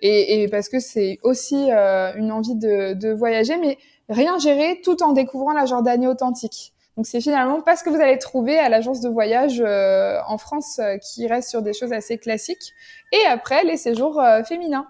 Et, 0.01 0.43
et 0.43 0.47
parce 0.49 0.67
que 0.67 0.79
c'est 0.79 1.19
aussi 1.23 1.71
une 1.71 2.31
envie 2.31 2.55
de, 2.55 2.93
de 2.93 3.13
voyager, 3.13 3.57
mais 3.57 3.77
rien 4.09 4.37
gérer 4.37 4.81
tout 4.83 5.01
en 5.01 5.13
découvrant 5.13 5.53
la 5.53 5.65
Jordanie 5.65 6.07
authentique. 6.07 6.73
Donc 6.97 7.07
c'est 7.07 7.21
finalement 7.21 7.61
pas 7.61 7.75
ce 7.75 7.83
que 7.83 7.89
vous 7.89 8.01
allez 8.01 8.17
trouver 8.17 8.59
à 8.59 8.67
l'agence 8.67 8.99
de 9.01 9.09
voyage 9.09 9.61
euh, 9.61 10.19
en 10.27 10.37
France 10.37 10.79
euh, 10.79 10.97
qui 10.97 11.27
reste 11.27 11.49
sur 11.49 11.61
des 11.61 11.73
choses 11.73 11.93
assez 11.93 12.17
classiques. 12.17 12.73
Et 13.11 13.23
après, 13.29 13.63
les 13.63 13.77
séjours 13.77 14.19
euh, 14.19 14.43
féminins. 14.43 14.87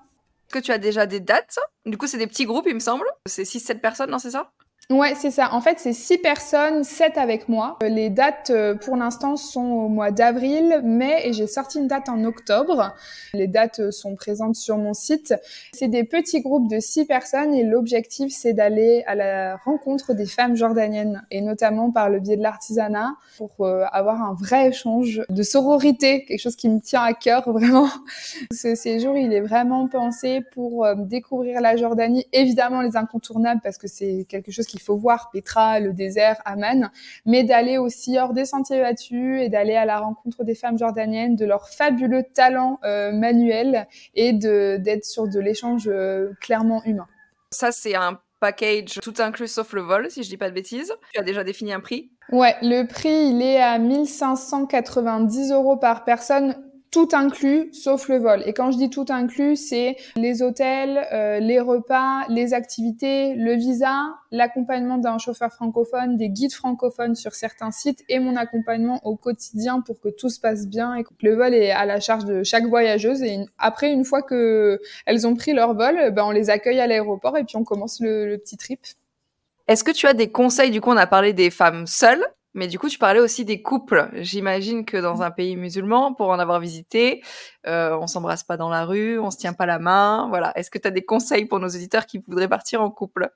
Est-ce 0.47 0.59
que 0.59 0.65
tu 0.65 0.71
as 0.71 0.79
déjà 0.79 1.05
des 1.05 1.19
dates? 1.19 1.59
Du 1.85 1.97
coup, 1.97 2.07
c'est 2.07 2.17
des 2.17 2.27
petits 2.27 2.45
groupes, 2.45 2.65
il 2.67 2.73
me 2.73 2.79
semble. 2.79 3.05
C'est 3.27 3.43
6-7 3.43 3.79
personnes, 3.79 4.09
non, 4.09 4.19
c'est 4.19 4.31
ça? 4.31 4.51
Ouais, 4.89 5.13
c'est 5.15 5.31
ça. 5.31 5.53
En 5.53 5.61
fait, 5.61 5.79
c'est 5.79 5.93
six 5.93 6.17
personnes, 6.17 6.83
sept 6.83 7.17
avec 7.17 7.47
moi. 7.47 7.77
Les 7.81 8.09
dates, 8.09 8.49
euh, 8.49 8.75
pour 8.75 8.97
l'instant, 8.97 9.37
sont 9.37 9.61
au 9.61 9.87
mois 9.87 10.11
d'avril, 10.11 10.81
mai, 10.83 11.21
et 11.23 11.31
j'ai 11.31 11.47
sorti 11.47 11.79
une 11.79 11.87
date 11.87 12.09
en 12.09 12.25
octobre. 12.25 12.93
Les 13.33 13.47
dates 13.47 13.79
euh, 13.79 13.91
sont 13.91 14.15
présentes 14.15 14.55
sur 14.55 14.77
mon 14.77 14.93
site. 14.93 15.33
C'est 15.73 15.87
des 15.87 16.03
petits 16.03 16.41
groupes 16.41 16.69
de 16.69 16.81
six 16.81 17.05
personnes, 17.05 17.53
et 17.53 17.63
l'objectif, 17.63 18.33
c'est 18.33 18.51
d'aller 18.51 19.03
à 19.07 19.15
la 19.15 19.55
rencontre 19.63 20.13
des 20.13 20.25
femmes 20.25 20.57
jordaniennes, 20.57 21.25
et 21.31 21.39
notamment 21.39 21.91
par 21.91 22.09
le 22.09 22.19
biais 22.19 22.35
de 22.35 22.43
l'artisanat, 22.43 23.13
pour 23.37 23.51
euh, 23.61 23.85
avoir 23.93 24.21
un 24.21 24.33
vrai 24.33 24.67
échange 24.67 25.21
de 25.29 25.43
sororité, 25.43 26.25
quelque 26.25 26.41
chose 26.41 26.57
qui 26.57 26.67
me 26.67 26.81
tient 26.81 27.03
à 27.03 27.13
cœur, 27.13 27.49
vraiment. 27.49 27.87
Ce 28.51 28.75
séjour, 28.75 29.15
il 29.15 29.31
est 29.31 29.41
vraiment 29.41 29.87
pensé 29.87 30.41
pour 30.51 30.85
découvrir 30.97 31.61
la 31.61 31.77
Jordanie, 31.77 32.25
évidemment 32.33 32.81
les 32.81 32.97
incontournables, 32.97 33.61
parce 33.63 33.77
que 33.77 33.87
c'est 33.87 34.25
quelque 34.27 34.51
chose 34.51 34.65
qui 34.65 34.80
il 34.81 34.83
faut 34.83 34.97
voir 34.97 35.29
Petra, 35.31 35.79
le 35.79 35.93
désert, 35.93 36.41
Amman, 36.45 36.89
mais 37.25 37.43
d'aller 37.43 37.77
aussi 37.77 38.17
hors 38.17 38.33
des 38.33 38.45
sentiers 38.45 38.81
battus 38.81 39.41
et 39.41 39.49
d'aller 39.49 39.75
à 39.75 39.85
la 39.85 39.99
rencontre 39.99 40.43
des 40.43 40.55
femmes 40.55 40.77
jordaniennes, 40.77 41.35
de 41.35 41.45
leur 41.45 41.69
fabuleux 41.69 42.23
talent 42.33 42.79
euh, 42.83 43.11
manuel 43.11 43.87
et 44.15 44.33
d'être 44.33 45.05
sur 45.05 45.27
de 45.27 45.39
l'échange 45.39 45.87
euh, 45.87 46.31
clairement 46.41 46.83
humain. 46.85 47.07
Ça, 47.51 47.71
c'est 47.71 47.95
un 47.95 48.19
package 48.39 48.99
tout 49.01 49.13
inclus 49.19 49.47
sauf 49.47 49.73
le 49.73 49.81
vol, 49.81 50.09
si 50.09 50.23
je 50.23 50.29
dis 50.29 50.37
pas 50.37 50.49
de 50.49 50.55
bêtises. 50.55 50.93
Tu 51.13 51.19
as 51.19 51.23
déjà 51.23 51.43
défini 51.43 51.73
un 51.73 51.79
prix? 51.79 52.11
Ouais, 52.31 52.55
le 52.61 52.85
prix, 52.87 53.29
il 53.29 53.41
est 53.41 53.61
à 53.61 53.77
1590 53.77 55.51
euros 55.51 55.77
par 55.77 56.03
personne 56.05 56.55
tout 56.91 57.07
inclus 57.13 57.69
sauf 57.73 58.09
le 58.09 58.17
vol. 58.17 58.43
Et 58.45 58.53
quand 58.53 58.71
je 58.71 58.77
dis 58.77 58.89
tout 58.89 59.05
inclus, 59.09 59.55
c'est 59.55 59.95
les 60.17 60.43
hôtels, 60.43 61.07
euh, 61.13 61.39
les 61.39 61.61
repas, 61.61 62.25
les 62.27 62.53
activités, 62.53 63.33
le 63.35 63.53
visa, 63.53 64.13
l'accompagnement 64.31 64.97
d'un 64.97 65.17
chauffeur 65.17 65.51
francophone, 65.53 66.17
des 66.17 66.29
guides 66.29 66.53
francophones 66.53 67.15
sur 67.15 67.33
certains 67.33 67.71
sites 67.71 68.03
et 68.09 68.19
mon 68.19 68.35
accompagnement 68.35 68.99
au 69.05 69.15
quotidien 69.15 69.79
pour 69.79 70.01
que 70.01 70.09
tout 70.09 70.29
se 70.29 70.39
passe 70.39 70.67
bien 70.67 70.95
et 70.95 71.03
que 71.03 71.09
le 71.21 71.35
vol 71.35 71.53
est 71.53 71.71
à 71.71 71.85
la 71.85 72.01
charge 72.01 72.25
de 72.25 72.43
chaque 72.43 72.65
voyageuse. 72.65 73.23
Et 73.23 73.39
après, 73.57 73.91
une 73.91 74.03
fois 74.03 74.21
que 74.21 74.79
elles 75.05 75.25
ont 75.25 75.35
pris 75.35 75.53
leur 75.53 75.73
vol, 75.73 76.11
ben 76.11 76.25
on 76.25 76.31
les 76.31 76.49
accueille 76.49 76.81
à 76.81 76.87
l'aéroport 76.87 77.37
et 77.37 77.45
puis 77.45 77.55
on 77.55 77.63
commence 77.63 78.01
le, 78.01 78.27
le 78.27 78.37
petit 78.37 78.57
trip. 78.57 78.81
Est-ce 79.69 79.85
que 79.85 79.91
tu 79.91 80.07
as 80.07 80.13
des 80.13 80.29
conseils? 80.29 80.71
Du 80.71 80.81
coup, 80.81 80.89
on 80.89 80.97
a 80.97 81.07
parlé 81.07 81.31
des 81.31 81.49
femmes 81.49 81.87
seules. 81.87 82.25
Mais 82.53 82.67
du 82.67 82.77
coup, 82.77 82.89
tu 82.89 82.97
parlais 82.97 83.19
aussi 83.19 83.45
des 83.45 83.61
couples. 83.61 84.09
J'imagine 84.15 84.85
que 84.85 84.97
dans 84.97 85.21
un 85.21 85.31
pays 85.31 85.55
musulman, 85.55 86.13
pour 86.13 86.29
en 86.29 86.39
avoir 86.39 86.59
visité, 86.59 87.23
euh, 87.65 87.97
on 87.97 88.07
s'embrasse 88.07 88.43
pas 88.43 88.57
dans 88.57 88.69
la 88.69 88.85
rue, 88.85 89.19
on 89.19 89.31
se 89.31 89.37
tient 89.37 89.53
pas 89.53 89.65
la 89.65 89.79
main. 89.79 90.27
Voilà. 90.29 90.51
Est-ce 90.57 90.69
que 90.69 90.77
tu 90.77 90.87
as 90.87 90.91
des 90.91 91.03
conseils 91.03 91.45
pour 91.45 91.59
nos 91.59 91.69
auditeurs 91.69 92.05
qui 92.05 92.19
voudraient 92.19 92.49
partir 92.49 92.81
en 92.81 92.91
couple? 92.91 93.29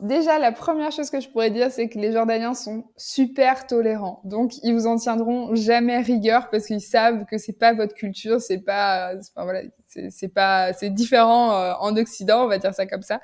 Déjà, 0.00 0.38
la 0.38 0.52
première 0.52 0.92
chose 0.92 1.10
que 1.10 1.20
je 1.20 1.28
pourrais 1.28 1.50
dire, 1.50 1.70
c'est 1.70 1.88
que 1.88 1.98
les 1.98 2.12
Jordaniens 2.12 2.54
sont 2.54 2.84
super 2.96 3.66
tolérants. 3.66 4.22
Donc, 4.24 4.52
ils 4.62 4.72
vous 4.72 4.86
en 4.86 4.96
tiendront 4.96 5.54
jamais 5.54 5.98
rigueur 6.00 6.48
parce 6.48 6.66
qu'ils 6.66 6.80
savent 6.80 7.26
que 7.26 7.36
c'est 7.36 7.58
pas 7.58 7.74
votre 7.74 7.94
culture, 7.94 8.40
c'est 8.40 8.60
pas, 8.60 9.12
enfin 9.14 9.44
voilà, 9.44 9.62
c'est 10.10 10.28
pas, 10.28 10.72
c'est 10.72 10.90
différent 10.90 11.52
euh, 11.52 11.72
en 11.80 11.96
Occident, 11.96 12.44
on 12.44 12.48
va 12.48 12.58
dire 12.58 12.74
ça 12.74 12.86
comme 12.86 13.02
ça. 13.02 13.20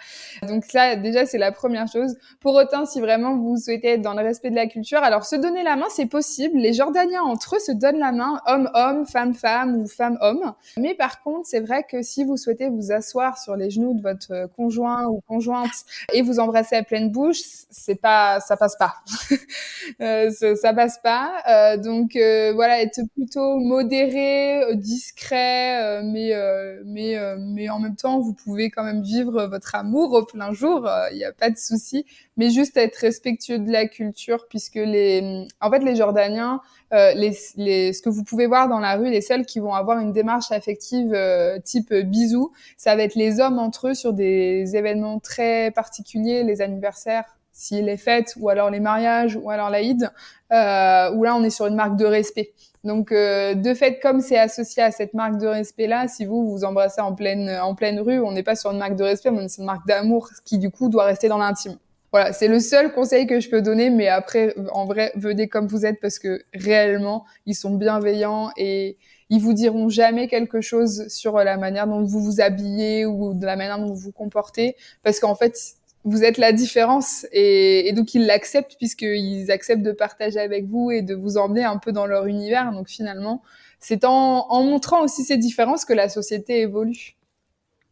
Donc 0.48 0.72
là, 0.72 0.96
déjà, 0.96 1.26
c'est 1.26 1.38
la 1.38 1.52
première 1.52 1.88
chose. 1.88 2.16
Pour 2.40 2.54
autant, 2.54 2.86
si 2.86 3.00
vraiment 3.00 3.36
vous 3.36 3.56
souhaitez 3.56 3.94
être 3.94 4.02
dans 4.02 4.14
le 4.14 4.22
respect 4.22 4.50
de 4.50 4.56
la 4.56 4.66
culture, 4.66 5.02
alors 5.02 5.24
se 5.24 5.36
donner 5.36 5.62
la 5.62 5.76
main, 5.76 5.86
c'est 5.90 6.06
possible. 6.06 6.58
Les 6.58 6.72
Jordaniens 6.72 7.22
entre 7.22 7.56
eux 7.56 7.60
se 7.60 7.72
donnent 7.72 7.98
la 7.98 8.12
main, 8.12 8.40
homme-homme, 8.46 9.06
femme-femme 9.06 9.76
ou 9.76 9.86
femme-homme. 9.86 10.54
Mais 10.76 10.94
par 10.94 11.22
contre, 11.22 11.46
c'est 11.46 11.60
vrai 11.60 11.84
que 11.88 12.02
si 12.02 12.24
vous 12.24 12.36
souhaitez 12.36 12.68
vous 12.68 12.92
asseoir 12.92 13.38
sur 13.38 13.56
les 13.56 13.70
genoux 13.70 13.94
de 13.94 14.02
votre 14.02 14.48
conjoint 14.56 15.06
ou 15.06 15.20
conjointe 15.26 15.84
et 16.12 16.22
vous 16.22 16.38
embrasser 16.38 16.76
à 16.76 16.82
pleine 16.82 17.10
bouche, 17.10 17.40
c'est 17.70 18.00
pas, 18.00 18.40
ça 18.40 18.56
passe 18.56 18.76
pas. 18.76 18.94
euh, 20.00 20.30
ça, 20.30 20.74
passe 20.74 20.98
pas. 20.98 21.32
Euh, 21.48 21.76
donc 21.76 22.16
euh, 22.16 22.52
voilà, 22.54 22.82
être 22.82 23.00
plutôt 23.14 23.58
modéré, 23.58 24.74
discret, 24.74 26.02
mais 26.02 26.34
euh, 26.34 26.55
mais, 26.84 27.16
euh, 27.16 27.36
mais 27.38 27.68
en 27.68 27.78
même 27.78 27.96
temps, 27.96 28.20
vous 28.20 28.32
pouvez 28.32 28.70
quand 28.70 28.84
même 28.84 29.02
vivre 29.02 29.46
votre 29.46 29.74
amour 29.74 30.12
au 30.12 30.24
plein 30.24 30.52
jour. 30.52 30.88
Il 31.12 31.16
n'y 31.16 31.24
a 31.24 31.32
pas 31.32 31.50
de 31.50 31.56
souci. 31.56 32.04
Mais 32.36 32.50
juste 32.50 32.76
être 32.76 32.96
respectueux 32.96 33.58
de 33.58 33.70
la 33.70 33.86
culture, 33.86 34.46
puisque 34.48 34.74
les, 34.74 35.46
en 35.60 35.70
fait, 35.70 35.80
les 35.80 35.96
Jordaniens, 35.96 36.60
euh, 36.92 37.14
les, 37.14 37.36
les, 37.56 37.92
ce 37.92 38.00
que 38.00 38.08
vous 38.08 38.22
pouvez 38.22 38.46
voir 38.46 38.68
dans 38.68 38.78
la 38.78 38.94
rue, 38.94 39.10
les 39.10 39.20
seuls 39.20 39.44
qui 39.44 39.58
vont 39.58 39.74
avoir 39.74 39.98
une 39.98 40.12
démarche 40.12 40.52
affective 40.52 41.12
euh, 41.14 41.58
type 41.58 41.92
bisous, 41.92 42.52
ça 42.76 42.94
va 42.94 43.02
être 43.02 43.16
les 43.16 43.40
hommes 43.40 43.58
entre 43.58 43.88
eux 43.88 43.94
sur 43.94 44.12
des 44.12 44.76
événements 44.76 45.18
très 45.18 45.72
particuliers, 45.72 46.44
les 46.44 46.62
anniversaires, 46.62 47.24
s'il 47.50 47.88
est 47.88 47.96
fête, 47.96 48.34
ou 48.38 48.50
alors 48.50 48.70
les 48.70 48.80
mariages, 48.80 49.36
ou 49.42 49.50
alors 49.50 49.70
l'Aïd, 49.70 50.12
euh, 50.52 51.10
où 51.14 51.24
là 51.24 51.34
on 51.34 51.42
est 51.42 51.50
sur 51.50 51.66
une 51.66 51.74
marque 51.74 51.96
de 51.96 52.04
respect. 52.04 52.52
Donc, 52.86 53.10
euh, 53.10 53.54
de 53.54 53.74
fait, 53.74 53.98
comme 53.98 54.20
c'est 54.20 54.38
associé 54.38 54.80
à 54.80 54.92
cette 54.92 55.12
marque 55.12 55.38
de 55.38 55.46
respect-là, 55.46 56.06
si 56.06 56.24
vous 56.24 56.48
vous 56.48 56.64
embrassez 56.64 57.00
en 57.00 57.14
pleine, 57.14 57.50
en 57.60 57.74
pleine 57.74 57.98
rue, 57.98 58.20
on 58.20 58.30
n'est 58.30 58.44
pas 58.44 58.54
sur 58.54 58.70
une 58.70 58.78
marque 58.78 58.94
de 58.94 59.02
respect, 59.02 59.28
on 59.30 59.40
est 59.40 59.48
sur 59.48 59.62
une 59.62 59.66
marque 59.66 59.86
d'amour 59.88 60.30
qui, 60.44 60.58
du 60.58 60.70
coup, 60.70 60.88
doit 60.88 61.04
rester 61.04 61.28
dans 61.28 61.38
l'intime. 61.38 61.76
Voilà, 62.12 62.32
c'est 62.32 62.46
le 62.46 62.60
seul 62.60 62.92
conseil 62.92 63.26
que 63.26 63.40
je 63.40 63.50
peux 63.50 63.60
donner, 63.60 63.90
mais 63.90 64.06
après, 64.06 64.54
en 64.72 64.84
vrai, 64.84 65.10
venez 65.16 65.48
comme 65.48 65.66
vous 65.66 65.84
êtes 65.84 66.00
parce 66.00 66.20
que 66.20 66.44
réellement, 66.54 67.24
ils 67.44 67.56
sont 67.56 67.74
bienveillants 67.74 68.50
et 68.56 68.96
ils 69.28 69.40
vous 69.40 69.52
diront 69.52 69.88
jamais 69.88 70.28
quelque 70.28 70.60
chose 70.60 71.08
sur 71.08 71.36
la 71.38 71.56
manière 71.56 71.88
dont 71.88 72.04
vous 72.04 72.20
vous 72.20 72.40
habillez 72.40 73.04
ou 73.04 73.34
de 73.34 73.44
la 73.44 73.56
manière 73.56 73.78
dont 73.80 73.88
vous 73.88 73.96
vous 73.96 74.12
comportez 74.12 74.76
parce 75.02 75.18
qu'en 75.18 75.34
fait, 75.34 75.58
vous 76.06 76.22
êtes 76.22 76.38
la 76.38 76.52
différence 76.52 77.26
et, 77.32 77.92
donc 77.92 78.14
ils 78.14 78.24
l'acceptent 78.24 78.76
puisqu'ils 78.78 79.50
acceptent 79.50 79.82
de 79.82 79.92
partager 79.92 80.38
avec 80.38 80.66
vous 80.66 80.92
et 80.92 81.02
de 81.02 81.14
vous 81.14 81.36
emmener 81.36 81.64
un 81.64 81.78
peu 81.78 81.90
dans 81.92 82.06
leur 82.06 82.26
univers. 82.26 82.70
Donc 82.72 82.88
finalement, 82.88 83.42
c'est 83.80 84.04
en, 84.04 84.46
en 84.48 84.62
montrant 84.62 85.02
aussi 85.02 85.24
ces 85.24 85.36
différences 85.36 85.84
que 85.84 85.92
la 85.92 86.08
société 86.08 86.60
évolue. 86.60 87.16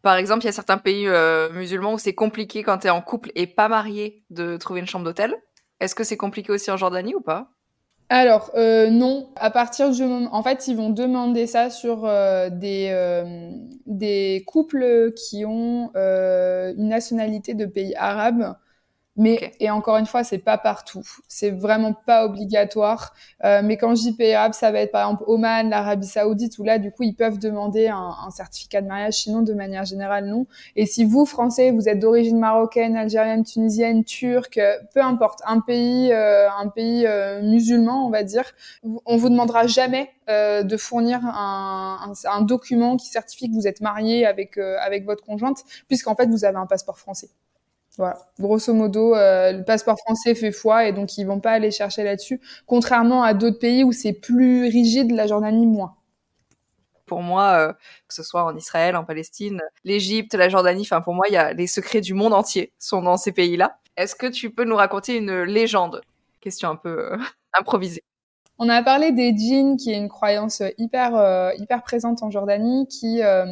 Par 0.01 0.17
exemple, 0.17 0.45
il 0.45 0.47
y 0.47 0.49
a 0.49 0.53
certains 0.53 0.79
pays 0.79 1.09
euh, 1.09 1.51
musulmans 1.53 1.95
où 1.95 1.99
c'est 1.99 2.15
compliqué 2.15 2.62
quand 2.62 2.79
tu 2.79 2.87
es 2.87 2.91
en 2.91 3.03
couple 3.03 3.33
et 3.35 3.49
pas 3.49 3.69
marié 3.69 4.23
de 4.31 4.57
trouver 4.59 4.81
une 4.81 4.87
chambre 4.87 5.05
d'hôtel. 5.05 5.35
Est-ce 5.81 5.97
que 5.97 6.05
c'est 6.05 6.17
compliqué 6.17 6.53
aussi 6.53 6.71
en 6.71 6.77
Jordanie 6.77 7.15
ou 7.15 7.21
pas? 7.21 7.54
Alors 8.15 8.51
euh, 8.55 8.91
non, 8.91 9.29
à 9.37 9.51
partir 9.51 9.91
du 9.91 10.05
moment, 10.05 10.29
en 10.35 10.43
fait, 10.43 10.69
ils 10.69 10.77
vont 10.77 10.91
demander 10.91 11.47
ça 11.47 11.69
sur 11.71 12.05
euh, 12.05 12.49
des 12.51 12.89
euh, 12.93 13.51
des 13.87 14.45
couples 14.47 15.12
qui 15.15 15.45
ont 15.45 15.91
euh, 15.97 16.73
une 16.77 16.89
nationalité 16.89 17.55
de 17.55 17.67
pays 17.67 17.95
arabes 17.97 18.55
mais 19.17 19.37
okay. 19.37 19.53
et 19.61 19.71
encore 19.71 19.97
une 19.97 20.07
fois, 20.07 20.25
c'est 20.25 20.39
pas 20.39 20.59
partout. 20.59 21.03
C'est 21.29 21.51
vraiment 21.51 21.93
pas 21.93 22.25
obligatoire. 22.25 23.15
Euh, 23.45 23.61
mais 23.62 23.77
quand 23.77 23.95
je 23.95 24.03
dis 24.03 24.12
pays 24.12 24.35
arabe, 24.35 24.53
ça 24.53 24.71
va 24.73 24.81
être 24.81 24.93
par 24.93 25.09
exemple 25.09 25.25
Oman, 25.27 25.71
l'Arabie 25.71 26.07
Saoudite, 26.07 26.59
où 26.59 26.65
là, 26.65 26.79
du 26.79 26.91
coup, 26.91 27.03
ils 27.03 27.15
peuvent 27.15 27.39
demander 27.39 27.89
un, 27.89 28.15
un, 28.27 28.31
certificat 28.31 28.81
de 28.81 28.87
mariage. 28.87 29.15
Sinon, 29.15 29.43
de 29.43 29.55
manière 29.55 29.85
générale, 29.85 30.27
non. 30.27 30.47
Et 30.77 30.87
si 30.87 31.05
vous, 31.05 31.27
Français, 31.27 31.71
vous 31.71 31.89
êtes 31.89 31.99
d'origine 31.99 32.39
marocaine, 32.39 32.97
algérienne, 32.97 33.45
tunisienne, 33.45 34.05
turque, 34.05 34.61
peu 34.93 35.01
importe, 35.03 35.41
un 35.47 35.61
pays, 35.61 36.12
euh, 36.12 36.49
un 36.51 36.69
pays 36.69 37.07
euh, 37.07 37.43
musulman, 37.43 38.07
on 38.07 38.11
va 38.11 38.23
dire, 38.23 38.45
on 39.07 39.17
vous 39.17 39.29
demandera 39.29 39.67
jamais 39.67 40.11
euh, 40.31 40.62
de 40.62 40.77
fournir 40.79 41.21
un, 41.23 41.99
un, 42.03 42.31
un, 42.31 42.41
document 42.41 42.97
qui 42.97 43.09
certifie 43.09 43.51
que 43.51 43.55
vous 43.55 43.69
êtes 43.69 43.83
marié 43.83 44.25
avec 44.25 44.57
euh, 44.57 44.79
avec 44.81 45.05
votre 45.05 45.23
conjointe, 45.23 45.65
puisqu'en 45.87 46.15
fait, 46.15 46.27
vous 46.27 46.47
avez 46.47 46.57
un 46.57 46.67
passeport 46.67 46.99
français. 46.99 47.29
Voilà, 47.97 48.19
grosso 48.41 48.75
modo, 48.75 49.15
euh, 49.15 49.53
le 49.53 49.65
passeport 49.65 49.97
français 50.01 50.35
fait 50.35 50.51
foi 50.51 50.87
et 50.89 50.93
donc 50.93 51.17
ils 51.17 51.25
vont 51.25 51.39
pas 51.39 51.53
aller 51.53 51.71
chercher 51.71 52.03
là-dessus, 52.03 52.41
contrairement 52.67 53.23
à 53.23 53.35
d'autres 53.35 53.61
pays 53.61 53.85
où 53.85 53.93
c'est 53.93 54.13
plus 54.13 54.65
rigide, 54.65 55.13
la 55.13 55.29
Jordanie 55.29 55.67
moins. 55.67 55.95
Pour 57.07 57.23
moi, 57.23 57.53
euh, 57.59 57.73
que 58.09 58.15
ce 58.15 58.23
soit 58.25 58.45
en 58.45 58.57
Israël, 58.57 58.97
en 58.97 59.05
Palestine, 59.05 59.61
l'Égypte, 59.85 60.35
la 60.35 60.49
Jordanie, 60.49 60.83
enfin 60.83 61.03
pour 61.03 61.15
moi, 61.15 61.27
il 61.29 61.35
y 61.35 61.37
a 61.37 61.53
les 61.53 61.69
secrets 61.69 62.01
du 62.01 62.15
monde 62.15 62.33
entier 62.33 62.73
sont 62.79 63.03
dans 63.03 63.17
ces 63.17 63.31
pays-là. 63.31 63.79
Est-ce 63.97 64.17
que 64.17 64.27
tu 64.27 64.51
peux 64.51 64.65
nous 64.65 64.77
raconter 64.77 65.17
une 65.17 65.43
légende? 65.43 66.01
Question 66.41 66.71
un 66.71 66.77
peu 66.77 67.13
euh, 67.13 67.19
improvisée. 67.53 68.03
On 68.59 68.69
a 68.69 68.83
parlé 68.83 69.11
des 69.11 69.37
djinns, 69.37 69.77
qui 69.77 69.91
est 69.91 69.97
une 69.97 70.09
croyance 70.09 70.63
hyper 70.79 71.17
euh, 71.17 71.51
hyper 71.59 71.83
présente 71.83 72.23
en 72.23 72.31
Jordanie, 72.31 72.87
qui 72.87 73.23
euh, 73.23 73.45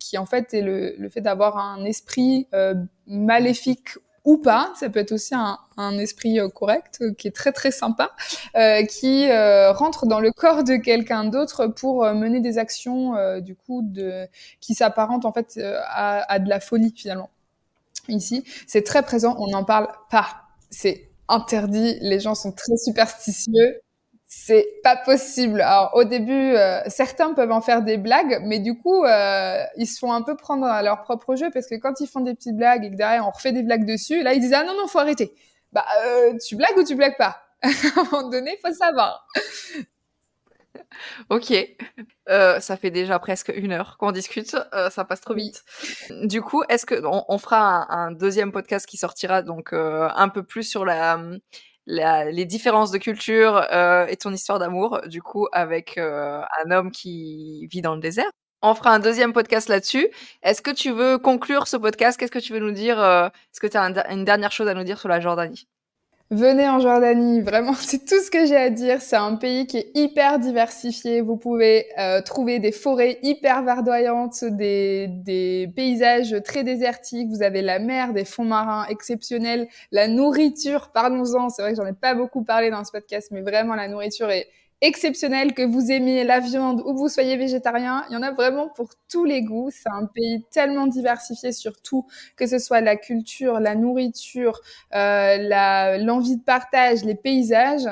qui 0.00 0.18
en 0.18 0.26
fait 0.26 0.52
est 0.54 0.62
le, 0.62 0.94
le 0.98 1.08
fait 1.08 1.20
d'avoir 1.20 1.56
un 1.56 1.84
esprit 1.84 2.48
euh, 2.52 2.74
maléfique 3.06 3.90
ou 4.24 4.36
pas, 4.38 4.72
ça 4.74 4.90
peut 4.90 4.98
être 5.00 5.12
aussi 5.12 5.34
un, 5.34 5.56
un 5.78 5.98
esprit 5.98 6.38
correct 6.54 7.02
qui 7.16 7.28
est 7.28 7.34
très 7.34 7.52
très 7.52 7.70
sympa, 7.70 8.10
qui 8.86 9.26
rentre 9.72 10.04
dans 10.06 10.20
le 10.20 10.30
corps 10.30 10.62
de 10.62 10.76
quelqu'un 10.76 11.24
d'autre 11.24 11.68
pour 11.68 12.04
mener 12.04 12.40
des 12.40 12.58
actions 12.58 13.14
du 13.40 13.56
coup 13.56 13.80
de 13.82 14.26
qui 14.60 14.74
s'apparentent 14.74 15.24
en 15.24 15.32
fait 15.32 15.58
à, 15.86 16.30
à 16.30 16.38
de 16.38 16.50
la 16.50 16.60
folie 16.60 16.92
finalement. 16.94 17.30
Ici, 18.08 18.44
c'est 18.66 18.82
très 18.82 19.02
présent, 19.02 19.36
on 19.38 19.48
n'en 19.48 19.64
parle 19.64 19.88
pas, 20.10 20.26
c'est 20.68 21.08
interdit, 21.28 21.96
les 22.02 22.20
gens 22.20 22.34
sont 22.34 22.52
très 22.52 22.76
superstitieux 22.76 23.80
c'est 24.32 24.80
pas 24.84 24.96
possible. 24.96 25.60
Alors 25.60 25.90
au 25.94 26.04
début, 26.04 26.54
euh, 26.54 26.80
certains 26.86 27.34
peuvent 27.34 27.50
en 27.50 27.60
faire 27.60 27.82
des 27.82 27.96
blagues, 27.96 28.40
mais 28.44 28.60
du 28.60 28.78
coup, 28.78 29.04
euh, 29.04 29.64
ils 29.76 29.88
se 29.88 29.98
font 29.98 30.12
un 30.12 30.22
peu 30.22 30.36
prendre 30.36 30.66
à 30.66 30.82
leur 30.82 31.02
propre 31.02 31.34
jeu 31.34 31.50
parce 31.52 31.66
que 31.66 31.74
quand 31.74 32.00
ils 32.00 32.06
font 32.06 32.20
des 32.20 32.34
petites 32.34 32.56
blagues 32.56 32.84
et 32.84 32.90
que 32.90 32.94
derrière 32.94 33.26
on 33.26 33.32
refait 33.32 33.50
des 33.50 33.64
blagues 33.64 33.84
dessus, 33.84 34.22
là 34.22 34.32
ils 34.32 34.40
disent 34.40 34.54
ah 34.54 34.62
non 34.62 34.74
non 34.74 34.86
faut 34.86 35.00
arrêter. 35.00 35.34
Bah 35.72 35.84
euh, 36.06 36.38
tu 36.46 36.54
blagues 36.54 36.78
ou 36.78 36.84
tu 36.84 36.94
blagues 36.94 37.16
pas? 37.18 37.42
À 37.62 37.68
un 37.68 38.04
moment 38.04 38.30
donné, 38.30 38.56
faut 38.64 38.72
savoir. 38.72 39.26
Ok, 41.28 41.52
euh, 42.28 42.60
ça 42.60 42.76
fait 42.76 42.90
déjà 42.90 43.18
presque 43.18 43.52
une 43.54 43.72
heure 43.72 43.96
qu'on 43.98 44.12
discute, 44.12 44.56
euh, 44.74 44.90
ça 44.90 45.04
passe 45.04 45.20
trop 45.20 45.34
vite. 45.34 45.64
Du 46.22 46.42
coup, 46.42 46.62
est-ce 46.68 46.84
que 46.86 47.04
on, 47.04 47.24
on 47.28 47.38
fera 47.38 47.92
un, 47.92 48.06
un, 48.06 48.12
deuxième 48.12 48.52
podcast 48.52 48.86
qui 48.86 48.96
sortira 48.96 49.42
donc 49.42 49.72
euh, 49.72 50.08
un 50.14 50.28
peu 50.28 50.42
plus 50.42 50.64
sur 50.64 50.84
la 50.84 51.20
la, 51.86 52.30
les 52.30 52.44
différences 52.44 52.90
de 52.90 52.98
culture 52.98 53.56
euh, 53.72 54.06
et 54.06 54.16
ton 54.16 54.32
histoire 54.32 54.58
d'amour, 54.58 55.00
du 55.06 55.22
coup, 55.22 55.48
avec 55.52 55.98
euh, 55.98 56.42
un 56.64 56.70
homme 56.70 56.90
qui 56.90 57.66
vit 57.68 57.82
dans 57.82 57.94
le 57.94 58.00
désert. 58.00 58.30
On 58.62 58.74
fera 58.74 58.92
un 58.92 58.98
deuxième 58.98 59.32
podcast 59.32 59.68
là-dessus. 59.68 60.08
Est-ce 60.42 60.60
que 60.62 60.70
tu 60.70 60.90
veux 60.92 61.18
conclure 61.18 61.66
ce 61.66 61.76
podcast? 61.76 62.18
Qu'est-ce 62.18 62.32
que 62.32 62.38
tu 62.38 62.52
veux 62.52 62.58
nous 62.60 62.72
dire 62.72 63.00
euh, 63.00 63.28
Est-ce 63.28 63.60
que 63.60 63.66
tu 63.66 63.76
as 63.76 63.82
un, 63.82 63.94
une 64.10 64.24
dernière 64.24 64.52
chose 64.52 64.68
à 64.68 64.74
nous 64.74 64.84
dire 64.84 64.98
sur 65.00 65.08
la 65.08 65.20
Jordanie? 65.20 65.66
Venez 66.32 66.68
en 66.68 66.78
Jordanie, 66.78 67.40
vraiment, 67.40 67.74
c'est 67.74 68.06
tout 68.06 68.20
ce 68.20 68.30
que 68.30 68.46
j'ai 68.46 68.56
à 68.56 68.70
dire. 68.70 69.02
C'est 69.02 69.16
un 69.16 69.34
pays 69.34 69.66
qui 69.66 69.78
est 69.78 69.90
hyper 69.96 70.38
diversifié. 70.38 71.22
Vous 71.22 71.36
pouvez 71.36 71.86
euh, 71.98 72.22
trouver 72.22 72.60
des 72.60 72.70
forêts 72.70 73.18
hyper 73.24 73.64
verdoyantes, 73.64 74.44
des, 74.44 75.08
des 75.08 75.68
paysages 75.74 76.36
très 76.44 76.62
désertiques. 76.62 77.28
Vous 77.30 77.42
avez 77.42 77.62
la 77.62 77.80
mer, 77.80 78.12
des 78.12 78.24
fonds 78.24 78.44
marins 78.44 78.86
exceptionnels, 78.88 79.66
la 79.90 80.06
nourriture. 80.06 80.90
Parlons-en. 80.92 81.48
C'est 81.48 81.62
vrai 81.62 81.72
que 81.72 81.78
j'en 81.78 81.86
ai 81.86 81.92
pas 81.92 82.14
beaucoup 82.14 82.44
parlé 82.44 82.70
dans 82.70 82.84
ce 82.84 82.92
podcast, 82.92 83.30
mais 83.32 83.40
vraiment 83.40 83.74
la 83.74 83.88
nourriture 83.88 84.30
est 84.30 84.46
exceptionnel, 84.80 85.54
que 85.54 85.62
vous 85.62 85.90
aimiez 85.90 86.24
la 86.24 86.40
viande 86.40 86.80
ou 86.80 86.94
que 86.94 86.98
vous 86.98 87.08
soyez 87.08 87.36
végétarien, 87.36 88.04
il 88.08 88.14
y 88.14 88.16
en 88.16 88.22
a 88.22 88.32
vraiment 88.32 88.68
pour 88.68 88.90
tous 89.08 89.24
les 89.24 89.42
goûts. 89.42 89.70
C'est 89.70 89.90
un 89.90 90.06
pays 90.06 90.44
tellement 90.50 90.86
diversifié 90.86 91.52
sur 91.52 91.80
tout, 91.82 92.06
que 92.36 92.46
ce 92.46 92.58
soit 92.58 92.80
la 92.80 92.96
culture, 92.96 93.60
la 93.60 93.74
nourriture, 93.74 94.60
euh, 94.94 95.98
l'envie 95.98 96.36
de 96.36 96.42
partage, 96.42 97.04
les 97.04 97.14
paysages. 97.14 97.88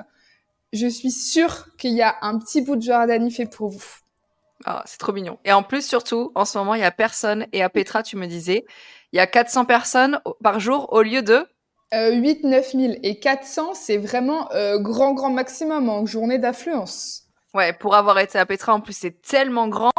Je 0.73 0.87
suis 0.87 1.11
sûre 1.11 1.69
qu'il 1.77 1.93
y 1.93 2.03
a 2.03 2.17
un 2.23 2.39
petit 2.39 2.63
bout 2.63 2.77
de 2.77 2.83
Jordanie 2.83 3.31
fait 3.31 3.47
pour 3.47 3.69
vous. 3.69 3.85
Oh, 4.67 4.81
c'est 4.87 4.99
trop 4.99 5.13
mignon. 5.13 5.39
Et 5.45 5.53
en 5.53 5.63
plus, 5.63 5.87
surtout, 5.87 6.33
en 6.35 6.45
ce 6.45 6.59
moment, 6.59 6.75
il 6.75 6.81
y 6.81 6.85
a 6.85 6.91
personne. 6.91 7.47
Et 7.53 7.63
à 7.63 7.69
Petra, 7.69 8.03
tu 8.03 8.17
me 8.17 8.27
disais, 8.27 8.65
il 9.13 9.17
y 9.17 9.21
a 9.21 9.27
400 9.27 9.65
personnes 9.65 10.21
par 10.43 10.59
jour 10.59 10.93
au 10.93 11.03
lieu 11.03 11.23
de 11.23 11.47
euh, 11.95 12.13
8 12.15 12.45
9 12.45 12.73
000 12.73 12.93
et 13.03 13.19
400, 13.19 13.75
c'est 13.75 13.97
vraiment 13.97 14.51
euh, 14.53 14.79
grand, 14.79 15.15
grand 15.15 15.31
maximum 15.31 15.89
en 15.89 16.05
journée 16.07 16.39
d'affluence. 16.39 17.25
Ouais, 17.55 17.73
pour 17.73 17.95
avoir 17.95 18.19
été 18.19 18.39
à 18.39 18.45
Petra, 18.45 18.75
en 18.75 18.81
plus, 18.81 18.97
c'est 18.97 19.23
tellement 19.23 19.69
grand. 19.69 19.93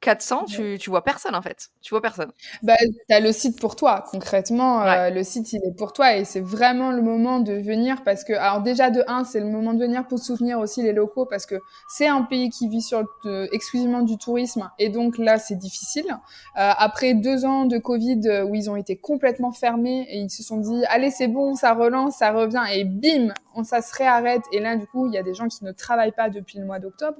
400, 0.00 0.44
tu, 0.44 0.78
tu 0.78 0.90
vois 0.90 1.02
personne 1.02 1.34
en 1.34 1.42
fait. 1.42 1.70
Tu 1.82 1.90
vois 1.90 2.00
personne. 2.00 2.30
Bah, 2.62 2.74
tu 3.08 3.14
as 3.14 3.20
le 3.20 3.32
site 3.32 3.60
pour 3.60 3.74
toi. 3.74 4.04
Concrètement, 4.10 4.82
euh, 4.82 5.10
le 5.10 5.24
site, 5.24 5.52
il 5.52 5.60
est 5.64 5.76
pour 5.76 5.92
toi 5.92 6.16
et 6.16 6.24
c'est 6.24 6.40
vraiment 6.40 6.92
le 6.92 7.02
moment 7.02 7.40
de 7.40 7.54
venir 7.54 8.04
parce 8.04 8.22
que, 8.22 8.32
alors 8.32 8.62
déjà 8.62 8.90
de 8.90 9.02
1, 9.08 9.24
c'est 9.24 9.40
le 9.40 9.46
moment 9.46 9.74
de 9.74 9.80
venir 9.80 10.06
pour 10.06 10.18
soutenir 10.20 10.60
aussi 10.60 10.82
les 10.82 10.92
locaux 10.92 11.26
parce 11.26 11.46
que 11.46 11.56
c'est 11.88 12.06
un 12.06 12.22
pays 12.22 12.48
qui 12.50 12.68
vit 12.68 12.82
sur 12.82 13.04
exclusivement 13.52 14.02
du 14.02 14.18
tourisme 14.18 14.70
et 14.78 14.88
donc 14.88 15.18
là, 15.18 15.38
c'est 15.38 15.56
difficile. 15.56 16.06
Euh, 16.08 16.70
après 16.76 17.14
deux 17.14 17.44
ans 17.44 17.64
de 17.64 17.78
Covid 17.78 18.20
euh, 18.26 18.44
où 18.44 18.54
ils 18.54 18.70
ont 18.70 18.76
été 18.76 18.96
complètement 18.96 19.52
fermés 19.52 20.06
et 20.10 20.18
ils 20.18 20.30
se 20.30 20.42
sont 20.42 20.58
dit, 20.58 20.84
allez, 20.88 21.10
c'est 21.10 21.28
bon, 21.28 21.54
ça 21.54 21.74
relance, 21.74 22.16
ça 22.16 22.30
revient 22.30 22.62
et 22.72 22.84
bim, 22.84 23.32
on, 23.54 23.64
ça 23.64 23.82
se 23.82 23.94
réarrête. 23.96 24.42
Et 24.52 24.60
là, 24.60 24.76
du 24.76 24.86
coup, 24.86 25.06
il 25.06 25.14
y 25.14 25.18
a 25.18 25.22
des 25.22 25.34
gens 25.34 25.48
qui 25.48 25.64
ne 25.64 25.72
travaillent 25.72 26.12
pas 26.12 26.30
depuis 26.30 26.58
le 26.58 26.64
mois 26.64 26.78
d'octobre. 26.78 27.18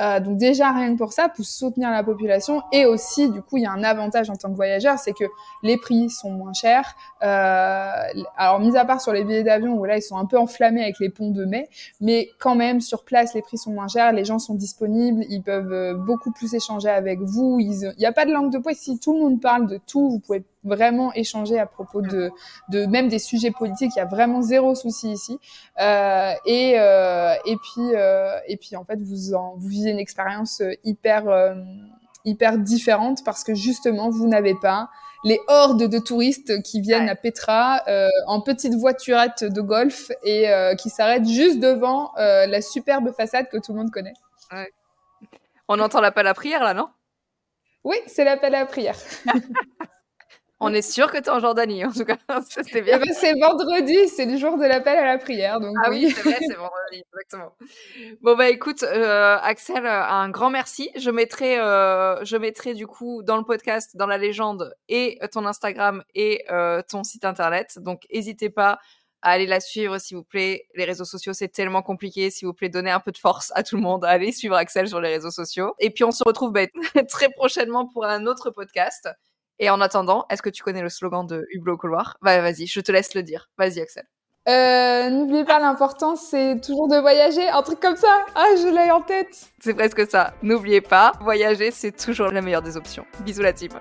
Euh, 0.00 0.20
donc 0.20 0.38
déjà, 0.38 0.72
rien 0.72 0.92
que 0.92 0.98
pour 0.98 1.12
ça, 1.12 1.28
pour 1.28 1.44
soutenir 1.44 1.90
la 1.90 2.02
population. 2.08 2.62
Et 2.72 2.86
aussi, 2.86 3.30
du 3.30 3.42
coup, 3.42 3.56
il 3.58 3.64
y 3.64 3.66
a 3.66 3.72
un 3.72 3.84
avantage 3.84 4.30
en 4.30 4.36
tant 4.36 4.50
que 4.50 4.56
voyageur, 4.56 4.98
c'est 4.98 5.12
que 5.12 5.24
les 5.62 5.76
prix 5.76 6.10
sont 6.10 6.30
moins 6.30 6.52
chers. 6.52 6.94
Euh, 7.22 7.92
alors, 8.36 8.60
mis 8.60 8.76
à 8.76 8.84
part 8.84 9.00
sur 9.00 9.12
les 9.12 9.24
billets 9.24 9.42
d'avion, 9.42 9.74
où 9.74 9.84
là, 9.84 9.96
ils 9.96 10.02
sont 10.02 10.16
un 10.16 10.26
peu 10.26 10.38
enflammés 10.38 10.82
avec 10.82 10.98
les 11.00 11.10
ponts 11.10 11.30
de 11.30 11.44
mai, 11.44 11.68
mais 12.00 12.28
quand 12.38 12.54
même, 12.54 12.80
sur 12.80 13.04
place, 13.04 13.34
les 13.34 13.42
prix 13.42 13.58
sont 13.58 13.72
moins 13.72 13.88
chers, 13.88 14.12
les 14.12 14.24
gens 14.24 14.38
sont 14.38 14.54
disponibles, 14.54 15.24
ils 15.28 15.42
peuvent 15.42 15.72
euh, 15.72 15.94
beaucoup 15.94 16.32
plus 16.32 16.54
échanger 16.54 16.88
avec 16.88 17.20
vous. 17.20 17.58
Il 17.60 17.94
n'y 17.98 18.06
a 18.06 18.12
pas 18.12 18.24
de 18.24 18.32
langue 18.32 18.52
de 18.52 18.58
poids. 18.58 18.74
Si 18.74 18.98
tout 18.98 19.12
le 19.12 19.20
monde 19.20 19.40
parle 19.40 19.66
de 19.66 19.78
tout, 19.86 20.10
vous 20.10 20.20
pouvez 20.20 20.44
vraiment 20.64 21.12
échanger 21.14 21.58
à 21.58 21.66
propos 21.66 22.02
de, 22.02 22.30
de 22.68 22.86
même 22.86 23.08
des 23.08 23.18
sujets 23.18 23.50
politiques. 23.50 23.92
Il 23.96 23.98
y 23.98 24.02
a 24.02 24.06
vraiment 24.06 24.42
zéro 24.42 24.74
souci 24.74 25.12
ici. 25.12 25.38
Euh, 25.80 26.32
et, 26.44 26.74
euh, 26.78 27.34
et 27.44 27.56
puis 27.56 27.94
euh, 27.94 28.38
et 28.46 28.56
puis 28.56 28.76
en 28.76 28.84
fait 28.84 29.00
vous 29.00 29.34
en, 29.34 29.54
vous 29.56 29.68
vivez 29.68 29.90
une 29.90 29.98
expérience 29.98 30.62
hyper 30.84 31.28
euh, 31.28 31.54
hyper 32.24 32.58
différente 32.58 33.24
parce 33.24 33.44
que 33.44 33.54
justement 33.54 34.10
vous 34.10 34.26
n'avez 34.26 34.54
pas 34.54 34.88
les 35.24 35.40
hordes 35.48 35.88
de 35.88 35.98
touristes 35.98 36.62
qui 36.62 36.80
viennent 36.80 37.08
à 37.08 37.16
Petra 37.16 37.82
euh, 37.88 38.08
en 38.26 38.40
petite 38.40 38.74
voiturette 38.74 39.44
de 39.44 39.60
golf 39.60 40.10
et 40.22 40.48
euh, 40.48 40.74
qui 40.74 40.90
s'arrêtent 40.90 41.28
juste 41.28 41.58
devant 41.58 42.12
euh, 42.18 42.46
la 42.46 42.62
superbe 42.62 43.12
façade 43.12 43.48
que 43.48 43.56
tout 43.56 43.72
le 43.72 43.78
monde 43.78 43.90
connaît. 43.90 44.14
Ouais. 44.52 44.70
On 45.66 45.80
entend 45.80 46.00
l'appel 46.00 46.26
à 46.26 46.34
prière 46.34 46.62
là, 46.62 46.72
non? 46.72 46.88
Oui, 47.84 47.96
c'est 48.06 48.24
l'appel 48.24 48.54
à 48.54 48.64
prière. 48.66 48.96
On 50.60 50.74
est 50.74 50.82
sûr 50.82 51.10
que 51.12 51.18
tu 51.18 51.24
es 51.24 51.30
en 51.30 51.38
Jordanie, 51.38 51.84
en 51.84 51.92
tout 51.92 52.04
cas. 52.04 52.18
C'était 52.48 52.82
bien. 52.82 52.98
Eh 53.00 53.06
ben, 53.06 53.14
c'est 53.14 53.38
vendredi, 53.38 54.08
c'est 54.08 54.26
le 54.26 54.36
jour 54.36 54.58
de 54.58 54.64
l'appel 54.64 54.96
à 54.96 55.06
la 55.06 55.18
prière. 55.18 55.60
Donc 55.60 55.76
ah 55.84 55.90
oui, 55.90 56.10
c'est 56.10 56.22
vrai, 56.22 56.38
c'est 56.40 56.56
vendredi, 56.56 57.04
exactement. 57.12 57.52
Bon, 58.22 58.36
bah 58.36 58.48
écoute, 58.48 58.82
euh, 58.82 59.38
Axel, 59.40 59.86
un 59.86 60.28
grand 60.30 60.50
merci. 60.50 60.90
Je 60.96 61.10
mettrai, 61.10 61.60
euh, 61.60 62.24
je 62.24 62.36
mettrai 62.36 62.74
du 62.74 62.88
coup 62.88 63.22
dans 63.22 63.36
le 63.36 63.44
podcast, 63.44 63.96
dans 63.96 64.06
la 64.06 64.18
légende, 64.18 64.74
et 64.88 65.20
ton 65.32 65.46
Instagram 65.46 66.02
et 66.14 66.44
euh, 66.50 66.82
ton 66.88 67.04
site 67.04 67.24
internet. 67.24 67.78
Donc, 67.78 68.02
n'hésitez 68.12 68.50
pas 68.50 68.80
à 69.22 69.30
aller 69.30 69.46
la 69.46 69.60
suivre, 69.60 69.98
s'il 69.98 70.16
vous 70.16 70.24
plaît. 70.24 70.66
Les 70.74 70.84
réseaux 70.84 71.04
sociaux, 71.04 71.32
c'est 71.32 71.48
tellement 71.48 71.82
compliqué. 71.82 72.30
S'il 72.30 72.46
vous 72.46 72.54
plaît, 72.54 72.68
donnez 72.68 72.90
un 72.90 73.00
peu 73.00 73.12
de 73.12 73.18
force 73.18 73.52
à 73.54 73.62
tout 73.62 73.76
le 73.76 73.82
monde. 73.82 74.04
Allez 74.04 74.32
suivre 74.32 74.56
Axel 74.56 74.88
sur 74.88 75.00
les 75.00 75.10
réseaux 75.10 75.30
sociaux. 75.30 75.74
Et 75.78 75.90
puis, 75.90 76.04
on 76.04 76.10
se 76.10 76.22
retrouve 76.24 76.52
bah, 76.52 76.66
très 77.08 77.28
prochainement 77.30 77.86
pour 77.86 78.04
un 78.04 78.26
autre 78.26 78.50
podcast. 78.50 79.08
Et 79.60 79.70
en 79.70 79.80
attendant, 79.80 80.24
est-ce 80.30 80.42
que 80.42 80.50
tu 80.50 80.62
connais 80.62 80.82
le 80.82 80.88
slogan 80.88 81.26
de 81.26 81.46
Hublot 81.50 81.76
couloir? 81.76 82.16
Bah, 82.22 82.40
Vas-y, 82.40 82.66
je 82.66 82.80
te 82.80 82.92
laisse 82.92 83.14
le 83.14 83.22
dire. 83.22 83.50
Vas-y, 83.58 83.80
Axel. 83.80 84.04
Euh, 84.48 85.10
N'oubliez 85.10 85.44
pas, 85.44 85.58
l'important, 85.58 86.16
c'est 86.16 86.60
toujours 86.64 86.88
de 86.88 86.96
voyager. 86.96 87.48
Un 87.48 87.62
truc 87.62 87.80
comme 87.80 87.96
ça. 87.96 88.24
Ah, 88.34 88.46
je 88.56 88.68
l'ai 88.68 88.90
en 88.90 89.02
tête. 89.02 89.50
C'est 89.60 89.74
presque 89.74 90.08
ça. 90.10 90.32
N'oubliez 90.42 90.80
pas, 90.80 91.12
voyager, 91.20 91.70
c'est 91.70 91.92
toujours 91.92 92.28
la 92.30 92.40
meilleure 92.40 92.62
des 92.62 92.76
options. 92.76 93.04
Bisous 93.20 93.42
la 93.42 93.52
team. 93.52 93.72